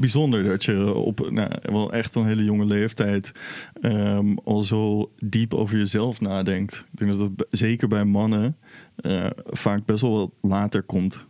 bijzonder 0.00 0.44
dat 0.44 0.64
je 0.64 0.94
op 0.94 1.30
nou, 1.30 1.50
wel 1.62 1.92
echt 1.92 2.14
een 2.14 2.26
hele 2.26 2.44
jonge 2.44 2.64
leeftijd 2.64 3.32
ehm, 3.80 4.34
al 4.44 4.62
zo 4.62 5.10
diep 5.20 5.54
over 5.54 5.76
jezelf 5.78 6.20
nadenkt. 6.20 6.84
Ik 6.92 6.98
denk 6.98 7.16
dat 7.16 7.36
dat 7.36 7.46
zeker 7.50 7.88
bij 7.88 8.04
mannen 8.04 8.56
eh, 8.96 9.26
vaak 9.46 9.84
best 9.84 10.00
wel 10.00 10.16
wat 10.16 10.30
later 10.50 10.82
komt. 10.82 11.24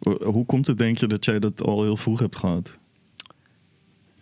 Ho- 0.00 0.24
Hoe 0.24 0.46
komt 0.46 0.66
het, 0.66 0.78
denk 0.78 0.98
je, 0.98 1.06
dat 1.06 1.24
jij 1.24 1.38
dat 1.38 1.62
al 1.62 1.82
heel 1.82 1.96
vroeg 1.96 2.18
hebt 2.18 2.36
gehad? 2.36 2.74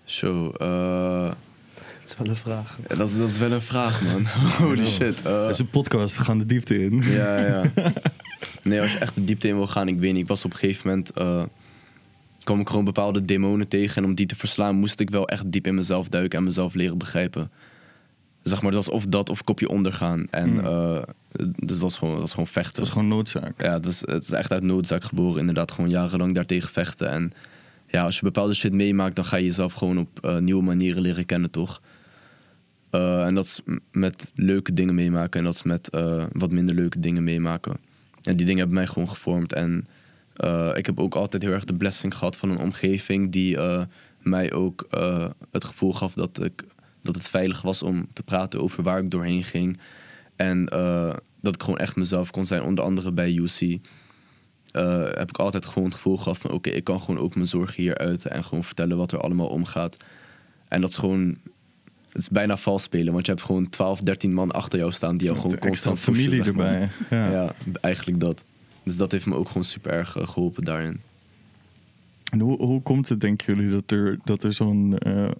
Zo, 0.04 0.50
eh, 0.50 1.32
Het 2.00 2.10
is 2.10 2.16
wel 2.18 2.28
een 2.28 2.36
vraag. 2.36 2.78
dat, 2.96 3.08
is- 3.08 3.16
dat 3.18 3.28
is 3.28 3.38
wel 3.38 3.52
een 3.52 3.62
vraag, 3.62 4.02
man. 4.02 4.26
Holy 4.66 4.86
shit. 4.86 5.22
eh. 5.22 5.42
Het 5.42 5.50
is 5.50 5.58
een 5.58 5.70
podcast, 5.70 6.16
we 6.16 6.24
gaan 6.24 6.38
de 6.38 6.46
diepte 6.46 6.78
in. 6.84 7.02
Ja, 7.02 7.38
ja. 7.38 7.62
Nee, 8.62 8.80
als 8.80 8.92
je 8.92 8.98
echt 8.98 9.14
de 9.14 9.24
diepte 9.24 9.48
in 9.48 9.54
wil 9.56 9.66
gaan, 9.66 9.88
ik 9.88 9.98
weet 9.98 10.12
niet. 10.12 10.22
Ik 10.22 10.28
was 10.28 10.44
op 10.44 10.52
een 10.52 10.58
gegeven 10.58 10.88
moment. 10.90 11.10
eh, 11.10 11.42
kwam 12.44 12.60
ik 12.60 12.68
gewoon 12.68 12.84
bepaalde 12.84 13.24
demonen 13.24 13.68
tegen. 13.68 14.02
En 14.02 14.08
om 14.08 14.14
die 14.14 14.26
te 14.26 14.36
verslaan, 14.36 14.76
moest 14.76 15.00
ik 15.00 15.10
wel 15.10 15.28
echt 15.28 15.52
diep 15.52 15.66
in 15.66 15.74
mezelf 15.74 16.08
duiken 16.08 16.38
en 16.38 16.44
mezelf 16.44 16.74
leren 16.74 16.98
begrijpen. 16.98 17.50
Zeg 18.42 18.62
maar, 18.62 18.72
dat 18.72 18.84
was 18.84 18.94
of 18.94 19.06
dat 19.06 19.28
of 19.28 19.44
kopje 19.44 19.68
ondergaan. 19.68 20.26
En 20.30 20.48
Hmm. 20.48 20.64
eh, 20.64 21.02
dus 21.32 21.54
dat 21.68 21.78
was 21.78 21.96
gewoon, 21.98 22.12
dat 22.12 22.22
was 22.22 22.30
gewoon 22.30 22.46
Het 22.46 22.54
vechten. 22.54 22.80
was 22.82 22.90
gewoon 22.90 23.08
noodzaak. 23.08 23.62
Ja, 23.62 23.72
het, 23.72 23.84
was, 23.84 24.00
het 24.00 24.22
is 24.22 24.30
echt 24.32 24.52
uit 24.52 24.62
noodzaak 24.62 25.04
geboren. 25.04 25.40
Inderdaad, 25.40 25.70
gewoon 25.72 25.90
jarenlang 25.90 26.34
daartegen 26.34 26.70
vechten. 26.72 27.10
En 27.10 27.32
ja, 27.88 28.04
als 28.04 28.16
je 28.16 28.22
bepaalde 28.24 28.54
shit 28.54 28.72
meemaakt, 28.72 29.16
dan 29.16 29.24
ga 29.24 29.36
je 29.36 29.44
jezelf 29.44 29.72
gewoon 29.72 29.98
op 29.98 30.08
eh, 30.24 30.38
nieuwe 30.38 30.62
manieren 30.62 31.02
leren 31.02 31.26
kennen, 31.26 31.50
toch? 31.50 31.80
Eh, 32.90 33.24
en 33.24 33.34
dat 33.34 33.44
is 33.44 33.60
met 33.92 34.32
leuke 34.34 34.74
dingen 34.74 34.94
meemaken 34.94 35.38
en 35.40 35.44
dat 35.46 35.54
is 35.54 35.62
met 35.62 35.88
wat 36.32 36.50
minder 36.50 36.74
leuke 36.74 37.00
dingen 37.00 37.24
meemaken. 37.24 37.76
En 38.22 38.36
die 38.36 38.46
dingen 38.46 38.56
hebben 38.58 38.76
mij 38.76 38.86
gewoon 38.86 39.08
gevormd. 39.08 39.52
En 39.52 39.86
eh, 40.34 40.70
ik 40.74 40.86
heb 40.86 41.00
ook 41.00 41.14
altijd 41.14 41.42
heel 41.42 41.52
erg 41.52 41.64
de 41.64 41.74
blessing 41.74 42.14
gehad 42.14 42.36
van 42.36 42.50
een 42.50 42.58
omgeving 42.58 43.32
die 43.32 43.56
eh, 43.56 43.82
mij 44.22 44.52
ook 44.52 44.86
eh, 44.90 45.26
het 45.50 45.64
gevoel 45.64 45.92
gaf 45.92 46.12
dat, 46.12 46.42
ik, 46.42 46.64
dat 47.02 47.14
het 47.14 47.28
veilig 47.28 47.62
was 47.62 47.82
om 47.82 48.06
te 48.12 48.22
praten 48.22 48.60
over 48.60 48.82
waar 48.82 48.98
ik 48.98 49.10
doorheen 49.10 49.44
ging. 49.44 49.78
En 50.36 50.64
dat 51.40 51.54
ik 51.54 51.62
gewoon 51.62 51.78
echt 51.78 51.96
mezelf 51.96 52.30
kon 52.30 52.46
zijn, 52.46 52.62
onder 52.62 52.84
andere 52.84 53.12
bij 53.12 53.32
UC. 53.34 53.78
heb 55.16 55.28
ik 55.28 55.38
altijd 55.38 55.66
gewoon 55.66 55.84
het 55.84 55.94
gevoel 55.94 56.16
gehad 56.16 56.38
van 56.38 56.50
oké, 56.50 56.70
ik 56.70 56.84
kan 56.84 57.00
gewoon 57.00 57.20
ook 57.20 57.34
mijn 57.34 57.46
zorgen 57.46 57.82
hier 57.82 57.98
uiten 57.98 58.30
en 58.30 58.44
gewoon 58.44 58.64
vertellen 58.64 58.96
wat 58.96 59.12
er 59.12 59.20
allemaal 59.20 59.46
omgaat. 59.46 59.96
En 60.68 60.80
dat 60.80 60.90
is 60.90 60.96
gewoon, 60.96 61.38
het 62.08 62.22
is 62.22 62.28
bijna 62.28 62.56
vals 62.56 62.82
spelen, 62.82 63.12
want 63.12 63.26
je 63.26 63.32
hebt 63.32 63.44
gewoon 63.44 63.68
12, 63.68 64.00
13 64.00 64.34
man 64.34 64.50
achter 64.50 64.78
jou 64.78 64.92
staan 64.92 65.16
die 65.16 65.26
jou 65.26 65.40
gewoon 65.40 65.58
constant 65.58 65.94
pushen, 65.94 66.14
familie 66.14 66.44
zeg 66.44 66.54
maar. 66.54 66.66
erbij. 66.66 66.88
Ja. 67.10 67.30
Ja. 67.30 67.54
eigenlijk 67.80 68.20
dat. 68.20 68.44
Dus 68.84 68.96
dat 68.96 69.12
heeft 69.12 69.26
me 69.26 69.34
ook 69.34 69.48
gewoon 69.48 69.64
super 69.64 69.92
erg 69.92 70.16
eh, 70.16 70.28
geholpen 70.28 70.64
daarin. 70.64 71.00
En 72.32 72.40
hoe, 72.40 72.56
hoe 72.56 72.82
komt 72.82 73.08
het, 73.08 73.20
denken 73.20 73.54
jullie, 73.54 73.70
dat 73.70 73.90
er, 73.90 74.18
dat 74.24 74.42
er 74.42 74.52
zo'n 74.52 74.98
eh, 74.98 75.30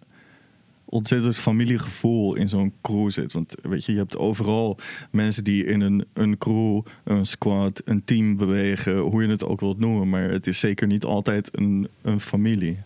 ontzettend 0.85 1.37
familiegevoel 1.37 2.35
in 2.35 2.49
zo'n 2.49 2.73
crew 2.83 3.11
zit? 3.11 3.33
Want 3.33 3.55
weet 3.63 3.85
je, 3.85 3.93
je 3.93 3.99
hebt 3.99 4.17
overal 4.17 4.79
mensen 5.11 5.45
die 5.45 5.65
in 5.65 5.81
een, 5.81 6.05
een 6.13 6.39
crew, 6.39 6.81
een 7.05 7.27
squad, 7.27 7.83
een 7.85 8.05
team 8.05 8.37
bewegen, 8.37 8.99
hoe 8.99 9.23
je 9.23 9.29
het 9.29 9.45
ook 9.45 9.61
wilt 9.61 9.79
noemen. 9.79 10.09
Maar 10.09 10.23
het 10.23 10.47
is 10.47 10.59
zeker 10.59 10.87
niet 10.87 11.05
altijd 11.05 11.49
een, 11.53 11.89
een 12.03 12.21
familie. 12.21 12.79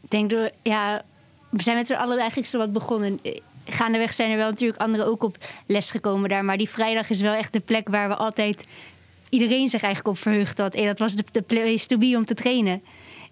Ik 0.00 0.10
denk 0.10 0.30
door, 0.30 0.50
ja, 0.62 1.04
we 1.48 1.62
zijn 1.62 1.76
met 1.76 1.86
z'n 1.86 1.92
allen 1.92 2.18
eigenlijk 2.18 2.48
zo 2.48 2.58
wat 2.58 2.72
begonnen. 2.72 3.18
Gaandeweg 3.68 4.14
zijn 4.14 4.30
er 4.30 4.36
wel 4.36 4.48
natuurlijk 4.48 4.80
anderen 4.80 5.06
ook 5.06 5.22
op 5.22 5.36
les 5.66 5.90
gekomen 5.90 6.28
daar. 6.28 6.44
Maar 6.44 6.56
die 6.56 6.68
vrijdag 6.68 7.10
is 7.10 7.20
wel 7.20 7.34
echt 7.34 7.52
de 7.52 7.60
plek 7.60 7.88
waar 7.88 8.08
we 8.08 8.14
altijd 8.14 8.66
iedereen 9.28 9.68
zich 9.68 9.82
eigenlijk 9.82 10.16
op 10.16 10.22
verheugd 10.22 10.58
had. 10.58 10.74
En 10.74 10.86
dat 10.86 10.98
was 10.98 11.14
de, 11.14 11.24
de 11.32 11.42
place 11.42 11.86
to 11.86 11.98
be 11.98 12.14
om 12.16 12.24
te 12.24 12.34
trainen. 12.34 12.82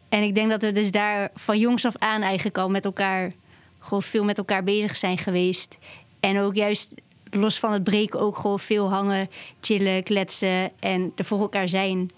En 0.08 0.22
ik 0.22 0.34
denk 0.34 0.50
dat 0.50 0.62
we 0.62 0.72
dus 0.72 0.90
daar 0.90 1.30
van 1.34 1.58
jongs 1.58 1.84
af 1.84 1.96
aan 1.98 2.22
eigenlijk 2.22 2.58
al 2.58 2.70
met 2.70 2.84
elkaar 2.84 3.32
gewoon 3.78 4.02
veel 4.02 4.24
met 4.24 4.38
elkaar 4.38 4.64
bezig 4.64 4.96
zijn 4.96 5.18
geweest. 5.18 5.78
En 6.20 6.38
ook 6.40 6.54
juist 6.54 6.94
los 7.30 7.58
van 7.58 7.72
het 7.72 7.84
breken 7.84 8.20
ook 8.20 8.36
gewoon 8.36 8.60
veel 8.60 8.90
hangen, 8.90 9.30
chillen, 9.60 10.02
kletsen 10.02 10.70
en 10.80 11.12
er 11.16 11.24
voor 11.24 11.40
elkaar 11.40 11.68
zijn. 11.68 12.10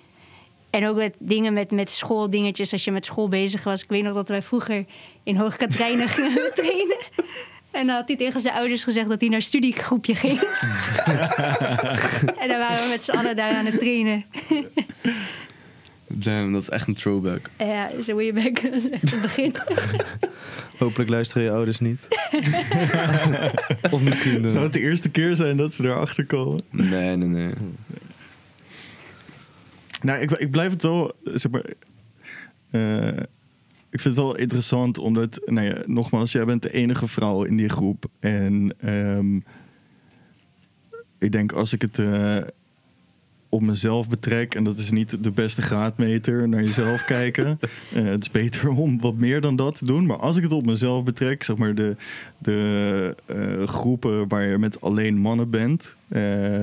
En 0.71 0.87
ook 0.87 0.97
met 0.97 1.15
dingen 1.19 1.53
met, 1.53 1.71
met 1.71 1.91
schooldingetjes, 1.91 2.73
als 2.73 2.85
je 2.85 2.91
met 2.91 3.05
school 3.05 3.29
bezig 3.29 3.65
was. 3.65 3.83
Ik 3.83 3.89
weet 3.89 4.03
nog 4.03 4.15
dat 4.15 4.29
wij 4.29 4.43
vroeger 4.43 4.85
in 5.23 5.37
Hoogkaterijnen 5.37 6.09
gingen 6.19 6.55
trainen. 6.55 6.99
En 7.73 7.87
dan 7.87 7.97
had 7.97 8.09
hij 8.09 8.17
tegen 8.17 8.41
zijn 8.41 8.55
ouders 8.55 8.85
gezegd 8.85 9.09
dat 9.09 9.21
hij 9.21 9.29
naar 9.29 9.43
studiegroepje 9.43 10.15
ging. 10.15 10.41
en 12.43 12.49
dan 12.49 12.59
waren 12.59 12.83
we 12.83 12.87
met 12.91 13.05
z'n 13.05 13.11
allen 13.11 13.37
daar 13.37 13.55
aan 13.55 13.67
het 13.67 13.79
trainen. 13.79 14.25
Damn, 16.07 16.53
dat 16.53 16.63
is 16.63 16.69
echt 16.69 16.87
een 16.89 16.95
throwback. 16.95 17.51
Ja, 17.59 17.91
zo 18.03 18.15
moet 18.15 18.25
je 18.25 18.33
bek. 18.33 18.63
Dat 18.63 18.73
is 18.73 18.91
echt 18.91 19.11
het 19.11 19.21
begin. 19.23 19.55
Hopelijk 20.79 21.11
luisteren 21.11 21.43
je 21.43 21.51
ouders 21.51 21.81
niet. 21.81 22.01
of 23.91 24.01
misschien... 24.01 24.51
Zou 24.51 24.65
het 24.65 24.73
de 24.73 24.81
eerste 24.81 25.09
keer 25.09 25.37
zijn 25.37 25.57
dat 25.57 25.75
ze 25.75 25.85
erachter 25.85 26.27
komen? 26.27 26.61
Nee, 26.71 27.17
nee, 27.17 27.29
nee. 27.29 27.49
Nou, 30.03 30.21
ik, 30.21 30.31
ik 30.31 30.51
blijf 30.51 30.71
het 30.71 30.83
wel, 30.83 31.13
zeg 31.25 31.53
maar. 31.53 31.63
eh, 32.71 33.09
ik 33.93 34.01
vind 34.01 34.17
het 34.17 34.25
wel 34.25 34.37
interessant, 34.37 34.99
omdat, 34.99 35.41
nou 35.45 35.67
ja, 35.67 35.77
nogmaals, 35.87 36.33
jij 36.33 36.45
bent 36.45 36.63
de 36.63 36.73
enige 36.73 37.07
vrouw 37.07 37.45
in 37.45 37.57
die 37.57 37.69
groep. 37.69 38.05
En 38.21 38.75
ehm, 38.81 39.37
ik 41.19 41.33
denk 41.33 41.53
als 41.53 41.73
ik 41.73 41.83
het 41.83 41.99
eh, 41.99 42.37
op 43.49 43.61
mezelf 43.61 44.09
betrek, 44.09 44.55
en 44.55 44.65
dat 44.65 44.79
is 44.79 44.91
niet 44.91 45.25
de 45.25 45.31
beste 45.31 45.63
graadmeter, 45.63 46.49
naar 46.49 46.63
jezelf 46.63 47.05
kijken. 47.17 47.59
Eh, 47.95 48.05
het 48.05 48.21
is 48.21 48.31
beter 48.31 48.69
om 48.69 49.01
wat 49.01 49.15
meer 49.15 49.41
dan 49.41 49.57
dat 49.57 49.79
te 49.79 49.85
doen. 49.85 50.07
Maar 50.07 50.19
als 50.19 50.37
ik 50.37 50.43
het 50.43 50.53
op 50.53 50.67
mezelf 50.67 51.05
betrek, 51.05 51.43
zeg 51.43 51.57
maar 51.57 51.75
de, 51.75 51.97
de 52.39 53.17
eh, 53.27 53.67
groepen 53.67 54.29
waar 54.29 54.43
je 54.43 54.59
met 54.59 54.81
alleen 54.81 55.19
mannen 55.19 55.51
bent, 55.51 55.97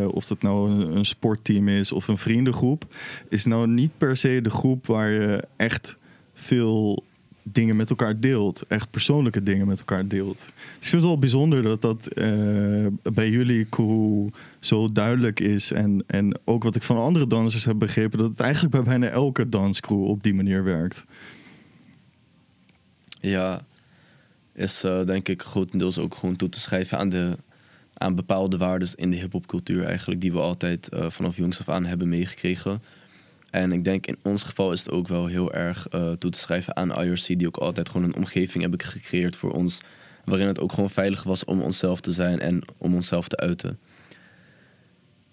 of 0.07 0.25
dat 0.25 0.41
nou 0.41 0.69
een, 0.69 0.95
een 0.95 1.05
sportteam 1.05 1.67
is 1.67 1.91
of 1.91 2.07
een 2.07 2.17
vriendengroep, 2.17 2.85
is 3.29 3.45
nou 3.45 3.67
niet 3.67 3.91
per 3.97 4.17
se 4.17 4.41
de 4.41 4.49
groep 4.49 4.85
waar 4.85 5.09
je 5.09 5.43
echt 5.55 5.97
veel 6.33 7.03
dingen 7.51 7.75
met 7.75 7.89
elkaar 7.89 8.19
deelt. 8.19 8.63
Echt 8.67 8.91
persoonlijke 8.91 9.43
dingen 9.43 9.67
met 9.67 9.79
elkaar 9.79 10.07
deelt. 10.07 10.37
Dus 10.37 10.45
ik 10.55 10.83
vind 10.83 10.91
het 10.91 11.03
wel 11.03 11.19
bijzonder 11.19 11.63
dat 11.63 11.81
dat 11.81 12.07
eh, 12.07 12.85
bij 13.03 13.29
jullie 13.29 13.69
crew 13.69 14.27
zo 14.59 14.91
duidelijk 14.91 15.39
is. 15.39 15.71
En, 15.71 16.03
en 16.07 16.39
ook 16.43 16.63
wat 16.63 16.75
ik 16.75 16.83
van 16.83 16.97
andere 16.97 17.27
dansers 17.27 17.65
heb 17.65 17.79
begrepen, 17.79 18.19
dat 18.19 18.29
het 18.29 18.39
eigenlijk 18.39 18.73
bij 18.73 18.83
bijna 18.83 19.07
elke 19.07 19.49
danscrew 19.49 20.03
op 20.03 20.23
die 20.23 20.33
manier 20.33 20.63
werkt. 20.63 21.05
Ja, 23.21 23.61
is 24.53 24.83
eh, 24.83 25.05
denk 25.05 25.27
ik 25.27 25.41
grotendeels 25.41 25.97
ook 25.97 26.15
gewoon 26.15 26.35
toe 26.35 26.49
te 26.49 26.59
schrijven 26.59 26.97
aan, 26.97 27.09
de, 27.09 27.37
aan 27.93 28.15
bepaalde 28.15 28.57
waarden 28.57 28.89
in 28.95 29.11
de 29.11 29.17
hip-hopcultuur 29.17 29.85
eigenlijk, 29.85 30.21
die 30.21 30.33
we 30.33 30.39
altijd 30.39 30.89
eh, 30.89 31.09
vanaf 31.09 31.35
jongs 31.35 31.59
af 31.59 31.69
aan 31.69 31.85
hebben 31.85 32.09
meegekregen. 32.09 32.81
En 33.51 33.71
ik 33.71 33.83
denk 33.83 34.05
in 34.07 34.17
ons 34.23 34.43
geval 34.43 34.71
is 34.71 34.79
het 34.79 34.91
ook 34.91 35.07
wel 35.07 35.25
heel 35.25 35.53
erg 35.53 35.87
eh, 35.87 36.11
toe 36.11 36.31
te 36.31 36.39
schrijven 36.39 36.75
aan 36.75 37.01
IRC, 37.03 37.25
die 37.27 37.47
ook 37.47 37.57
altijd 37.57 37.89
gewoon 37.89 38.07
een 38.07 38.15
omgeving 38.15 38.61
hebben 38.61 38.81
gecreëerd 38.81 39.35
voor 39.35 39.51
ons, 39.51 39.79
waarin 40.25 40.47
het 40.47 40.59
ook 40.59 40.73
gewoon 40.73 40.89
veilig 40.89 41.23
was 41.23 41.45
om 41.45 41.61
onszelf 41.61 42.01
te 42.01 42.11
zijn 42.11 42.39
en 42.39 42.61
om 42.77 42.93
onszelf 42.95 43.27
te 43.27 43.37
uiten. 43.37 43.79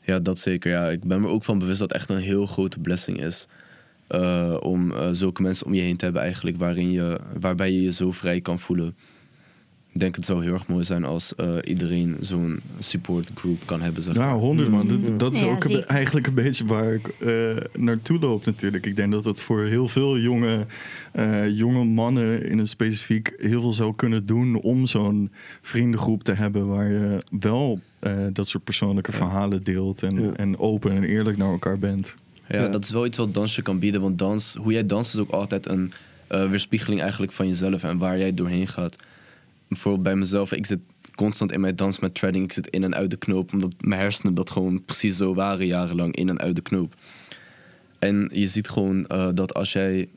Ja, 0.00 0.18
dat 0.18 0.38
zeker. 0.38 0.70
Ja. 0.70 0.88
Ik 0.90 1.04
ben 1.04 1.20
me 1.20 1.28
ook 1.28 1.44
van 1.44 1.58
bewust 1.58 1.78
dat 1.78 1.88
het 1.88 1.98
echt 1.98 2.08
een 2.10 2.16
heel 2.16 2.46
grote 2.46 2.78
blessing 2.78 3.22
is. 3.24 3.46
eh, 4.06 4.56
om 4.60 4.92
eh, 4.92 5.08
zulke 5.12 5.42
mensen 5.42 5.66
om 5.66 5.74
je 5.74 5.80
heen 5.82 5.96
te 5.96 6.04
hebben 6.04 6.22
eigenlijk 6.22 6.56
waarin 6.56 6.90
je, 6.90 7.20
waarbij 7.40 7.72
je 7.72 7.82
je 7.82 7.92
zo 7.92 8.12
vrij 8.12 8.40
kan 8.40 8.58
voelen. 8.58 8.96
Ik 9.96 10.02
denk 10.02 10.16
het 10.16 10.24
zou 10.24 10.42
heel 10.44 10.52
erg 10.52 10.66
mooi 10.66 10.84
zijn 10.84 11.04
als 11.04 11.34
eh, 11.34 11.48
iedereen 11.64 12.16
zo'n 12.20 12.60
support 12.78 13.30
group 13.34 13.62
kan 13.64 13.80
hebben. 13.82 14.02
Zeg 14.02 14.14
maar. 14.14 14.26
Ja, 14.26 14.34
honderd 14.34 14.68
man. 14.70 14.88
Dat, 14.88 15.18
dat 15.20 15.34
is 15.34 15.40
Ja, 15.40 15.46
ook 15.46 15.64
een 15.64 15.84
eigenlijk 15.84 16.26
een 16.26 16.34
beetje 16.34 16.64
waar 16.64 16.92
ik 16.92 17.08
eh, 17.08 17.56
naartoe 17.80 18.18
loop 18.18 18.44
natuurlijk. 18.44 18.86
Ik 18.86 18.96
denk 18.96 19.12
dat 19.12 19.24
dat 19.24 19.40
voor 19.40 19.64
heel 19.64 19.88
veel 19.88 20.18
jonge, 20.18 20.66
eh, 21.12 21.56
jonge 21.58 21.84
mannen 21.84 22.46
in 22.48 22.58
het 22.58 22.68
specifiek 22.68 23.32
heel 23.38 23.60
veel 23.60 23.72
zou 23.72 23.94
kunnen 23.94 24.24
doen 24.24 24.60
om 24.60 24.86
zo'n 24.86 25.30
vriendengroep 25.62 26.22
te 26.24 26.32
hebben 26.32 26.66
waar 26.66 26.88
je 26.90 27.24
wel 27.40 27.80
eh, 27.98 28.12
dat 28.32 28.48
soort 28.48 28.64
persoonlijke 28.64 29.12
verhalen 29.12 29.62
deelt 29.62 30.02
en, 30.02 30.22
Ja. 30.22 30.32
en 30.32 30.58
open 30.58 30.92
en 30.92 31.04
eerlijk 31.04 31.36
naar 31.36 31.50
elkaar 31.50 31.78
bent. 31.78 32.14
Ja, 32.48 32.60
Ja. 32.62 32.68
dat 32.68 32.84
is 32.84 32.90
wel 32.90 33.06
iets 33.06 33.18
wat 33.18 33.34
dansje 33.34 33.62
kan 33.62 33.78
bieden. 33.78 34.00
Want 34.00 34.18
dans, 34.18 34.54
hoe 34.60 34.72
jij 34.72 34.86
danst 34.86 35.14
is 35.14 35.20
ook 35.20 35.30
altijd 35.30 35.68
een 35.68 35.92
eh, 36.26 36.48
weerspiegeling 36.50 37.00
eigenlijk 37.00 37.32
van 37.32 37.46
jezelf 37.48 37.82
en 37.82 37.98
waar 37.98 38.18
jij 38.18 38.34
doorheen 38.34 38.66
gaat. 38.66 38.96
Bijvoorbeeld 39.68 40.04
bij 40.04 40.16
mezelf, 40.16 40.52
ik 40.52 40.66
zit 40.66 40.80
constant 41.14 41.52
in 41.52 41.60
mijn 41.60 41.76
dans 41.76 41.98
met 41.98 42.14
treading. 42.14 42.44
Ik 42.44 42.52
zit 42.52 42.68
in 42.68 42.84
en 42.84 42.94
uit 42.94 43.10
de 43.10 43.16
knoop, 43.16 43.52
omdat 43.52 43.74
mijn 43.80 44.00
hersenen 44.00 44.34
dat 44.34 44.50
gewoon 44.50 44.84
precies 44.84 45.16
zo 45.16 45.34
waren 45.34 45.66
jarenlang 45.66 46.16
in 46.16 46.28
en 46.28 46.40
uit 46.40 46.56
de 46.56 46.62
knoop. 46.62 46.94
En 47.98 48.30
je 48.32 48.46
ziet 48.46 48.68
gewoon 48.68 49.04
eh, 49.04 49.28
dat 49.34 49.54
als 49.54 49.72
jij... 49.72 50.08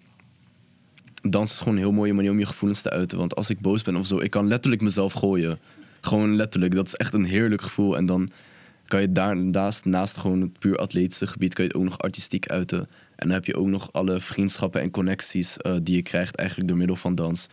Dans 1.22 1.52
is 1.52 1.58
gewoon 1.58 1.74
een 1.74 1.80
heel 1.80 1.92
mooie 1.92 2.14
manier 2.14 2.32
om 2.32 2.40
je 2.40 2.46
gevoelens 2.46 2.82
te 2.82 2.90
uiten. 2.90 3.18
Want 3.18 3.36
als 3.36 3.50
ik 3.50 3.60
boos 3.60 3.82
ben 3.82 3.96
of 3.96 4.08
zo, 4.08 4.20
ik 4.20 4.32
kan 4.32 4.48
letterlijk 4.48 4.82
mezelf 4.82 5.14
gooien. 5.14 5.60
Gewoon 6.02 6.36
letterlijk. 6.36 6.76
Dat 6.76 6.88
is 6.88 6.96
echt 6.96 7.14
een 7.14 7.24
heerlijk 7.24 7.62
gevoel. 7.62 7.98
En 7.98 8.06
dan 8.06 8.30
kan 8.88 9.02
je 9.02 9.12
daarnaast, 9.12 9.86
naast 9.86 10.18
gewoon 10.18 10.42
het 10.42 10.60
puur 10.60 10.78
atletische 10.78 11.28
gebied, 11.28 11.54
kan 11.54 11.64
je 11.64 11.70
het 11.70 11.80
ook 11.80 11.86
nog 11.86 12.00
artistiek 12.00 12.48
uiten. 12.48 12.80
En 13.16 13.28
dan 13.28 13.30
heb 13.30 13.46
je 13.46 13.56
ook 13.56 13.68
nog 13.68 13.94
alle 13.94 14.20
vriendschappen 14.20 14.82
en 14.82 14.92
connecties 14.92 15.58
eh, 15.58 15.76
die 15.84 15.96
je 15.96 16.02
krijgt 16.02 16.36
eigenlijk 16.36 16.70
door 16.70 16.78
middel 16.78 16.96
van 16.96 17.16
dans. 17.16 17.48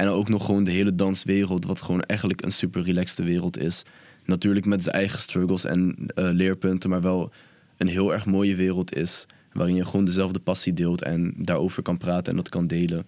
En 0.00 0.08
ook 0.08 0.28
nog 0.28 0.44
gewoon 0.44 0.64
de 0.64 0.70
hele 0.70 0.94
danswereld, 0.94 1.64
wat 1.64 1.82
gewoon 1.82 2.02
eigenlijk 2.02 2.42
een 2.42 2.52
super 2.52 2.82
relaxte 2.82 3.22
wereld 3.22 3.58
is. 3.58 3.84
Natuurlijk 4.24 4.66
met 4.66 4.82
zijn 4.82 4.94
eigen 4.94 5.20
struggles 5.20 5.64
en 5.64 5.96
eh, 6.14 6.28
leerpunten, 6.32 6.90
maar 6.90 7.00
wel 7.00 7.30
een 7.76 7.88
heel 7.88 8.12
erg 8.12 8.26
mooie 8.26 8.54
wereld 8.54 8.96
is. 8.96 9.26
Waarin 9.52 9.74
je 9.74 9.84
gewoon 9.84 10.04
dezelfde 10.04 10.38
passie 10.38 10.74
deelt 10.74 11.02
en 11.02 11.34
daarover 11.36 11.82
kan 11.82 11.96
praten 11.96 12.30
en 12.30 12.36
dat 12.36 12.48
kan 12.48 12.66
delen. 12.66 13.06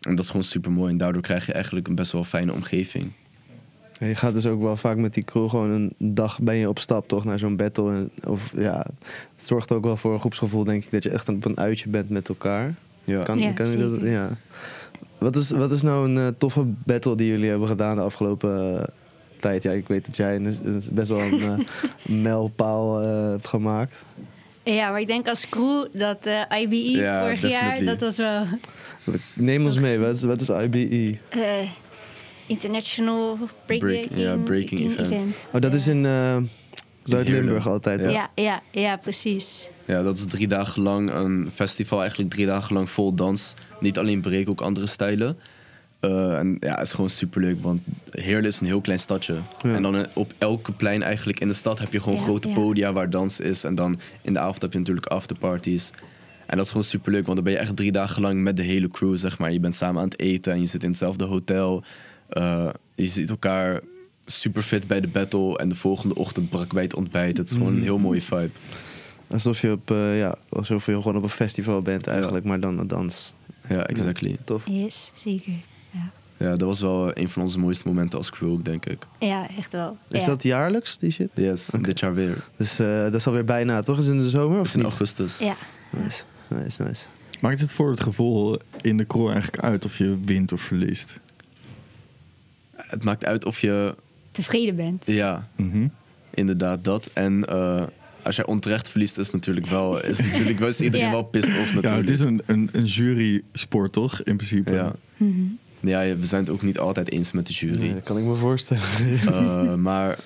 En 0.00 0.14
dat 0.14 0.24
is 0.24 0.30
gewoon 0.30 0.46
super 0.46 0.72
mooi. 0.72 0.92
En 0.92 0.98
daardoor 0.98 1.22
krijg 1.22 1.46
je 1.46 1.52
eigenlijk 1.52 1.88
een 1.88 1.94
best 1.94 2.12
wel 2.12 2.24
fijne 2.24 2.52
omgeving. 2.52 3.10
Je 3.98 4.14
gaat 4.14 4.34
dus 4.34 4.46
ook 4.46 4.62
wel 4.62 4.76
vaak 4.76 4.96
met 4.96 5.14
die 5.14 5.24
crew 5.24 5.50
gewoon 5.50 5.70
een 5.70 5.92
dag 5.98 6.40
ben 6.40 6.56
je 6.56 6.68
op 6.68 6.78
stap 6.78 7.08
toch 7.08 7.24
naar 7.24 7.38
zo'n 7.38 7.56
battle. 7.56 7.92
En, 7.92 8.10
of, 8.24 8.52
ja, 8.56 8.86
het 9.36 9.46
zorgt 9.46 9.72
ook 9.72 9.84
wel 9.84 9.96
voor 9.96 10.12
een 10.12 10.20
groepsgevoel 10.20 10.64
denk 10.64 10.84
ik 10.84 10.90
dat 10.90 11.02
je 11.02 11.10
echt 11.10 11.28
op 11.28 11.44
een 11.44 11.58
uitje 11.58 11.88
bent 11.88 12.08
met 12.08 12.28
elkaar. 12.28 12.74
Ja. 13.04 13.22
Kan, 13.22 13.38
Ja, 13.38 13.52
kan 13.52 13.70
je 13.70 13.76
dat, 13.76 14.00
ja. 14.00 14.30
Wat, 15.18 15.36
is, 15.36 15.50
wat 15.50 15.70
is 15.70 15.82
nou 15.82 16.08
een 16.08 16.16
eh, 16.18 16.26
toffe 16.38 16.64
battle 16.84 17.16
die 17.16 17.28
jullie 17.30 17.48
hebben 17.50 17.68
gedaan 17.68 17.96
de 17.96 18.02
afgelopen 18.02 18.78
eh, 18.80 18.84
tijd? 19.40 19.62
Ja, 19.62 19.70
ik 19.70 19.88
weet 19.88 20.06
dat 20.06 20.16
jij 20.16 20.36
een, 20.36 20.44
een- 20.64 20.82
best 20.92 21.08
wel 21.08 21.20
een 21.20 21.40
eh, 21.42 21.58
mijlpaal 22.22 23.02
eh, 23.02 23.28
hebt 23.30 23.46
gemaakt. 23.46 23.94
Ja, 24.62 24.90
maar 24.90 25.00
ik 25.00 25.06
denk 25.06 25.28
als 25.28 25.48
crew 25.48 25.86
dat 25.92 26.26
eh, 26.26 26.60
IBE 26.62 26.76
Ja, 26.90 27.20
vorig 27.22 27.50
jaar, 27.50 27.84
dat 27.84 28.00
was 28.00 28.16
wel 28.16 28.44
Neem 29.34 29.64
ons 29.64 29.78
mee, 29.78 29.98
wat 29.98 30.14
is, 30.14 30.22
wat 30.22 30.40
is 30.40 30.48
IBE? 30.48 31.16
eh, 31.28 31.70
International 32.46 33.38
Breaking, 33.66 34.08
Break- 34.08 34.18
ja, 34.20 34.36
breaking 34.36 34.80
event. 34.98 35.46
Oh, 35.52 35.60
dat 35.60 35.74
is 35.74 35.86
in 35.88 36.06
eh, 36.06 36.36
Zuid-Limburg 37.08 37.66
altijd. 37.68 38.04
hè? 38.04 38.10
Ja, 38.10 38.30
ja, 38.34 38.60
ja, 38.70 38.96
precies. 38.96 39.68
Ja, 39.84 40.02
dat 40.02 40.16
is 40.16 40.24
drie 40.24 40.48
dagen 40.48 40.82
lang 40.82 41.10
een 41.10 41.50
festival, 41.54 42.00
eigenlijk 42.00 42.30
drie 42.30 42.46
dagen 42.46 42.74
lang 42.74 42.90
vol 42.90 43.14
dans. 43.14 43.54
Niet 43.80 43.98
alleen 43.98 44.20
break, 44.20 44.48
ook 44.48 44.60
andere 44.60 44.86
stijlen. 44.86 45.38
Eh, 46.00 46.38
en 46.38 46.56
ja, 46.60 46.74
het 46.74 46.86
is 46.86 46.92
gewoon 46.92 47.10
superleuk, 47.10 47.62
want 47.62 47.80
Heerlen 48.10 48.46
is 48.46 48.60
een 48.60 48.66
heel 48.66 48.80
klein 48.80 48.98
stadje. 48.98 49.34
Ja. 49.62 49.74
En 49.74 49.82
dan 49.82 50.06
op 50.12 50.32
elke 50.38 50.72
plein 50.72 51.02
eigenlijk 51.02 51.40
in 51.40 51.48
de 51.48 51.54
stad 51.54 51.78
heb 51.78 51.92
je 51.92 52.00
gewoon 52.00 52.18
Ja, 52.18 52.24
grote 52.24 52.48
ja. 52.48 52.54
podia 52.54 52.92
waar 52.92 53.10
dans 53.10 53.40
is. 53.40 53.64
En 53.64 53.74
dan 53.74 54.00
in 54.22 54.32
de 54.32 54.38
avond 54.38 54.62
heb 54.62 54.72
je 54.72 54.78
natuurlijk 54.78 55.06
afterparties. 55.06 55.90
En 56.46 56.56
dat 56.56 56.64
is 56.64 56.70
gewoon 56.70 56.86
superleuk, 56.86 57.24
want 57.24 57.34
dan 57.34 57.44
ben 57.44 57.52
je 57.52 57.58
echt 57.58 57.76
drie 57.76 57.92
dagen 57.92 58.22
lang 58.22 58.42
met 58.42 58.56
de 58.56 58.62
hele 58.62 58.88
crew, 58.90 59.16
zeg 59.16 59.38
maar. 59.38 59.52
Je 59.52 59.60
bent 59.60 59.74
samen 59.74 60.02
aan 60.02 60.08
het 60.08 60.20
eten 60.20 60.52
en 60.52 60.60
je 60.60 60.66
zit 60.66 60.82
in 60.82 60.88
hetzelfde 60.88 61.24
hotel. 61.24 61.82
Eh, 62.28 62.68
je 62.94 63.06
ziet 63.08 63.30
elkaar 63.30 63.80
super 64.30 64.62
fit 64.62 64.86
bij 64.86 65.00
de 65.00 65.08
battle 65.08 65.58
en 65.58 65.68
de 65.68 65.74
volgende 65.74 66.14
ochtend 66.14 66.48
brak 66.50 66.72
bij 66.72 66.82
het 66.82 66.94
ontbijt. 66.94 67.36
Het 67.36 67.48
is 67.50 67.56
gewoon 67.56 67.74
een 67.74 67.82
heel 67.82 67.98
mooie 67.98 68.22
vibe. 68.22 68.50
Alsof 69.30 69.60
je, 69.60 69.72
op, 69.72 69.90
eh, 69.90 70.18
ja, 70.18 70.36
alsof 70.48 70.86
je 70.86 70.92
gewoon 70.92 71.16
op 71.16 71.22
een 71.22 71.28
festival 71.28 71.82
bent 71.82 72.06
eigenlijk, 72.06 72.44
maar 72.44 72.60
dan 72.60 72.78
een 72.78 72.86
dans. 72.86 73.34
Ja, 73.68 73.86
exactly. 73.86 74.36
Tof. 74.44 74.62
Yes, 74.66 75.10
zeker. 75.14 75.52
Ja, 75.90 76.10
Ja, 76.36 76.50
dat 76.56 76.60
was 76.68 76.80
wel 76.80 77.16
een 77.18 77.28
van 77.28 77.42
onze 77.42 77.58
mooiste 77.58 77.88
momenten 77.88 78.18
als 78.18 78.30
crew 78.30 78.50
ook, 78.52 78.64
denk 78.64 78.86
ik. 78.86 79.06
ja 79.18 79.48
echt 79.56 79.72
wel. 79.72 79.96
Is 80.10 80.20
ja. 80.20 80.26
dat 80.26 80.42
jaarlijks, 80.42 80.98
die 80.98 81.10
shit? 81.10 81.30
Yes, 81.34 81.70
Oké. 81.74 81.82
dit 81.84 82.00
jaar 82.00 82.14
weer. 82.14 82.44
Dus 82.56 82.78
eh, 82.78 83.02
dat 83.02 83.14
is 83.14 83.26
alweer 83.26 83.44
bijna, 83.44 83.82
toch? 83.82 83.98
Is 83.98 84.06
het 84.06 84.14
in 84.14 84.20
de 84.22 84.28
zomer 84.28 84.50
Het 84.50 84.60
of 84.60 84.66
is 84.66 84.72
in 84.74 84.78
niet? 84.80 84.88
augustus. 84.88 85.38
Ja, 85.38 85.54
Nice, 85.90 86.22
nice, 86.48 86.82
nice. 86.82 87.04
Maakt 87.40 87.60
het 87.60 87.72
voor 87.72 87.90
het 87.90 88.00
gevoel 88.00 88.58
in 88.80 88.96
de 88.96 89.04
crew 89.04 89.28
eigenlijk 89.28 89.62
uit 89.62 89.84
of 89.84 89.98
je 89.98 90.18
wint 90.24 90.52
of 90.52 90.60
verliest? 90.60 91.16
Het 92.76 93.04
maakt 93.04 93.24
uit 93.24 93.44
of 93.44 93.60
je... 93.60 93.94
tevreden 94.44 94.76
bent. 94.76 95.06
Ja, 95.06 95.48
Mhm. 95.56 95.86
inderdaad 96.34 96.84
dat. 96.84 97.10
En 97.14 97.44
eh, 97.48 97.82
als 98.22 98.36
jij 98.36 98.46
onterecht 98.46 98.88
verliest, 98.88 99.18
is 99.18 99.24
het 99.26 99.34
natuurlijk 99.34 99.66
wel... 99.66 100.04
Is 100.04 100.18
natuurlijk 100.20 100.58
wel 100.58 100.68
is 100.68 100.80
iedereen 100.80 101.06
Ja. 101.06 101.12
wel 101.12 101.22
pissed 101.22 101.58
off 101.58 101.68
Ja, 101.68 101.74
natuurlijk. 101.74 102.08
het 102.08 102.16
is 102.16 102.20
een, 102.24 102.42
een, 102.46 102.68
een 102.72 102.84
jury-sport 102.84 103.92
toch, 103.92 104.22
in 104.22 104.36
principe? 104.36 104.72
Ja. 104.72 104.92
Mhm. 105.16 105.40
Ja, 105.80 106.00
ja, 106.00 106.16
we 106.16 106.26
zijn 106.26 106.40
het 106.40 106.50
ook 106.50 106.62
niet 106.62 106.78
altijd 106.78 107.10
eens 107.12 107.32
met 107.32 107.46
de 107.46 107.52
jury. 107.52 107.78
Nee, 107.78 107.94
dat 107.94 108.02
kan 108.02 108.18
ik 108.18 108.24
me 108.24 108.34
voorstellen. 108.34 108.82
Eh, 109.26 109.74
maar 109.74 110.18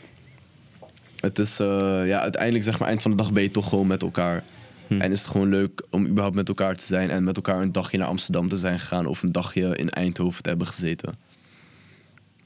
het 1.21 1.39
is... 1.39 1.61
eh, 1.61 1.67
ja, 2.07 2.21
uiteindelijk 2.21 2.65
zeg 2.65 2.79
maar 2.79 2.89
eind 2.89 3.03
van 3.03 3.11
de 3.11 3.17
dag 3.17 3.33
ben 3.33 3.43
je 3.43 3.51
toch 3.51 3.69
gewoon 3.69 3.87
met 3.87 4.03
elkaar. 4.03 4.43
Hm. 4.87 5.01
En 5.01 5.13
is 5.13 5.21
het 5.21 5.31
gewoon 5.31 5.49
leuk 5.49 5.83
om 5.91 6.07
überhaupt 6.07 6.35
met 6.37 6.49
elkaar 6.49 6.77
te 6.77 6.85
zijn... 6.85 7.11
en 7.11 7.25
met 7.25 7.37
elkaar 7.37 7.63
een 7.63 7.73
dagje 7.73 7.99
naar 7.99 8.07
Amsterdam 8.07 8.49
te 8.49 8.57
zijn 8.57 8.79
gegaan... 8.79 9.07
of 9.07 9.23
een 9.23 9.33
dagje 9.33 9.77
in 9.77 9.91
Eindhoven 9.91 10.43
te 10.43 10.49
hebben 10.49 10.67
gezeten. 10.67 11.15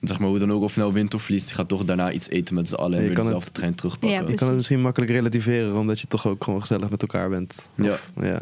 Zeg 0.00 0.18
maar 0.18 0.28
hoe 0.28 0.38
dan 0.38 0.52
ook, 0.52 0.62
of 0.62 0.74
je 0.74 0.80
nou 0.80 0.92
wint 0.92 1.14
of 1.14 1.22
verliest... 1.22 1.48
je 1.48 1.54
gaat 1.54 1.68
toch 1.68 1.84
daarna 1.84 2.12
iets 2.12 2.28
eten 2.28 2.54
met 2.54 2.68
z'n 2.68 2.74
allen... 2.74 2.92
en 2.96 3.00
Je 3.00 3.06
weer 3.06 3.16
kan 3.16 3.24
dezelfde 3.24 3.52
trein 3.52 3.74
terugpakken. 3.74 4.22
Ja, 4.22 4.28
Je 4.28 4.34
kan 4.34 4.46
het 4.46 4.56
misschien 4.56 4.80
makkelijk 4.80 5.10
relativeren, 5.12 5.74
omdat 5.76 6.00
je 6.00 6.06
toch 6.06 6.26
ook 6.26 6.44
gewoon 6.44 6.60
gezellig 6.60 6.90
met 6.90 7.02
elkaar 7.02 7.28
bent. 7.28 7.54
Ja. 7.74 7.90
Of- 7.92 8.10
ja. 8.20 8.40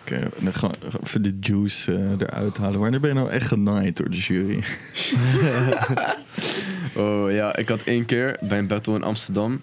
Oké, 0.00 0.28
dan 0.40 0.52
gaan 0.52 0.70
we 0.70 0.98
even 1.02 1.22
de 1.22 1.36
juice 1.40 1.94
eh, 1.94 2.10
eruit 2.10 2.56
halen. 2.56 2.80
Wanneer 2.80 3.00
ben 3.00 3.08
je 3.10 3.16
nou 3.16 3.30
echt 3.30 3.46
genaaid 3.46 3.96
door 3.96 4.10
de 4.10 4.16
jury? 4.18 4.62
Oh 6.96 7.30
ja, 7.32 7.56
ik 7.56 7.68
had 7.68 7.82
één 7.82 8.04
keer 8.04 8.36
bij 8.40 8.58
een 8.58 8.66
battle 8.66 8.94
in 8.94 9.02
Amsterdam. 9.02 9.60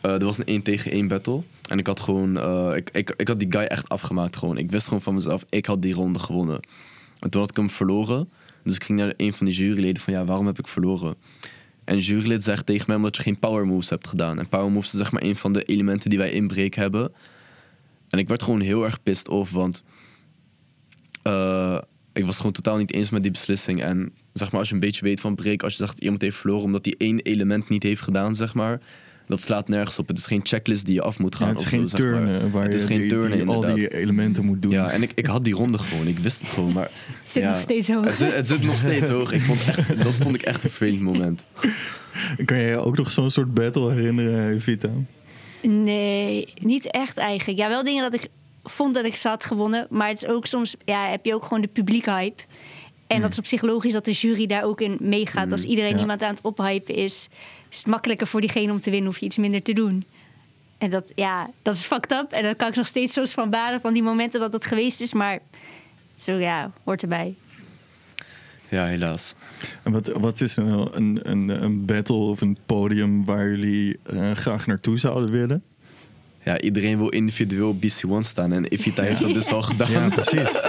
eh 0.00 0.12
er 0.12 0.24
was 0.24 0.38
een 0.38 0.44
1 0.46 0.62
tegen 0.62 0.90
1 0.90 1.08
battle. 1.08 1.42
En 1.68 1.78
ik 1.78 1.86
had 1.86 2.00
gewoon, 2.00 2.38
eh, 2.38 2.72
ik, 2.76 2.90
ik, 2.92 3.14
ik 3.16 3.28
had 3.28 3.38
die 3.38 3.52
guy 3.52 3.62
echt 3.62 3.88
afgemaakt 3.88 4.36
gewoon. 4.36 4.58
Ik 4.58 4.70
wist 4.70 4.84
gewoon 4.86 5.02
van 5.02 5.14
mezelf, 5.14 5.44
ik 5.48 5.66
had 5.66 5.82
die 5.82 5.94
ronde 5.94 6.18
gewonnen. 6.18 6.60
En 7.18 7.30
toen 7.30 7.40
had 7.40 7.50
ik 7.50 7.56
hem 7.56 7.70
verloren. 7.70 8.28
Dus 8.64 8.74
ik 8.74 8.84
ging 8.84 8.98
naar 8.98 9.14
een 9.16 9.32
van 9.32 9.46
die 9.46 9.54
juryleden 9.54 10.02
van, 10.02 10.12
ja, 10.12 10.24
waarom 10.24 10.46
heb 10.46 10.58
ik 10.58 10.68
verloren? 10.68 11.16
En 11.84 11.98
jurylid 11.98 12.42
zegt 12.42 12.66
tegen 12.66 12.84
mij 12.86 12.96
omdat 12.96 13.16
je 13.16 13.22
geen 13.22 13.38
power 13.38 13.66
moves 13.66 13.90
hebt 13.90 14.06
gedaan. 14.06 14.38
En 14.38 14.48
power 14.48 14.70
moves 14.70 14.90
zeg 14.90 15.12
maar 15.12 15.22
een 15.22 15.36
van 15.36 15.52
de 15.52 15.62
elementen 15.62 16.10
die 16.10 16.18
wij 16.18 16.30
in 16.30 16.46
break 16.46 16.74
hebben. 16.74 17.12
En 18.08 18.18
ik 18.18 18.28
werd 18.28 18.42
gewoon 18.42 18.60
heel 18.60 18.84
erg 18.84 19.02
pissed 19.02 19.28
off, 19.28 19.50
want 19.50 19.82
eh, 21.22 21.78
ik 22.12 22.24
was 22.24 22.36
gewoon 22.36 22.52
totaal 22.52 22.76
niet 22.76 22.92
eens 22.92 23.10
met 23.10 23.22
die 23.22 23.32
beslissing. 23.32 23.82
En 23.82 24.12
zeg 24.32 24.50
maar, 24.50 24.60
als 24.60 24.68
je 24.68 24.74
een 24.74 24.80
beetje 24.80 25.04
weet 25.04 25.20
van 25.20 25.34
break, 25.34 25.62
als 25.62 25.76
je 25.76 25.84
zegt 25.84 25.98
iemand 25.98 26.22
heeft 26.22 26.36
verloren 26.36 26.64
omdat 26.64 26.84
hij 26.84 26.94
één 26.98 27.20
element 27.20 27.68
niet 27.68 27.82
heeft 27.82 28.02
gedaan, 28.02 28.34
zeg 28.34 28.54
maar. 28.54 28.80
Dat 29.26 29.40
slaat 29.40 29.68
nergens 29.68 29.98
op. 29.98 30.08
Het 30.08 30.18
is 30.18 30.26
geen 30.26 30.40
checklist 30.42 30.86
die 30.86 30.94
je 30.94 31.02
af 31.02 31.18
moet 31.18 31.34
gaan. 31.34 31.46
Ja, 31.46 31.52
het 31.52 31.60
is 31.60 31.66
of 31.66 31.72
geen 31.72 31.88
zo, 31.88 31.96
zeg 31.96 32.06
maar. 32.06 32.20
turnen 32.20 32.50
waar 32.50 32.62
het 32.62 32.72
je 32.72 32.78
is 32.78 32.84
geen 32.84 33.00
die- 33.00 33.08
turnen, 33.08 33.38
die 33.38 33.46
al 33.46 33.60
die 33.74 33.94
elementen 33.94 34.44
moet 34.44 34.62
doen. 34.62 34.72
Ja, 34.72 34.90
en 34.90 35.02
ik, 35.02 35.12
ik 35.14 35.26
had 35.26 35.44
die 35.44 35.54
ronde 35.54 35.78
gewoon. 35.78 36.06
Ik 36.06 36.18
wist 36.18 36.40
het 36.40 36.50
gewoon, 36.50 36.72
maar... 36.72 36.90
Zit 37.26 37.42
ja, 37.42 37.50
nog 37.50 37.58
steeds 37.58 37.88
hoog. 37.88 38.04
Het 38.04 38.16
zit, 38.16 38.34
het 38.34 38.48
zit 38.48 38.62
nog 38.62 38.78
steeds 38.78 39.08
hoog. 39.08 39.32
Ik 39.32 39.40
vond 39.40 39.66
echt, 39.66 40.04
dat 40.04 40.12
vond 40.12 40.34
ik 40.34 40.42
echt 40.42 40.64
een 40.64 40.70
vervelend 40.70 41.02
moment. 41.02 41.46
Kan 42.44 42.58
je 42.58 42.66
je 42.66 42.76
ook 42.76 42.96
nog 42.96 43.10
zo'n 43.10 43.30
soort 43.30 43.54
battle 43.54 43.92
herinneren, 43.92 44.60
Vita? 44.60 44.90
Nee, 45.62 46.48
niet 46.60 46.90
echt 46.90 47.16
eigenlijk. 47.16 47.58
Ja, 47.58 47.68
wel 47.68 47.84
dingen 47.84 48.02
dat 48.10 48.14
ik 48.22 48.28
vond 48.62 48.94
dat 48.94 49.04
ik 49.04 49.16
ze 49.16 49.28
had 49.28 49.44
gewonnen. 49.44 49.86
Maar 49.90 50.08
het 50.08 50.22
is 50.22 50.28
ook 50.28 50.46
soms, 50.46 50.74
ja, 50.84 51.08
heb 51.08 51.24
je 51.24 51.34
ook 51.34 51.42
gewoon 51.42 51.60
de 51.60 51.68
publiek 51.68 52.04
hype. 52.06 52.42
En 53.06 53.20
dat 53.20 53.30
is 53.30 53.38
op 53.38 53.46
zich 53.46 53.62
logisch 53.62 53.92
dat 53.92 54.04
de 54.04 54.12
jury 54.12 54.46
daar 54.46 54.64
ook 54.64 54.80
in 54.80 54.96
meegaat. 55.00 55.52
Als 55.52 55.62
iedereen 55.62 55.94
ja. 55.94 56.00
iemand 56.00 56.22
aan 56.22 56.34
het 56.34 56.42
ophypen 56.42 56.94
is 56.94 57.28
het 57.78 57.86
makkelijker 57.86 58.26
voor 58.26 58.40
diegene 58.40 58.72
om 58.72 58.80
te 58.80 58.90
winnen. 58.90 59.08
Hoef 59.08 59.18
je 59.18 59.26
iets 59.26 59.38
minder 59.38 59.62
te 59.62 59.72
doen. 59.72 60.04
En 60.78 60.90
dat, 60.90 61.12
ja, 61.14 61.50
dat 61.62 61.74
is 61.74 61.82
fucked 61.82 62.12
up. 62.12 62.32
En 62.32 62.42
dat 62.42 62.56
kan 62.56 62.68
ik 62.68 62.76
nog 62.76 62.86
steeds 62.86 63.12
zo 63.12 63.24
van 63.24 63.50
baden 63.50 63.80
van 63.80 63.92
die 63.92 64.02
momenten 64.02 64.40
dat 64.40 64.52
het 64.52 64.66
geweest 64.66 65.00
is. 65.00 65.12
Maar 65.12 65.38
zo 66.18 66.32
ja, 66.32 66.70
hoort 66.84 67.02
erbij. 67.02 67.34
Ja, 68.68 68.86
helaas. 68.86 69.34
En 69.82 69.92
wat, 69.92 70.06
wat 70.06 70.40
is 70.40 70.56
nou 70.56 70.88
een, 70.92 71.20
een, 71.22 71.62
een 71.62 71.84
battle 71.84 72.16
of 72.16 72.40
een 72.40 72.56
podium 72.66 73.24
waar 73.24 73.48
jullie 73.48 73.98
eh, 74.02 74.30
graag 74.30 74.66
naartoe 74.66 74.98
zouden 74.98 75.30
willen? 75.30 75.62
Ja, 76.44 76.60
iedereen 76.60 76.98
wil 76.98 77.08
individueel 77.08 77.76
BC1 77.76 78.20
staan. 78.20 78.52
En 78.52 78.64
Evita 78.64 79.02
heeft 79.02 79.20
dat 79.20 79.34
dus 79.34 79.52
al 79.52 79.62
gedaan. 79.72 79.90
Ja, 79.90 80.08
precies. 80.08 80.60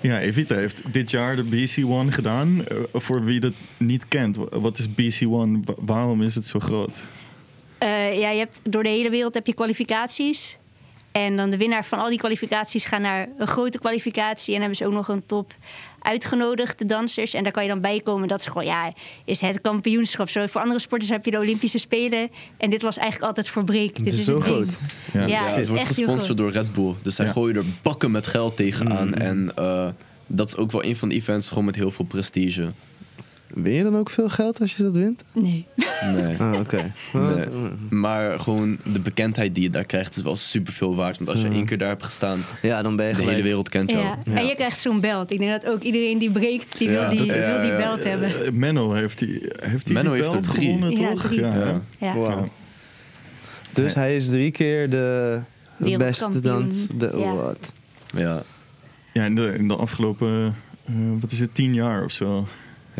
Ja, 0.00 0.20
Evita 0.20 0.54
heeft 0.54 0.92
dit 0.92 1.10
jaar 1.10 1.36
de 1.36 1.44
BC1 1.44 2.12
gedaan. 2.14 2.64
Eh, 2.66 2.76
voor 2.92 3.24
wie 3.24 3.40
dat 3.40 3.52
niet 3.76 4.08
kent, 4.08 4.36
wa- 4.36 4.58
wat 4.60 4.78
is 4.78 4.88
BC1? 4.88 5.62
Wa- 5.64 5.74
Waarom 5.76 6.22
is 6.22 6.34
het 6.34 6.46
zo 6.46 6.58
groot? 6.58 6.94
Eh, 7.78 8.18
ja, 8.18 8.30
je 8.30 8.38
hebt, 8.38 8.60
door 8.64 8.82
de 8.82 8.88
hele 8.88 9.10
wereld 9.10 9.34
heb 9.34 9.46
je 9.46 9.54
kwalificaties. 9.54 10.56
En 11.12 11.36
dan 11.36 11.50
de 11.50 11.56
winnaar 11.56 11.84
van 11.84 11.98
al 11.98 12.08
die 12.08 12.18
kwalificaties 12.18 12.84
gaan 12.84 13.02
naar 13.02 13.28
een 13.38 13.46
grote 13.46 13.78
kwalificatie. 13.78 14.52
En 14.54 14.58
hebben 14.60 14.76
ze 14.78 14.86
ook 14.86 14.92
nog 14.92 15.08
een 15.08 15.26
top 15.26 15.54
uitgenodigd, 16.08 16.78
de 16.78 16.86
dansers. 16.86 17.34
En 17.34 17.42
daar 17.42 17.52
kan 17.52 17.62
je 17.62 17.68
dan 17.68 17.80
bij 17.80 18.00
komen. 18.00 18.28
Dat 18.28 18.40
is 18.40 18.46
gewoon, 18.46 18.64
ja, 18.64 18.92
is 19.24 19.40
het 19.40 19.60
kampioenschap. 19.60 20.28
Zo, 20.28 20.46
voor 20.46 20.60
andere 20.60 20.80
sporters 20.80 21.10
heb 21.10 21.24
je 21.24 21.30
de 21.30 21.38
Olympische 21.38 21.78
Spelen. 21.78 22.30
En 22.56 22.70
dit 22.70 22.82
was 22.82 22.96
eigenlijk 22.96 23.26
altijd 23.28 23.48
voor 23.48 23.64
break. 23.64 23.96
Het 23.96 24.04
Dit 24.04 24.12
is 24.12 24.24
zo 24.24 24.40
groot. 24.40 24.78
Ja. 25.12 25.20
Ja, 25.20 25.26
Ja, 25.26 25.44
het 25.44 25.68
wordt 25.68 25.84
gesponsord 25.84 26.38
door 26.38 26.50
Red 26.50 26.72
Bull. 26.72 26.94
Dus 27.02 27.14
zij 27.14 27.26
Ja. 27.26 27.32
gooien 27.32 27.56
er 27.56 27.64
bakken 27.82 28.10
met 28.10 28.26
geld 28.26 28.56
tegenaan. 28.56 29.06
Mm. 29.06 29.12
En 29.14 29.52
eh, 29.56 29.86
dat 30.26 30.46
is 30.46 30.56
ook 30.56 30.72
wel 30.72 30.84
een 30.84 30.96
van 30.96 31.08
de 31.08 31.14
events 31.14 31.48
gewoon 31.48 31.64
met 31.64 31.74
heel 31.76 31.90
veel 31.90 32.04
prestige. 32.04 32.70
Win 33.62 33.72
je 33.74 33.82
dan 33.82 33.96
ook 33.96 34.10
veel 34.10 34.28
geld 34.28 34.60
als 34.60 34.76
je 34.76 34.82
dat 34.82 34.96
wint? 34.96 35.22
Nee. 35.32 35.66
Nee. 36.14 36.36
Ah, 36.38 36.60
oké. 36.60 36.92
Nee. 37.12 37.46
Maar 37.90 38.40
gewoon 38.40 38.78
de 38.92 38.98
bekendheid 39.00 39.54
die 39.54 39.62
je 39.64 39.70
daar 39.70 39.84
krijgt 39.84 40.16
is 40.16 40.22
wel 40.22 40.36
superveel 40.36 40.94
waard. 40.96 41.16
Want 41.18 41.30
als 41.30 41.40
je 41.40 41.48
één 41.48 41.66
keer 41.66 41.78
daar 41.78 41.88
hebt 41.88 42.02
gestaan, 42.04 42.38
Ja, 42.62 42.82
dan 42.82 42.96
ben 42.96 43.04
je 43.06 43.10
de 43.10 43.16
gelijk. 43.18 43.32
hele 43.36 43.48
wereld 43.48 43.68
kent 43.68 43.90
jou. 43.90 44.04
Ja. 44.04 44.18
Ja. 44.24 44.36
En 44.38 44.46
je 44.46 44.54
krijgt 44.54 44.80
zo'n 44.80 45.00
belt. 45.00 45.30
Ik 45.32 45.38
denk 45.38 45.50
dat 45.62 45.66
ook 45.72 45.82
iedereen 45.82 46.18
die 46.18 46.30
breekt, 46.32 46.78
die 46.78 46.90
Ja, 46.90 47.00
wil 47.00 47.10
die, 47.18 47.26
dat- 47.26 47.36
wil 47.46 47.60
die 47.60 47.70
ja, 47.70 47.76
belt 47.76 48.04
hebben. 48.04 48.44
Eh, 48.44 48.50
Menno 48.52 48.92
heeft 48.92 49.18
die, 49.18 49.42
heeft 49.62 49.84
die 49.84 49.94
Menno 49.94 50.12
die 50.12 50.20
heeft 50.22 50.34
er 50.34 50.40
belt 50.40 50.54
drie. 50.54 50.64
gewonnen, 50.66 50.96
Ja, 51.00 51.10
toch? 51.10 51.22
drie. 51.22 51.40
Ja, 51.40 51.54
Ja. 51.54 51.80
Ja. 51.98 52.14
Wow. 52.14 52.28
Ja. 52.30 52.44
Dus 53.72 53.94
hij 53.94 54.16
is 54.16 54.26
drie 54.26 54.50
keer 54.50 54.90
de 54.90 55.40
beste 55.78 55.94
Wereldkampioen. 55.96 56.42
dans. 56.42 56.86
De, 56.98 57.12
Ja. 57.18 57.34
wat? 57.34 57.72
Ja. 58.16 58.42
Ja, 59.12 59.24
in 59.24 59.34
de, 59.34 59.54
in 59.58 59.68
de 59.68 59.74
afgelopen, 59.76 60.54
eh, 60.86 60.94
wat 61.20 61.32
is 61.32 61.40
het, 61.40 61.54
tien 61.54 61.74
jaar 61.74 62.04
of 62.04 62.12
zo. 62.12 62.46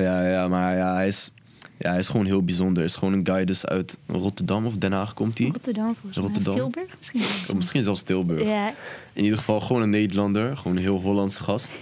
Ja, 0.02 0.28
ja, 0.28 0.48
maar 0.48 0.76
ja, 0.76 0.94
hij 0.94 1.08
is, 1.08 1.30
ja, 1.78 1.90
hij 1.90 1.98
is 1.98 2.08
gewoon 2.08 2.26
heel 2.26 2.42
bijzonder. 2.42 2.76
Hij 2.76 2.84
is 2.84 2.96
gewoon 2.96 3.14
een 3.14 3.26
guy 3.26 3.44
dus 3.44 3.66
uit 3.66 3.98
Rotterdam 4.06 4.66
of 4.66 4.76
Den 4.76 4.92
Haag 4.92 5.14
komt 5.14 5.38
hij. 5.38 5.46
Rotterdam 5.46 5.94
volgens 6.00 6.16
mij. 6.16 6.24
Rotterdam. 6.24 6.54
Tilburg 6.54 6.96
misschien. 6.98 7.20
Of 7.20 7.54
misschien 7.54 7.84
zelfs 7.84 8.02
Tilburg. 8.02 8.42
Ja, 8.42 8.72
In 9.12 9.22
ieder 9.24 9.38
geval 9.38 9.60
gewoon 9.60 9.82
een 9.82 9.90
Nederlander. 9.90 10.56
Gewoon 10.56 10.76
een 10.76 10.82
heel 10.82 11.00
Hollands 11.00 11.38
gast. 11.38 11.80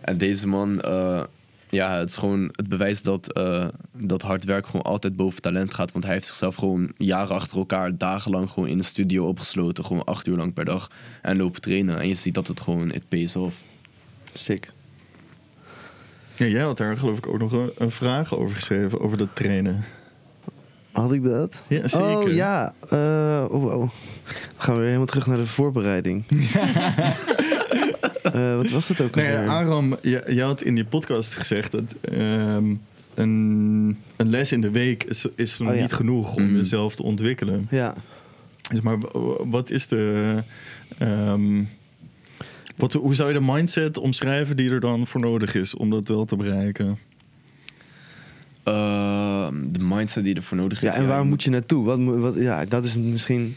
En 0.00 0.18
deze 0.18 0.48
man, 0.48 0.80
eh, 0.80 1.22
ja, 1.68 1.98
het 1.98 2.08
is 2.08 2.16
gewoon 2.16 2.48
het 2.52 2.68
bewijs 2.68 3.02
dat, 3.02 3.32
eh, 3.32 3.66
dat 3.92 4.22
hard 4.22 4.44
werk 4.44 4.66
gewoon 4.66 4.82
altijd 4.82 5.16
boven 5.16 5.42
talent 5.42 5.74
gaat. 5.74 5.92
Want 5.92 6.04
hij 6.04 6.12
heeft 6.14 6.26
zichzelf 6.26 6.54
gewoon 6.54 6.92
jaren 6.96 7.34
achter 7.34 7.58
elkaar, 7.58 7.98
dagenlang 7.98 8.50
gewoon 8.50 8.68
in 8.68 8.78
de 8.78 8.84
studio 8.84 9.26
opgesloten. 9.26 9.84
Gewoon 9.84 10.04
acht 10.04 10.26
uur 10.26 10.36
lang 10.36 10.52
per 10.52 10.64
dag. 10.64 10.90
En 11.22 11.36
lopen 11.36 11.60
trainen. 11.60 11.98
En 11.98 12.08
je 12.08 12.14
ziet 12.14 12.34
dat 12.34 12.46
het 12.46 12.60
gewoon, 12.60 12.92
it 12.92 13.08
pays 13.08 13.36
off. 13.36 13.56
Sick. 14.32 14.72
Ja, 16.36 16.46
jij 16.46 16.62
had 16.62 16.76
daar 16.76 16.96
geloof 16.98 17.18
ik 17.18 17.26
ook 17.26 17.38
nog 17.38 17.52
een, 17.52 17.70
een 17.78 17.90
vraag 17.90 18.36
over 18.36 18.54
geschreven, 18.56 19.00
over 19.00 19.16
dat 19.18 19.28
trainen. 19.32 19.84
Had 20.92 21.12
ik 21.12 21.22
dat? 21.22 21.62
Ja, 21.68 21.88
zeker. 21.88 22.06
Oh 22.18 22.32
ja. 22.32 22.74
Eh, 22.88 23.44
oh, 23.50 23.64
oh. 23.64 23.70
Dan 23.70 23.90
gaan 24.56 24.72
we 24.74 24.76
weer 24.78 24.84
helemaal 24.86 25.06
terug 25.06 25.26
naar 25.26 25.36
de 25.36 25.46
voorbereiding. 25.46 26.24
Eh, 28.22 28.56
wat 28.56 28.70
was 28.70 28.86
dat 28.88 29.00
ook 29.00 29.14
Nee, 29.14 29.34
alweer? 29.36 29.48
Aram, 29.48 29.96
je, 30.02 30.22
je 30.26 30.42
had 30.42 30.62
in 30.62 30.74
die 30.74 30.84
podcast 30.84 31.34
gezegd 31.34 31.72
dat 31.72 31.82
ehm, 32.00 32.64
een, 33.14 33.98
een 34.16 34.30
les 34.30 34.52
in 34.52 34.60
de 34.60 34.70
week 34.70 35.04
is, 35.04 35.24
is 35.34 35.58
nog 35.58 35.68
Oh, 35.68 35.74
ja. 35.74 35.80
niet 35.80 35.92
genoeg 35.92 36.34
om 36.36 36.42
Mhm. 36.44 36.56
jezelf 36.56 36.94
te 36.96 37.02
ontwikkelen. 37.02 37.66
Ja. 37.70 37.94
Dus 38.70 38.80
maar 38.80 38.98
wat 39.50 39.70
is 39.70 39.86
de... 39.86 40.34
ehm, 40.98 41.62
wat, 42.76 42.92
hoe 42.92 43.14
zou 43.14 43.28
je 43.32 43.38
de 43.38 43.44
mindset 43.52 43.98
omschrijven 43.98 44.56
die 44.56 44.70
er 44.70 44.80
dan 44.80 45.06
voor 45.06 45.20
nodig 45.20 45.54
is 45.54 45.74
om 45.74 45.90
dat 45.90 46.08
wel 46.08 46.24
te 46.24 46.36
bereiken? 46.36 46.98
Eh, 48.62 49.48
de 49.72 49.78
mindset 49.82 50.24
die 50.24 50.34
ervoor 50.34 50.56
nodig 50.56 50.82
is. 50.82 50.94
ja, 50.94 51.00
en 51.02 51.06
waar 51.06 51.24
moet 51.26 51.42
je 51.42 51.50
naartoe? 51.50 51.84
Wat, 51.84 51.98
moet- 51.98 52.18
wat, 52.20 52.34
ja, 52.36 52.64
dat 52.64 52.84
is 52.84 52.96
misschien... 52.96 53.56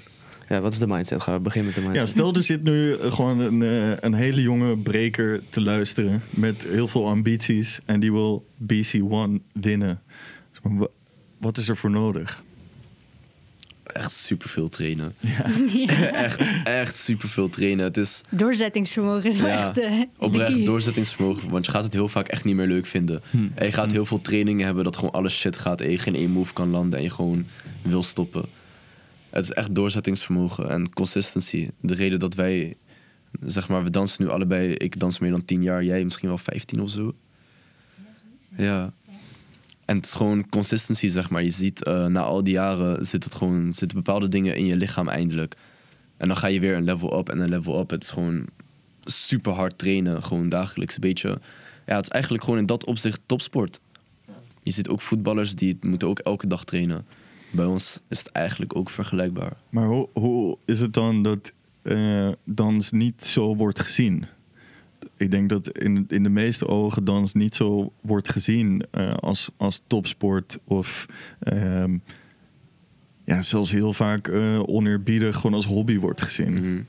Ja, 0.49 0.61
wat 0.61 0.73
is 0.73 0.79
de 0.79 0.87
mindset? 0.87 1.21
Gaan 1.21 1.33
we 1.35 1.39
beginnen 1.39 1.65
met 1.73 1.75
de 1.75 1.81
Ja, 1.81 1.87
mindset. 1.89 2.17
stel 2.17 2.33
er 2.35 2.43
zit 2.43 2.63
nu 2.63 2.93
eh, 2.93 3.11
gewoon 3.13 3.39
een, 3.39 3.61
eh, 3.63 3.97
een 3.99 4.13
hele 4.13 4.41
jonge 4.41 4.77
breker 4.77 5.41
te 5.49 5.61
luisteren 5.61 6.21
met 6.29 6.63
heel 6.69 6.87
veel 6.87 7.07
ambities 7.07 7.79
en 7.85 7.99
die 7.99 8.11
wil 8.11 8.45
BC1 8.57 9.41
winnen. 9.53 10.01
Dus 10.63 10.87
Wat 11.37 11.57
is 11.57 11.67
er 11.69 11.77
voor 11.77 11.89
nodig? 11.91 12.43
Echt 13.95 14.11
superveel 14.11 14.67
trainen. 14.69 15.13
Ja. 15.19 15.45
echt, 16.25 16.41
echt 16.63 16.97
superveel 16.97 17.49
trainen. 17.49 17.85
Het 17.85 17.97
is 17.97 18.21
Doorzettingsvermogen 18.29 19.23
is 19.23 19.37
wel 19.37 19.47
Ja, 19.49 19.75
echt 19.75 20.07
oprecht 20.17 20.53
key. 20.53 20.65
doorzettingsvermogen. 20.65 21.49
Want 21.49 21.65
je 21.65 21.71
gaat 21.71 21.83
het 21.83 21.93
heel 21.93 22.07
vaak 22.07 22.27
echt 22.27 22.43
niet 22.43 22.55
meer 22.55 22.67
leuk 22.67 22.85
vinden. 22.85 23.21
En 23.53 23.65
je 23.65 23.71
gaat 23.71 23.91
heel 23.91 24.05
veel 24.05 24.21
trainingen 24.21 24.65
hebben 24.65 24.83
dat 24.83 24.95
gewoon 24.95 25.11
alles 25.11 25.39
shit 25.39 25.57
gaat. 25.57 25.81
En 25.81 25.91
je 25.91 25.97
geen 25.97 26.15
één 26.15 26.31
move 26.31 26.53
kan 26.53 26.69
landen 26.69 26.97
en 26.99 27.03
je 27.05 27.11
gewoon 27.11 27.45
wil 27.81 28.03
stoppen. 28.03 28.45
Het 29.29 29.43
is 29.43 29.51
echt 29.51 29.75
doorzettingsvermogen 29.75 30.69
en 30.69 30.93
consistency. 30.93 31.69
De 31.79 31.93
reden 31.93 32.19
dat 32.19 32.33
wij, 32.33 32.75
zeg 33.45 33.67
maar, 33.67 33.83
we 33.83 33.89
dansen 33.89 34.23
nu 34.23 34.29
allebei. 34.29 34.73
Ik 34.73 34.99
dans 34.99 35.19
meer 35.19 35.31
dan 35.31 35.45
10 35.45 35.63
jaar, 35.63 35.83
jij 35.83 36.03
misschien 36.03 36.27
wel 36.27 36.37
15 36.37 36.81
of 36.81 36.89
zo. 36.89 37.13
Ja. 38.57 38.91
En 39.85 39.95
het 39.95 40.05
is 40.05 40.13
gewoon 40.13 40.49
consistency, 40.49 41.07
zeg 41.07 41.29
maar. 41.29 41.43
Je 41.43 41.49
ziet 41.49 41.83
eh, 41.83 42.05
na 42.05 42.21
al 42.21 42.43
die 42.43 42.53
jaren 42.53 43.05
zit 43.05 43.23
het 43.23 43.35
gewoon, 43.35 43.73
zitten 43.73 43.97
bepaalde 43.97 44.27
dingen 44.27 44.55
in 44.55 44.65
je 44.65 44.75
lichaam 44.75 45.07
eindelijk. 45.07 45.55
En 46.17 46.27
dan 46.27 46.37
ga 46.37 46.47
je 46.47 46.59
weer 46.59 46.75
een 46.75 46.83
level 46.83 47.19
up 47.19 47.29
en 47.29 47.39
een 47.39 47.49
level 47.49 47.79
up. 47.79 47.89
Het 47.89 48.03
is 48.03 48.09
gewoon 48.09 48.45
super 49.03 49.51
hard 49.51 49.77
trainen, 49.77 50.23
gewoon 50.23 50.49
dagelijks. 50.49 50.95
Een 50.95 51.01
beetje, 51.01 51.39
ja, 51.85 51.95
het 51.95 52.05
is 52.05 52.11
eigenlijk 52.11 52.43
gewoon 52.43 52.59
in 52.59 52.65
dat 52.65 52.85
opzicht 52.85 53.21
topsport. 53.25 53.79
Je 54.63 54.71
ziet 54.71 54.87
ook 54.87 55.01
voetballers 55.01 55.55
die 55.55 55.77
moeten 55.81 56.07
ook 56.07 56.19
elke 56.19 56.47
dag 56.47 56.63
trainen. 56.63 57.05
Bij 57.51 57.65
ons 57.65 58.01
is 58.07 58.19
het 58.19 58.31
eigenlijk 58.31 58.75
ook 58.75 58.89
vergelijkbaar. 58.89 59.53
Maar 59.69 59.87
hoe, 59.87 60.09
hoe 60.13 60.57
is 60.65 60.79
het 60.79 60.93
dan 60.93 61.23
dat 61.23 61.51
eh, 61.81 62.29
dans 62.43 62.91
niet 62.91 63.25
zo 63.25 63.55
wordt 63.55 63.79
gezien? 63.79 64.25
Ik 65.17 65.31
denk 65.31 65.49
dat 65.49 65.77
in, 65.77 66.05
in 66.09 66.23
de 66.23 66.29
meeste 66.29 66.67
ogen 66.67 67.03
dans 67.05 67.33
niet 67.33 67.55
zo 67.55 67.91
wordt 68.01 68.31
gezien 68.31 68.85
eh, 68.91 69.13
als, 69.13 69.49
als 69.57 69.81
topsport 69.87 70.57
of 70.63 71.05
ehm, 71.39 71.97
ja, 73.25 73.41
zelfs 73.41 73.71
heel 73.71 73.93
vaak 73.93 74.27
eh 74.27 74.59
oneerbiedig 74.65 75.35
gewoon 75.35 75.53
als 75.53 75.65
hobby 75.65 75.99
wordt 75.99 76.21
gezien. 76.21 76.53
Mhm. 76.53 76.81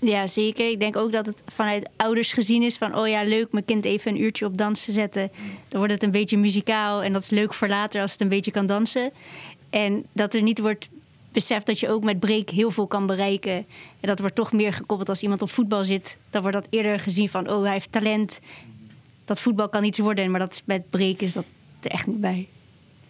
Ja, 0.00 0.26
zeker. 0.26 0.70
Ik 0.70 0.80
denk 0.80 0.96
ook 0.96 1.12
dat 1.12 1.26
het 1.26 1.42
vanuit 1.46 1.88
ouders 1.96 2.32
gezien 2.32 2.62
is 2.62 2.76
van... 2.76 2.96
oh 2.96 3.08
ja, 3.08 3.22
leuk, 3.22 3.52
mijn 3.52 3.64
kind 3.64 3.84
even 3.84 4.10
een 4.10 4.20
uurtje 4.22 4.46
op 4.46 4.58
dansen 4.58 4.92
zetten. 4.92 5.30
Dan 5.68 5.78
wordt 5.78 5.92
het 5.92 6.02
een 6.02 6.10
beetje 6.10 6.38
muzikaal 6.38 7.02
en 7.02 7.12
dat 7.12 7.22
is 7.22 7.30
leuk 7.30 7.54
voor 7.54 7.68
later 7.68 8.02
als 8.02 8.12
het 8.12 8.20
een 8.20 8.28
beetje 8.28 8.50
kan 8.50 8.66
dansen. 8.66 9.10
En 9.70 10.04
dat 10.12 10.34
er 10.34 10.42
niet 10.42 10.58
wordt 10.58 10.88
beseft 11.32 11.66
dat 11.66 11.80
je 11.80 11.88
ook 11.88 12.04
met 12.04 12.20
break 12.20 12.50
heel 12.50 12.70
veel 12.70 12.86
kan 12.86 13.06
bereiken. 13.06 13.54
En 14.00 14.08
dat 14.08 14.18
wordt 14.18 14.34
toch 14.34 14.52
meer 14.52 14.72
gekoppeld 14.72 15.08
als 15.08 15.22
iemand 15.22 15.42
op 15.42 15.50
voetbal 15.50 15.84
zit. 15.84 16.18
Dan 16.30 16.42
wordt 16.42 16.56
dat 16.56 16.66
eerder 16.70 17.00
gezien 17.00 17.28
van, 17.28 17.50
oh, 17.50 17.62
hij 17.62 17.72
heeft 17.72 17.92
talent. 17.92 18.40
Dat 19.24 19.40
voetbal 19.40 19.68
kan 19.68 19.84
iets 19.84 19.98
worden, 19.98 20.30
maar 20.30 20.40
dat 20.40 20.62
met 20.64 20.90
break 20.90 21.20
is 21.20 21.32
dat 21.32 21.44
er 21.80 21.90
echt 21.90 22.06
niet 22.06 22.20
bij. 22.20 22.48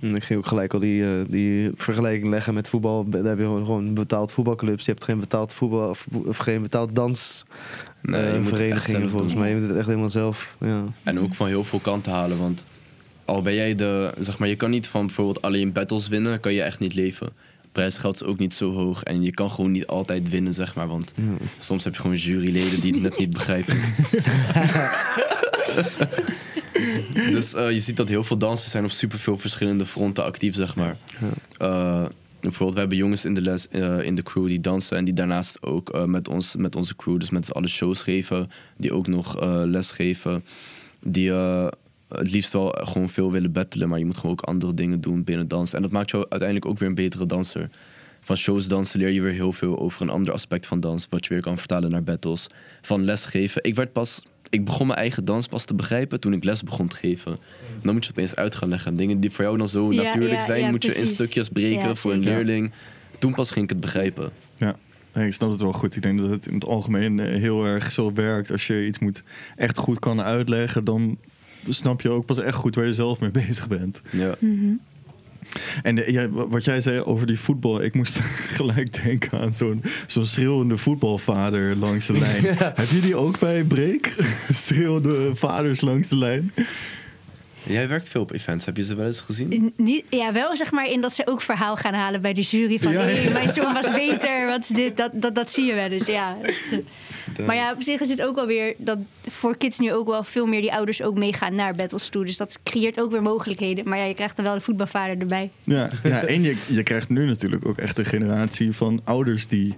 En 0.01 0.15
Ik 0.15 0.25
ging 0.25 0.39
ook 0.39 0.47
gelijk 0.47 0.75
al 0.75 0.81
die, 0.81 1.05
eh, 1.05 1.21
die 1.29 1.71
vergelijking 1.77 2.31
leggen 2.31 2.55
met 2.55 2.69
voetbal. 2.69 3.09
Daar 3.09 3.25
heb 3.25 3.39
je 3.39 3.45
gewoon, 3.45 3.95
betaald 3.95 4.33
voetbalclubs. 4.33 4.85
Je 4.85 4.91
hebt 4.91 5.05
geen 5.05 5.21
betaald 5.21 5.53
voetbal 5.53 5.89
of, 5.89 6.07
of 6.25 6.37
geen 6.37 6.63
betaald 6.63 6.95
dans. 6.95 7.45
Nee, 8.03 8.45
zelf 8.85 9.11
volgens 9.11 9.35
mij. 9.35 9.49
Je 9.49 9.57
moet 9.57 9.69
het 9.69 9.77
echt 9.77 9.87
helemaal 9.87 10.11
zelf. 10.11 10.57
Ja. 10.61 10.85
En 11.03 11.21
ook 11.21 11.35
van 11.35 11.47
heel 11.47 11.65
veel 11.65 11.79
kanten 11.79 12.13
halen. 12.13 12.39
Want 12.39 12.67
al 13.25 13.43
ben 13.43 13.55
jij 13.55 13.75
de, 13.75 14.13
zeg 14.19 14.39
maar, 14.39 14.49
je 14.49 14.57
kan 14.57 14.71
niet 14.71 14.89
van 14.89 15.07
bijvoorbeeld 15.07 15.43
alleen 15.43 15.73
battles 15.73 16.09
winnen, 16.09 16.41
kan 16.41 16.53
je 16.53 16.63
echt 16.63 16.79
niet 16.79 16.95
leven. 16.95 17.33
Prijsgeld 17.73 18.15
is 18.15 18.23
ook 18.23 18.39
niet 18.39 18.55
zo 18.55 18.73
hoog 18.73 19.03
en 19.03 19.23
je 19.23 19.31
kan 19.31 19.51
gewoon 19.51 19.73
niet 19.73 19.87
altijd 19.87 20.29
winnen, 20.29 20.55
zeg 20.55 20.75
maar. 20.75 20.89
Want 20.89 21.13
Ja. 21.17 21.23
soms 21.59 21.85
heb 21.85 21.95
je 21.95 22.01
gewoon 22.01 22.17
juryleden 22.17 22.81
die 22.81 22.93
het 22.93 23.03
net 23.03 23.19
niet 23.19 23.31
begrijpen. 23.33 23.77
dus 27.33 27.55
eh, 27.55 27.71
je 27.71 27.81
ziet 27.81 27.97
dat 27.97 28.09
heel 28.09 28.25
veel 28.25 28.39
dansers 28.39 28.71
zijn 28.71 28.85
op 28.85 28.91
superveel 28.91 29.39
verschillende 29.39 29.87
fronten 29.87 30.25
actief, 30.25 30.55
zeg 30.55 30.77
maar. 30.77 30.97
Eh, 31.59 32.05
bijvoorbeeld, 32.41 32.75
we 32.75 32.79
hebben 32.81 32.99
jongens 32.99 33.25
in 33.25 33.35
de, 33.35 33.41
les, 33.41 33.69
eh, 33.69 34.03
in 34.03 34.15
de 34.15 34.23
crew 34.23 34.47
die 34.47 34.61
dansen 34.61 34.97
en 34.97 35.05
die 35.05 35.15
daarnaast 35.15 35.63
ook 35.63 36.07
met, 36.07 36.29
ons, 36.29 36.55
met 36.57 36.77
onze 36.77 36.97
crew, 36.97 37.19
dus 37.19 37.31
met 37.31 37.47
z'n 37.47 37.53
allen 37.53 37.69
shows 37.69 38.03
geven, 38.03 38.51
die 38.77 38.93
ook 38.93 39.07
nog 39.07 39.41
les 39.67 39.91
geven. 39.91 40.45
Die 41.03 41.33
het 42.19 42.31
liefst 42.31 42.53
wel 42.53 42.77
gewoon 42.81 43.09
veel 43.09 43.33
willen 43.33 43.53
battelen, 43.53 43.89
maar 43.89 43.99
je 43.99 44.05
moet 44.05 44.17
gewoon 44.17 44.33
ook 44.33 44.41
andere 44.41 44.75
dingen 44.75 45.01
doen 45.01 45.25
binnen 45.25 45.49
dansen. 45.49 45.77
En 45.77 45.83
dat 45.83 45.91
maakt 45.91 46.11
jou 46.11 46.27
uiteindelijk 46.29 46.71
ook 46.71 46.79
weer 46.79 46.89
een 46.89 46.95
betere 46.95 47.27
danser. 47.27 47.71
Van 48.21 48.37
shows 48.37 48.69
dansen 48.69 49.01
leer 49.01 49.11
je 49.11 49.21
weer 49.21 49.33
heel 49.33 49.53
veel 49.53 49.79
over 49.79 50.03
een 50.03 50.11
ander 50.11 50.33
aspect 50.33 50.67
van 50.67 50.81
dans, 50.81 51.07
wat 51.11 51.27
je 51.27 51.35
weer 51.35 51.43
kan 51.43 51.59
vertalen 51.59 51.91
naar 51.91 52.03
battles. 52.03 52.47
Van 52.83 53.05
lesgeven. 53.05 53.65
Ik 53.65 53.75
werd 53.75 53.93
pas, 53.93 54.23
ik 54.49 54.65
begon 54.65 54.87
mijn 54.87 54.99
eigen 54.99 55.25
dans 55.25 55.47
pas 55.47 55.65
te 55.65 55.75
begrijpen 55.75 56.21
toen 56.21 56.33
ik 56.33 56.45
les 56.45 56.63
begon 56.63 56.89
te 56.89 56.97
geven. 56.97 57.39
Dan 57.83 57.93
moet 57.95 58.05
je 58.05 58.11
het 58.11 58.19
opeens 58.19 58.37
uit 58.37 58.55
gaan 58.55 58.69
leggen. 58.69 58.97
Dingen 58.97 59.21
die 59.21 59.31
voor 59.31 59.45
jou 59.45 59.59
dan 59.59 59.69
zo 59.69 59.93
Ja, 59.93 60.03
natuurlijk 60.03 60.33
ja, 60.33 60.45
zijn, 60.45 60.61
ja, 60.61 60.71
moet 60.71 60.85
je 60.85 60.95
in 60.95 61.07
stukjes 61.07 61.49
breken 61.49 61.89
Ja, 61.89 61.95
voor 61.95 62.13
een 62.13 62.21
leerling. 62.21 62.73
Toen 63.19 63.35
pas 63.35 63.51
ging 63.51 63.65
ik 63.65 63.71
het 63.71 63.81
begrijpen. 63.81 64.31
Ja. 64.57 64.77
Nee, 65.15 65.27
ik 65.27 65.33
snap 65.33 65.51
het 65.51 65.61
wel 65.61 65.73
goed. 65.73 65.97
Ik 65.97 66.03
denk 66.03 66.21
dat 66.21 66.31
het 66.31 66.47
in 66.47 66.55
het 66.55 66.65
algemeen 66.65 67.21
eh, 67.21 67.41
heel 67.41 67.65
erg 67.65 67.93
zo 67.93 68.13
werkt. 68.13 68.51
Als 68.51 68.67
je 68.67 68.87
iets 68.87 68.99
moet 68.99 69.23
echt 69.57 69.79
goed 69.79 69.99
kan 69.99 70.21
uitleggen, 70.21 70.85
dan 70.85 71.19
snap 71.69 72.01
je 72.01 72.11
ook 72.11 72.27
pas 72.27 72.39
echt 72.39 72.55
goed 72.57 72.75
waar 72.75 72.87
je 72.87 72.95
zelf 72.95 73.21
mee 73.21 73.31
bezig 73.47 73.69
bent. 73.69 74.01
Ja. 74.11 74.35
En 75.83 75.95
de- 75.95 76.13
ja, 76.13 76.29
wa- 76.29 76.49
wat 76.49 76.65
jij 76.65 76.81
zei 76.81 77.01
over 77.01 77.27
die 77.27 77.39
voetbal, 77.41 77.83
ik 77.83 77.95
moest 77.95 78.19
gelijk 78.59 79.03
denken 79.03 79.41
aan 79.41 79.53
zo'n 79.53 79.83
zo'n 80.07 80.27
schreeuwende 80.27 80.77
voetbalvader 80.77 81.77
langs 81.77 82.07
de 82.07 82.19
lijn. 82.19 82.45
Heb 82.83 82.89
je 82.91 83.01
die 83.01 83.17
ook 83.17 83.39
bij 83.39 83.65
Break? 83.65 84.13
schreeuwende 84.51 85.31
vaders 85.35 85.81
langs 85.81 86.09
de 86.09 86.17
lijn? 86.17 86.53
Jij 87.63 87.89
werkt 87.89 88.09
veel 88.09 88.21
op 88.21 88.33
events. 88.33 88.65
Heb 88.65 88.77
je 88.77 88.83
ze 88.83 88.95
wel 88.95 89.07
eens 89.07 89.21
gezien? 89.21 89.73
Niet, 89.77 90.05
ja, 90.11 90.33
wel 90.33 90.57
zeg 90.57 90.71
maar 90.71 90.87
in 90.87 91.01
dat 91.01 91.15
ze 91.15 91.27
ook 91.27 91.43
verhaal 91.43 91.77
gaan 91.77 91.95
halen 91.95 92.21
bij 92.21 92.33
de 92.33 92.41
jury. 92.41 92.79
Van 92.79 92.93
Ja, 92.93 93.03
ja. 93.03 93.15
hey, 93.15 93.33
mijn 93.33 93.49
zoon 93.49 93.73
was 93.75 93.93
beter, 93.93 94.47
wat 94.47 94.61
is 94.61 94.69
dit? 94.69 94.97
Dat, 94.97 95.11
dat, 95.15 95.35
dat 95.35 95.53
zie 95.53 95.65
je 95.65 95.75
wel 95.75 95.89
eens, 95.89 96.07
ja. 96.07 96.37
Is, 96.43 96.71
eh, 96.71 97.47
maar 97.47 97.57
ja, 97.57 97.73
op 97.73 97.83
zich 97.83 98.01
is 98.01 98.11
het 98.11 98.23
ook 98.23 98.35
wel 98.35 98.47
weer 98.47 98.75
dat 98.79 98.99
voor 99.29 99.57
kids 99.57 99.79
nu 99.79 99.93
ook 99.93 100.07
wel 100.07 100.25
veel 100.25 100.47
meer 100.47 100.61
die 100.61 100.73
ouders 100.73 101.03
ook 101.03 101.15
meegaan 101.15 101.55
naar 101.55 101.75
battles 101.75 102.09
toe. 102.09 102.25
Dus 102.25 102.37
dat 102.37 102.59
creëert 102.63 103.01
ook 103.01 103.11
weer 103.11 103.23
mogelijkheden. 103.23 103.89
Maar 103.89 103.99
ja, 103.99 104.05
je 104.05 104.15
krijgt 104.15 104.37
dan 104.37 104.45
wel 104.45 104.55
de 104.55 104.61
voetbalvader 104.61 105.19
erbij. 105.19 105.51
Ja, 105.65 105.89
ja 106.03 106.23
en 106.23 106.43
je, 106.43 106.57
je 106.67 106.83
krijgt 106.83 107.09
nu 107.09 107.27
natuurlijk 107.27 107.67
ook 107.67 107.77
echt 107.77 107.99
een 107.99 108.05
generatie 108.05 108.73
van 108.73 109.01
ouders 109.05 109.47
die 109.49 109.75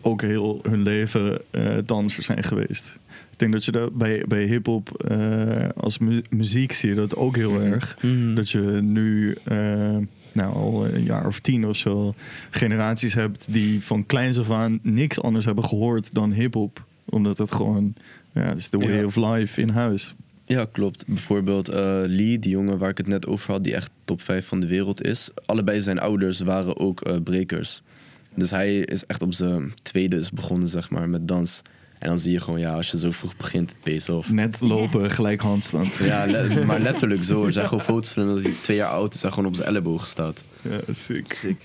ook 0.00 0.22
heel 0.22 0.60
hun 0.68 0.82
leven 0.82 1.40
eh 1.50 1.76
danser 1.84 2.22
zijn 2.22 2.42
geweest. 2.42 2.96
Ik 3.36 3.42
denk 3.42 3.52
dat 3.52 3.64
je 3.64 3.72
dat 3.72 3.94
bij, 3.94 4.24
bij 4.28 4.44
hip-hop 4.44 5.02
eh, 5.08 5.68
als 5.76 5.98
mu- 5.98 6.22
muziek 6.30 6.72
zie 6.72 6.88
je 6.88 6.94
dat 6.94 7.16
ook 7.16 7.36
heel 7.36 7.60
erg. 7.60 7.98
Dat 8.34 8.50
je 8.50 8.60
nu 8.82 9.36
eh, 9.44 9.96
nou, 10.32 10.54
al 10.54 10.86
een 10.86 11.04
jaar 11.04 11.26
of 11.26 11.40
tien 11.40 11.66
of 11.66 11.76
zo 11.76 12.14
generaties 12.50 13.14
hebt 13.14 13.46
die 13.50 13.80
van 13.82 14.06
kleins 14.06 14.38
af 14.38 14.50
aan 14.50 14.78
niks 14.82 15.20
anders 15.22 15.44
hebben 15.44 15.64
gehoord 15.64 16.14
dan 16.14 16.32
hip-hop. 16.32 16.84
Omdat 17.04 17.38
het 17.38 17.52
gewoon, 17.52 17.94
ja, 18.34 18.52
is 18.54 18.68
de 18.70 18.78
way 18.78 18.98
Ja. 18.98 19.04
of 19.04 19.16
life 19.16 19.60
in 19.60 19.68
huis. 19.68 20.14
Ja, 20.46 20.66
klopt. 20.72 21.04
Bijvoorbeeld 21.06 21.68
eh, 21.68 22.00
Lee, 22.06 22.38
die 22.38 22.50
jongen 22.50 22.78
waar 22.78 22.90
ik 22.90 22.98
het 22.98 23.06
net 23.06 23.26
over 23.26 23.52
had, 23.52 23.64
die 23.64 23.74
echt 23.74 23.90
top 24.04 24.22
5 24.22 24.46
van 24.46 24.60
de 24.60 24.66
wereld 24.66 25.02
is. 25.04 25.30
Allebei 25.46 25.80
zijn 25.80 25.98
ouders 25.98 26.40
waren 26.40 26.76
ook 26.78 27.00
eh 27.00 27.16
brekers. 27.24 27.82
Dus 28.34 28.50
hij 28.50 28.76
is 28.78 29.06
echt 29.06 29.22
op 29.22 29.34
zijn 29.34 29.72
tweede 29.82 30.16
is 30.16 30.30
begonnen, 30.30 30.68
zeg 30.68 30.90
maar, 30.90 31.08
met 31.08 31.28
dans. 31.28 31.62
En 32.06 32.12
dan 32.12 32.20
zie 32.20 32.32
je 32.32 32.40
gewoon, 32.40 32.60
ja, 32.60 32.72
als 32.72 32.90
je 32.90 32.98
zo 32.98 33.10
vroeg 33.10 33.36
begint, 33.36 33.72
het 33.82 34.08
off. 34.08 34.30
Net 34.30 34.60
lopen, 34.60 35.10
gelijk 35.10 35.40
handstand. 35.40 35.96
Ja, 36.04 36.26
le- 36.26 36.64
maar 36.64 36.80
letterlijk 36.80 37.24
zo. 37.24 37.44
Er 37.46 37.52
zijn 37.52 37.68
gewoon 37.68 37.84
foto's 37.84 38.12
van 38.12 38.26
hem 38.26 38.34
dat 38.34 38.42
hij 38.42 38.52
twee 38.60 38.76
jaar 38.76 38.90
oud 38.90 39.14
is 39.14 39.22
en 39.24 39.32
gewoon 39.32 39.48
op 39.48 39.54
zijn 39.54 39.68
elleboog 39.68 40.06
staat. 40.06 40.44
Ja, 40.62 40.92
sick. 40.92 41.56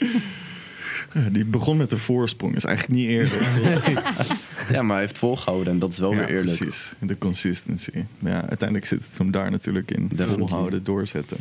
Ja, 1.14 1.30
die 1.32 1.46
begon 1.46 1.78
met 1.78 1.90
de 1.90 1.98
voorsprong. 1.98 2.56
is 2.56 2.64
eigenlijk 2.64 3.00
niet 3.00 3.10
eerlijk. 3.10 3.42
toch? 4.18 4.38
Ja, 4.72 4.82
maar 4.82 4.92
hij 4.92 5.06
heeft 5.06 5.18
volgehouden 5.18 5.74
en 5.74 5.80
dat 5.80 5.92
is 5.92 6.00
wel 6.00 6.12
ja, 6.12 6.18
weer 6.18 6.30
eerlijk. 6.30 6.58
precies. 6.58 6.94
De 7.00 7.18
consistency. 7.18 8.04
Ja, 8.20 8.48
uiteindelijk 8.48 8.88
zit 8.88 9.06
het 9.06 9.18
hem 9.18 9.32
daar 9.32 9.52
natuurlijk 9.52 9.92
in. 9.92 10.08
Definitely. 10.08 10.38
Volhouden, 10.38 10.84
doorzetten. 10.84 11.38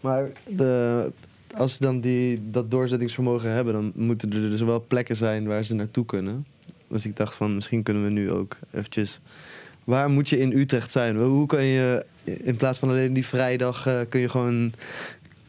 Maar 0.00 0.30
de, 0.48 1.10
als 1.56 1.74
ze 1.74 1.82
dan 1.82 2.00
die, 2.00 2.40
dat 2.50 2.70
doorzettingsvermogen 2.70 3.50
hebben, 3.50 3.72
dan 3.72 3.92
moeten 3.94 4.32
er 4.32 4.50
dus 4.50 4.60
wel 4.60 4.84
plekken 4.88 5.16
zijn 5.16 5.46
waar 5.46 5.64
ze 5.64 5.74
naartoe 5.74 6.04
kunnen. 6.04 6.44
Dus 6.88 7.06
ik 7.06 7.16
dacht 7.16 7.34
van, 7.34 7.54
misschien 7.54 7.82
kunnen 7.82 8.04
we 8.04 8.10
nu 8.10 8.30
ook 8.30 8.56
eventjes... 8.70 9.20
Waar 9.84 10.10
moet 10.10 10.28
je 10.28 10.40
in 10.40 10.52
Utrecht 10.52 10.92
zijn? 10.92 11.16
Hoe 11.16 11.46
kan 11.46 11.64
je, 11.64 12.04
in 12.24 12.56
plaats 12.56 12.78
van 12.78 12.88
alleen 12.88 13.12
die 13.12 13.26
vrijdag, 13.26 13.86
eh, 13.86 14.00
kun 14.08 14.20
je 14.20 14.28
gewoon... 14.28 14.72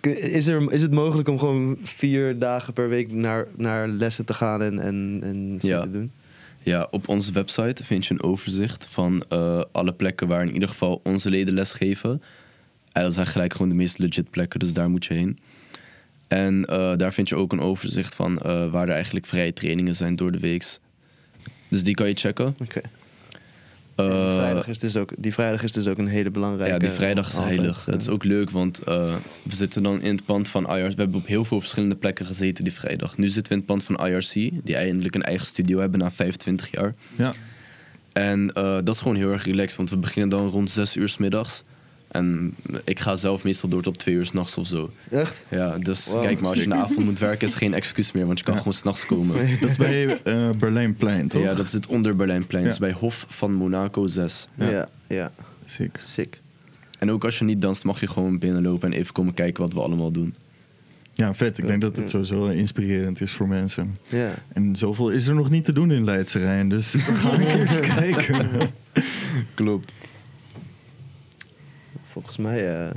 Is, 0.01 0.47
er, 0.47 0.71
is 0.71 0.81
het 0.81 0.91
mogelijk 0.91 1.27
om 1.27 1.39
gewoon 1.39 1.77
vier 1.83 2.39
dagen 2.39 2.73
per 2.73 2.89
week 2.89 3.11
naar, 3.11 3.47
naar 3.55 3.87
lessen 3.87 4.25
te 4.25 4.33
gaan 4.33 4.61
en, 4.61 4.79
en, 4.79 5.19
en 5.23 5.57
Ja. 5.61 5.81
te 5.81 5.91
doen? 5.91 6.11
Ja, 6.63 6.87
op 6.91 7.07
onze 7.07 7.31
website 7.31 7.83
vind 7.85 8.05
je 8.05 8.13
een 8.13 8.23
overzicht 8.23 8.85
van 8.85 9.23
eh, 9.29 9.61
alle 9.71 9.93
plekken 9.93 10.27
waar 10.27 10.41
in 10.45 10.53
ieder 10.53 10.69
geval 10.69 10.99
onze 11.03 11.29
leden 11.29 11.53
lesgeven. 11.53 12.21
En 12.91 13.03
dat 13.03 13.13
zijn 13.13 13.27
gelijk 13.27 13.51
gewoon 13.51 13.69
de 13.69 13.75
meest 13.75 13.97
legit 13.97 14.29
plekken, 14.29 14.59
dus 14.59 14.73
daar 14.73 14.89
moet 14.89 15.05
je 15.05 15.13
heen. 15.13 15.37
En 16.27 16.65
eh, 16.65 16.93
daar 16.97 17.13
vind 17.13 17.29
je 17.29 17.35
ook 17.35 17.51
een 17.51 17.61
overzicht 17.61 18.15
van 18.15 18.35
waar 18.71 18.87
er 18.87 18.93
eigenlijk 18.93 19.25
vrije 19.25 19.53
trainingen 19.53 19.95
zijn 19.95 20.15
door 20.15 20.31
de 20.31 20.39
weeks. 20.39 20.79
Dus 21.69 21.83
die 21.83 21.95
kan 21.95 22.07
je 22.07 22.13
checken. 22.15 22.55
Oké. 22.61 22.81
En 23.95 24.05
die, 24.05 24.15
Eh, 24.15 24.35
vrijdag 24.35 24.67
is 24.67 24.79
dus 24.79 24.95
ook, 24.95 25.11
die 25.17 25.33
vrijdag 25.33 25.63
is 25.63 25.71
dus 25.71 25.87
ook 25.87 25.97
een 25.97 26.07
hele 26.07 26.29
belangrijke... 26.29 26.73
ja, 26.73 26.79
die 26.79 26.89
vrijdag 26.89 27.27
is 27.27 27.35
altijd, 27.35 27.55
heilig. 27.55 27.85
Het 27.85 28.01
is 28.01 28.09
ook 28.09 28.23
leuk, 28.23 28.49
want 28.49 28.83
eh, 28.83 29.13
we 29.43 29.55
zitten 29.55 29.83
dan 29.83 30.01
in 30.01 30.15
het 30.15 30.25
pand 30.25 30.49
van 30.49 30.63
IRC. 30.63 30.95
We 30.95 31.01
hebben 31.01 31.19
op 31.19 31.27
heel 31.27 31.45
veel 31.45 31.59
verschillende 31.59 31.95
plekken 31.95 32.25
gezeten 32.25 32.63
die 32.63 32.73
vrijdag. 32.73 33.17
Nu 33.17 33.29
zitten 33.29 33.43
we 33.43 33.59
in 33.59 33.65
het 33.67 33.67
pand 33.67 33.83
van 33.83 34.07
IRC, 34.07 34.51
die 34.63 34.75
eindelijk 34.75 35.15
een 35.15 35.23
eigen 35.23 35.45
studio 35.45 35.79
hebben 35.79 35.99
na 35.99 36.11
25 36.11 36.71
jaar. 36.71 36.95
Ja. 37.15 37.33
En 38.13 38.53
eh, 38.53 38.77
dat 38.83 38.95
is 38.95 39.01
gewoon 39.01 39.15
heel 39.17 39.31
erg 39.31 39.45
relaxed, 39.45 39.77
want 39.77 39.89
we 39.89 39.97
beginnen 39.97 40.29
dan 40.29 40.47
rond 40.47 40.69
6 40.71 40.95
uur 40.95 41.09
s 41.09 41.17
middags. 41.17 41.63
En 42.07 42.55
ik 42.83 42.99
ga 42.99 43.15
zelf 43.15 43.43
meestal 43.43 43.69
door 43.69 43.81
tot 43.81 43.97
2 43.99 44.15
uur 44.15 44.25
s'nachts 44.25 44.57
of 44.57 44.67
zo. 44.67 44.89
Echt? 45.09 45.43
Ja, 45.49 45.77
dus 45.77 46.07
Wow, 46.07 46.21
kijk 46.23 46.39
maar, 46.39 46.49
als 46.49 46.57
je 46.57 46.63
in 46.63 46.69
de 46.69 46.75
avond 46.75 47.05
moet 47.05 47.19
werken, 47.19 47.47
is 47.47 47.55
geen 47.55 47.73
excuus 47.73 48.11
meer, 48.11 48.25
want 48.25 48.37
je 48.39 48.43
kan 48.45 48.53
Ja. 48.53 48.59
gewoon 48.59 48.73
s'nachts 48.73 49.05
komen. 49.05 49.59
Dat 49.59 49.69
is 49.69 49.77
bij 49.77 50.21
eh 50.23 50.49
Berlijnplein, 50.49 51.27
toch? 51.27 51.41
Ja, 51.41 51.53
dat 51.53 51.69
zit 51.69 51.87
onder 51.87 52.15
Berlijnplein, 52.15 52.63
Ja. 52.63 52.69
dus 52.69 52.79
bij 52.79 52.91
Hof 52.91 53.25
van 53.29 53.53
Monaco 53.53 54.07
6. 54.07 54.47
Ja. 54.55 54.69
Ja, 54.69 54.89
ja. 55.07 55.31
Sick. 55.65 55.97
Sick. 55.99 56.39
En 56.99 57.11
ook 57.11 57.23
als 57.25 57.39
je 57.39 57.45
niet 57.45 57.61
danst, 57.61 57.83
mag 57.83 57.99
je 57.99 58.07
gewoon 58.07 58.37
binnenlopen 58.39 58.91
en 58.93 58.99
even 58.99 59.13
komen 59.13 59.33
kijken 59.33 59.63
wat 59.63 59.73
we 59.73 59.79
allemaal 59.81 60.11
doen. 60.11 60.35
Ja, 61.13 61.33
vet. 61.33 61.57
Ik 61.57 61.67
denk 61.67 61.81
dat 61.81 61.95
het 61.95 62.09
sowieso 62.09 62.45
inspirerend 62.45 63.21
is 63.21 63.31
voor 63.31 63.47
mensen. 63.47 63.97
Ja. 64.07 64.33
En 64.53 64.75
zoveel 64.75 65.09
is 65.09 65.27
er 65.27 65.35
nog 65.35 65.49
niet 65.49 65.65
te 65.65 65.73
doen 65.73 65.91
in 65.91 66.03
Leidse 66.03 66.39
Rijn, 66.39 66.69
dus 66.69 66.93
ga 66.97 67.31
een 67.33 67.45
keertje 67.45 67.79
kijken. 67.79 68.49
Klopt. 69.53 69.91
Volgens 72.17 72.37
mij 72.37 72.75
eh, 72.75 72.89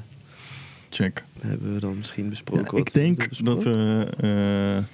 Check. 0.91 1.25
hebben 1.41 1.75
we 1.75 1.81
dan 1.81 1.97
misschien 1.97 2.29
besproken. 2.29 2.65
Ja, 2.65 2.71
wat 2.71 2.81
ik 2.81 2.93
denk 2.93 3.45
dat 3.45 3.63
we. 3.63 4.07
eh, 4.21 4.85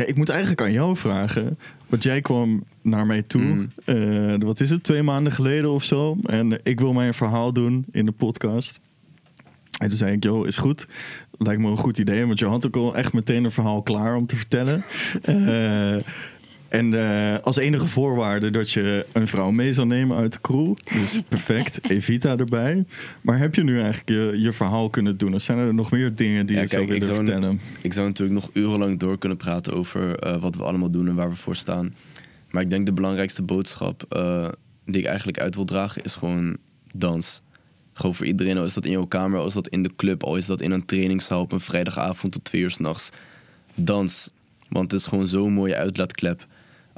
ja, 0.00 0.04
ik 0.06 0.16
moet 0.16 0.28
eigenlijk 0.28 0.60
aan 0.60 0.72
jou 0.72 0.96
vragen. 0.96 1.58
Want 1.86 2.02
jij 2.02 2.20
kwam 2.20 2.64
naar 2.82 3.06
mij 3.06 3.22
toe. 3.22 3.42
Mhm. 3.42 3.64
eh, 3.84 4.34
wat 4.38 4.60
is 4.60 4.70
het? 4.70 4.82
Twee 4.82 5.02
maanden 5.02 5.32
geleden 5.32 5.70
of 5.70 5.84
zo. 5.84 6.16
En 6.26 6.60
ik 6.62 6.80
wil 6.80 6.92
mijn 6.92 7.14
verhaal 7.14 7.52
doen 7.52 7.84
in 7.92 8.06
de 8.06 8.12
podcast. 8.12 8.80
En 9.78 9.88
toen 9.88 9.96
zei 9.98 10.12
ik, 10.12 10.22
joh, 10.24 10.46
is 10.46 10.56
goed. 10.56 10.86
Lijkt 11.38 11.60
me 11.60 11.68
een 11.70 11.76
goed 11.76 11.98
idee. 11.98 12.26
Want 12.26 12.38
je 12.38 12.46
had 12.46 12.66
ook 12.66 12.76
al 12.76 12.96
echt 12.96 13.12
meteen 13.12 13.44
een 13.44 13.50
verhaal 13.50 13.82
klaar 13.82 14.16
om 14.16 14.26
te 14.26 14.36
vertellen. 14.36 14.82
en 16.70 16.94
eh, 16.94 17.42
als 17.42 17.56
enige 17.56 17.86
voorwaarde 17.86 18.50
dat 18.50 18.70
je 18.70 19.06
een 19.12 19.28
vrouw 19.28 19.50
mee 19.50 19.72
zou 19.72 19.86
nemen 19.86 20.16
uit 20.16 20.32
de 20.32 20.40
crew. 20.40 20.74
Dus 20.92 21.20
perfect, 21.28 21.90
Evita 21.90 22.36
erbij. 22.36 22.84
Maar 23.22 23.38
heb 23.38 23.54
je 23.54 23.62
nu 23.62 23.80
eigenlijk 23.80 24.08
je, 24.08 24.40
je 24.40 24.52
verhaal 24.52 24.90
kunnen 24.90 25.16
doen? 25.16 25.34
Of 25.34 25.42
zijn 25.42 25.58
er 25.58 25.74
nog 25.74 25.90
meer 25.90 26.14
dingen 26.14 26.46
die 26.46 26.56
Ja, 26.56 26.62
je 26.62 26.68
zou 26.68 26.82
ik 26.82 26.88
willen 26.88 27.06
zou, 27.06 27.16
vertellen? 27.16 27.60
ik 27.80 27.92
zou 27.92 28.06
natuurlijk 28.06 28.40
nog 28.40 28.50
urenlang 28.52 28.98
door 28.98 29.18
kunnen 29.18 29.38
praten 29.38 29.72
over 29.72 30.18
eh, 30.18 30.40
wat 30.40 30.56
we 30.56 30.62
allemaal 30.62 30.90
doen 30.90 31.08
en 31.08 31.14
waar 31.14 31.28
we 31.28 31.36
voor 31.36 31.56
staan. 31.56 31.94
Maar 32.50 32.62
ik 32.62 32.70
denk 32.70 32.86
de 32.86 32.92
belangrijkste 32.92 33.42
boodschap 33.42 34.04
eh, 34.08 34.48
die 34.84 35.00
ik 35.00 35.06
eigenlijk 35.06 35.40
uit 35.40 35.54
wil 35.54 35.64
dragen 35.64 36.02
is 36.02 36.14
gewoon 36.14 36.56
dans. 36.92 37.42
Gewoon 37.92 38.14
voor 38.14 38.26
iedereen, 38.26 38.58
al 38.58 38.64
is 38.64 38.74
dat 38.74 38.84
in 38.84 38.90
jouw 38.90 39.06
kamer, 39.06 39.38
al 39.38 39.46
is 39.46 39.54
dat 39.54 39.68
in 39.68 39.82
de 39.82 39.90
club, 39.96 40.22
al 40.22 40.36
is 40.36 40.46
dat 40.46 40.60
in 40.60 40.70
een 40.70 40.84
trainingszaal 40.84 41.40
op 41.40 41.52
een 41.52 41.60
vrijdagavond 41.60 42.32
tot 42.32 42.44
twee 42.44 42.62
uur 42.62 42.70
s'nachts. 42.70 43.10
Dans. 43.74 44.30
Want 44.68 44.90
het 44.90 45.00
is 45.00 45.06
gewoon 45.06 45.28
zo'n 45.28 45.52
mooie 45.52 45.76
uitlaatklep. 45.76 46.46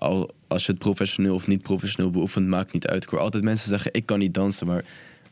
Al 0.02 0.34
als 0.46 0.66
je 0.66 0.72
het 0.72 0.80
professioneel 0.80 1.34
of 1.34 1.46
niet 1.46 1.62
professioneel 1.62 2.10
beoefent, 2.10 2.46
maakt 2.48 2.72
niet 2.72 2.86
uit. 2.86 3.02
Ik 3.02 3.08
hoor 3.08 3.20
altijd 3.20 3.44
mensen 3.44 3.68
zeggen, 3.68 3.94
ik 3.94 4.06
kan 4.06 4.18
niet 4.18 4.34
dansen, 4.34 4.66
maar 4.66 4.84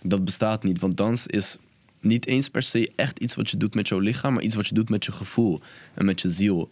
dat 0.02 0.24
bestaat 0.24 0.62
niet. 0.62 0.80
Want 0.80 0.96
dans 0.96 1.26
is 1.26 1.56
niet 2.00 2.26
eens 2.26 2.48
per 2.48 2.62
se 2.62 2.92
echt 2.96 3.18
iets 3.18 3.34
wat 3.34 3.50
je 3.50 3.56
doet 3.56 3.74
met 3.74 3.88
jouw 3.88 3.98
lichaam, 3.98 4.32
maar 4.32 4.42
iets 4.42 4.56
wat 4.56 4.66
je 4.66 4.74
doet 4.74 4.90
met 4.90 5.04
je 5.04 5.12
gevoel 5.12 5.60
en 5.94 6.04
met 6.04 6.20
je 6.20 6.28
ziel. 6.28 6.70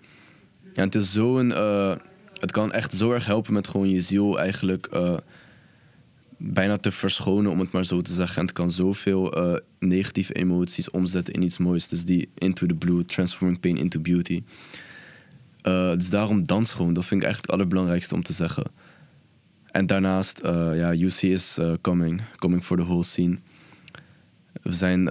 Ja, 0.75 0.83
het 0.85 0.95
is 0.95 1.13
zo'n. 1.13 1.53
eh 1.53 1.93
het 2.41 2.53
kan 2.53 2.73
echt 2.73 2.93
zo 2.93 3.13
erg 3.13 3.27
helpen 3.27 3.53
met 3.53 3.69
gewoon 3.69 3.91
je 3.91 4.01
ziel 4.01 4.39
eigenlijk 4.39 4.87
eh, 4.87 5.17
bijna 6.37 6.77
te 6.77 6.93
verschonen, 6.93 7.51
om 7.51 7.61
het 7.61 7.73
maar 7.73 7.85
zo 7.85 8.01
te 8.01 8.15
zeggen. 8.15 8.37
En 8.37 8.43
het 8.43 8.53
kan 8.53 8.71
zoveel 8.71 9.33
eh, 9.33 9.55
negatieve 9.79 10.33
emoties 10.33 10.91
omzetten 10.91 11.35
in 11.35 11.43
iets 11.43 11.59
moois. 11.59 11.89
Dus 11.89 12.05
die 12.05 12.29
Into 12.35 12.67
the 12.67 12.75
Blue, 12.75 13.05
Transforming 13.05 13.61
Pain 13.61 13.77
into 13.77 14.01
Beauty. 14.01 14.43
Eh, 15.69 15.93
dus 15.93 16.11
daarom 16.11 16.47
dans. 16.47 16.69
Dat 16.69 16.79
vind 16.79 16.97
ik 16.97 17.27
eigenlijk 17.27 17.41
het 17.41 17.51
allerbelangrijkste 17.51 18.15
om 18.15 18.23
te 18.23 18.33
zeggen. 18.33 18.65
En 19.71 19.87
daarnaast, 19.87 20.39
eh, 20.39 20.71
ja, 20.75 20.95
UC 20.95 21.23
is 21.23 21.59
eh, 21.59 21.73
coming. 21.81 22.21
Coming 22.37 22.65
for 22.65 22.77
the 22.77 22.85
whole 22.85 23.05
scene. 23.05 23.39
We 24.63 24.73
zijn 24.73 25.03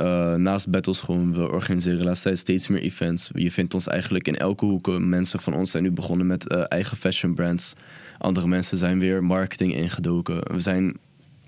naast 0.41 0.69
battles 0.69 0.99
gewoon, 0.99 1.33
we 1.33 1.49
organiseren 1.49 1.99
de 1.99 2.05
laatste 2.05 2.27
tijd 2.27 2.39
steeds 2.39 2.67
meer 2.67 2.81
events. 2.81 3.29
Je 3.33 3.51
vindt 3.51 3.73
ons 3.73 3.87
eigenlijk 3.87 4.27
in 4.27 4.35
elke 4.35 4.65
hoek. 4.65 4.99
Mensen 4.99 5.39
van 5.39 5.53
ons 5.53 5.71
zijn 5.71 5.83
nu 5.83 5.91
begonnen 5.91 6.27
met 6.27 6.47
eigen 6.47 6.97
fashion 6.97 7.33
brands. 7.33 7.73
Andere 8.17 8.47
mensen 8.47 8.77
zijn 8.77 8.99
weer 8.99 9.23
marketing 9.23 9.73
ingedoken. 9.73 10.53
We 10.53 10.59
zijn 10.59 10.97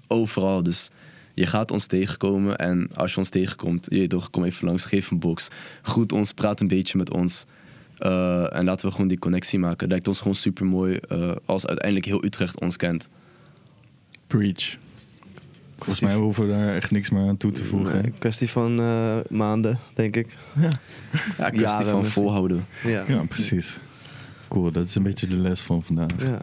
overal, 0.08 0.64
dus 0.64 0.90
je 1.34 1.46
gaat 1.46 1.72
ons 1.72 1.86
tegenkomen. 1.86 2.58
En 2.58 2.90
als 2.94 3.12
je 3.12 3.18
ons 3.18 3.30
tegenkomt, 3.30 3.88
je 3.90 4.08
toch, 4.08 4.30
kom 4.30 4.44
even 4.44 4.68
langs, 4.68 4.86
geef 4.86 5.12
een 5.12 5.20
box. 5.20 5.48
Groet 5.82 6.12
ons, 6.12 6.34
praat 6.34 6.62
een 6.62 6.68
beetje 6.68 6.98
met 6.98 7.12
ons. 7.12 7.46
Eh, 8.00 8.56
en 8.56 8.66
laten 8.66 8.86
we 8.86 8.92
gewoon 8.92 9.08
die 9.08 9.20
connectie 9.20 9.60
maken. 9.60 9.80
Het 9.80 9.90
lijkt 9.90 10.08
ons 10.08 10.18
gewoon 10.20 10.36
super 10.36 10.66
mooi 10.66 11.00
als 11.46 11.68
uiteindelijk 11.68 12.06
heel 12.06 12.26
Utrecht 12.26 12.60
ons 12.60 12.76
kent. 12.76 13.10
Preach. 14.28 14.78
Volgens 15.80 16.00
mij 16.00 16.16
hoeven 16.16 16.48
we 16.48 16.54
daar 16.54 16.76
echt 16.76 16.92
niks 16.92 17.10
meer 17.10 17.28
aan 17.28 17.38
toe 17.38 17.52
te 17.52 17.64
voegen. 17.66 18.02
Nee, 18.02 18.14
kwestie 18.20 18.50
van 18.50 18.80
eh, 18.80 19.16
maanden, 19.30 19.80
denk 19.94 20.16
ik. 20.16 20.38
Ja, 20.60 20.62
ja 21.38 21.50
kwestie 21.50 21.60
Jaren 21.60 21.86
van 21.86 22.00
misschien. 22.00 22.24
volhouden. 22.24 22.66
Ja, 22.84 23.04
ja 23.08 23.24
precies. 23.24 23.80
Cool, 24.48 24.72
dat 24.72 24.88
is 24.88 24.96
een 24.96 25.04
beetje 25.04 25.28
de 25.28 25.36
les 25.36 25.60
van 25.60 25.82
vandaag. 25.84 26.10
ja. 26.18 26.40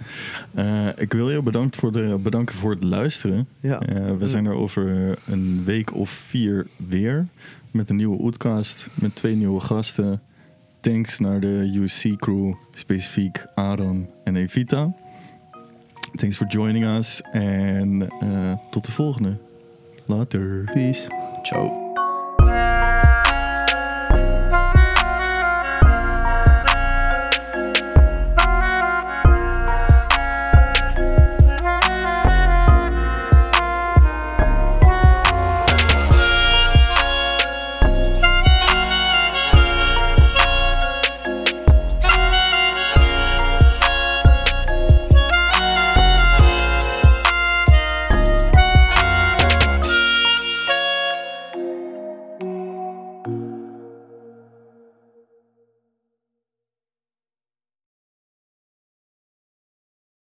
Eh, 0.54 1.02
ik 1.02 1.12
wil 1.12 1.30
je 1.30 1.42
bedankt 1.42 1.76
voor 1.76 1.92
de, 1.92 2.18
bedanken 2.22 2.54
voor 2.56 2.70
het 2.70 2.84
luisteren. 2.84 3.48
ja. 3.60 3.80
Eh, 3.80 4.16
we 4.18 4.26
zijn 4.26 4.46
er 4.46 4.54
over 4.54 5.16
een 5.26 5.62
week 5.64 5.94
of 5.94 6.10
vier 6.10 6.66
weer 6.88 7.26
met 7.70 7.90
een 7.90 7.96
nieuwe 7.96 8.22
Oetcast 8.22 8.88
met 8.94 9.14
twee 9.14 9.34
nieuwe 9.34 9.60
gasten. 9.60 10.22
Thanks 10.86 11.18
naar 11.18 11.40
de 11.40 11.70
UC 11.74 12.18
crew, 12.18 12.54
specifiek 12.72 13.46
Aaron 13.54 14.08
en 14.24 14.36
Evita. 14.36 14.94
Thanks 16.14 16.36
for 16.36 16.46
joining 16.46 16.84
us 16.84 17.22
en 17.32 18.08
eh, 18.20 18.52
tot 18.70 18.86
de 18.86 18.92
volgende. 18.92 19.36
Later. 20.04 20.70
Peace. 20.72 21.06
Ciao. 21.42 21.85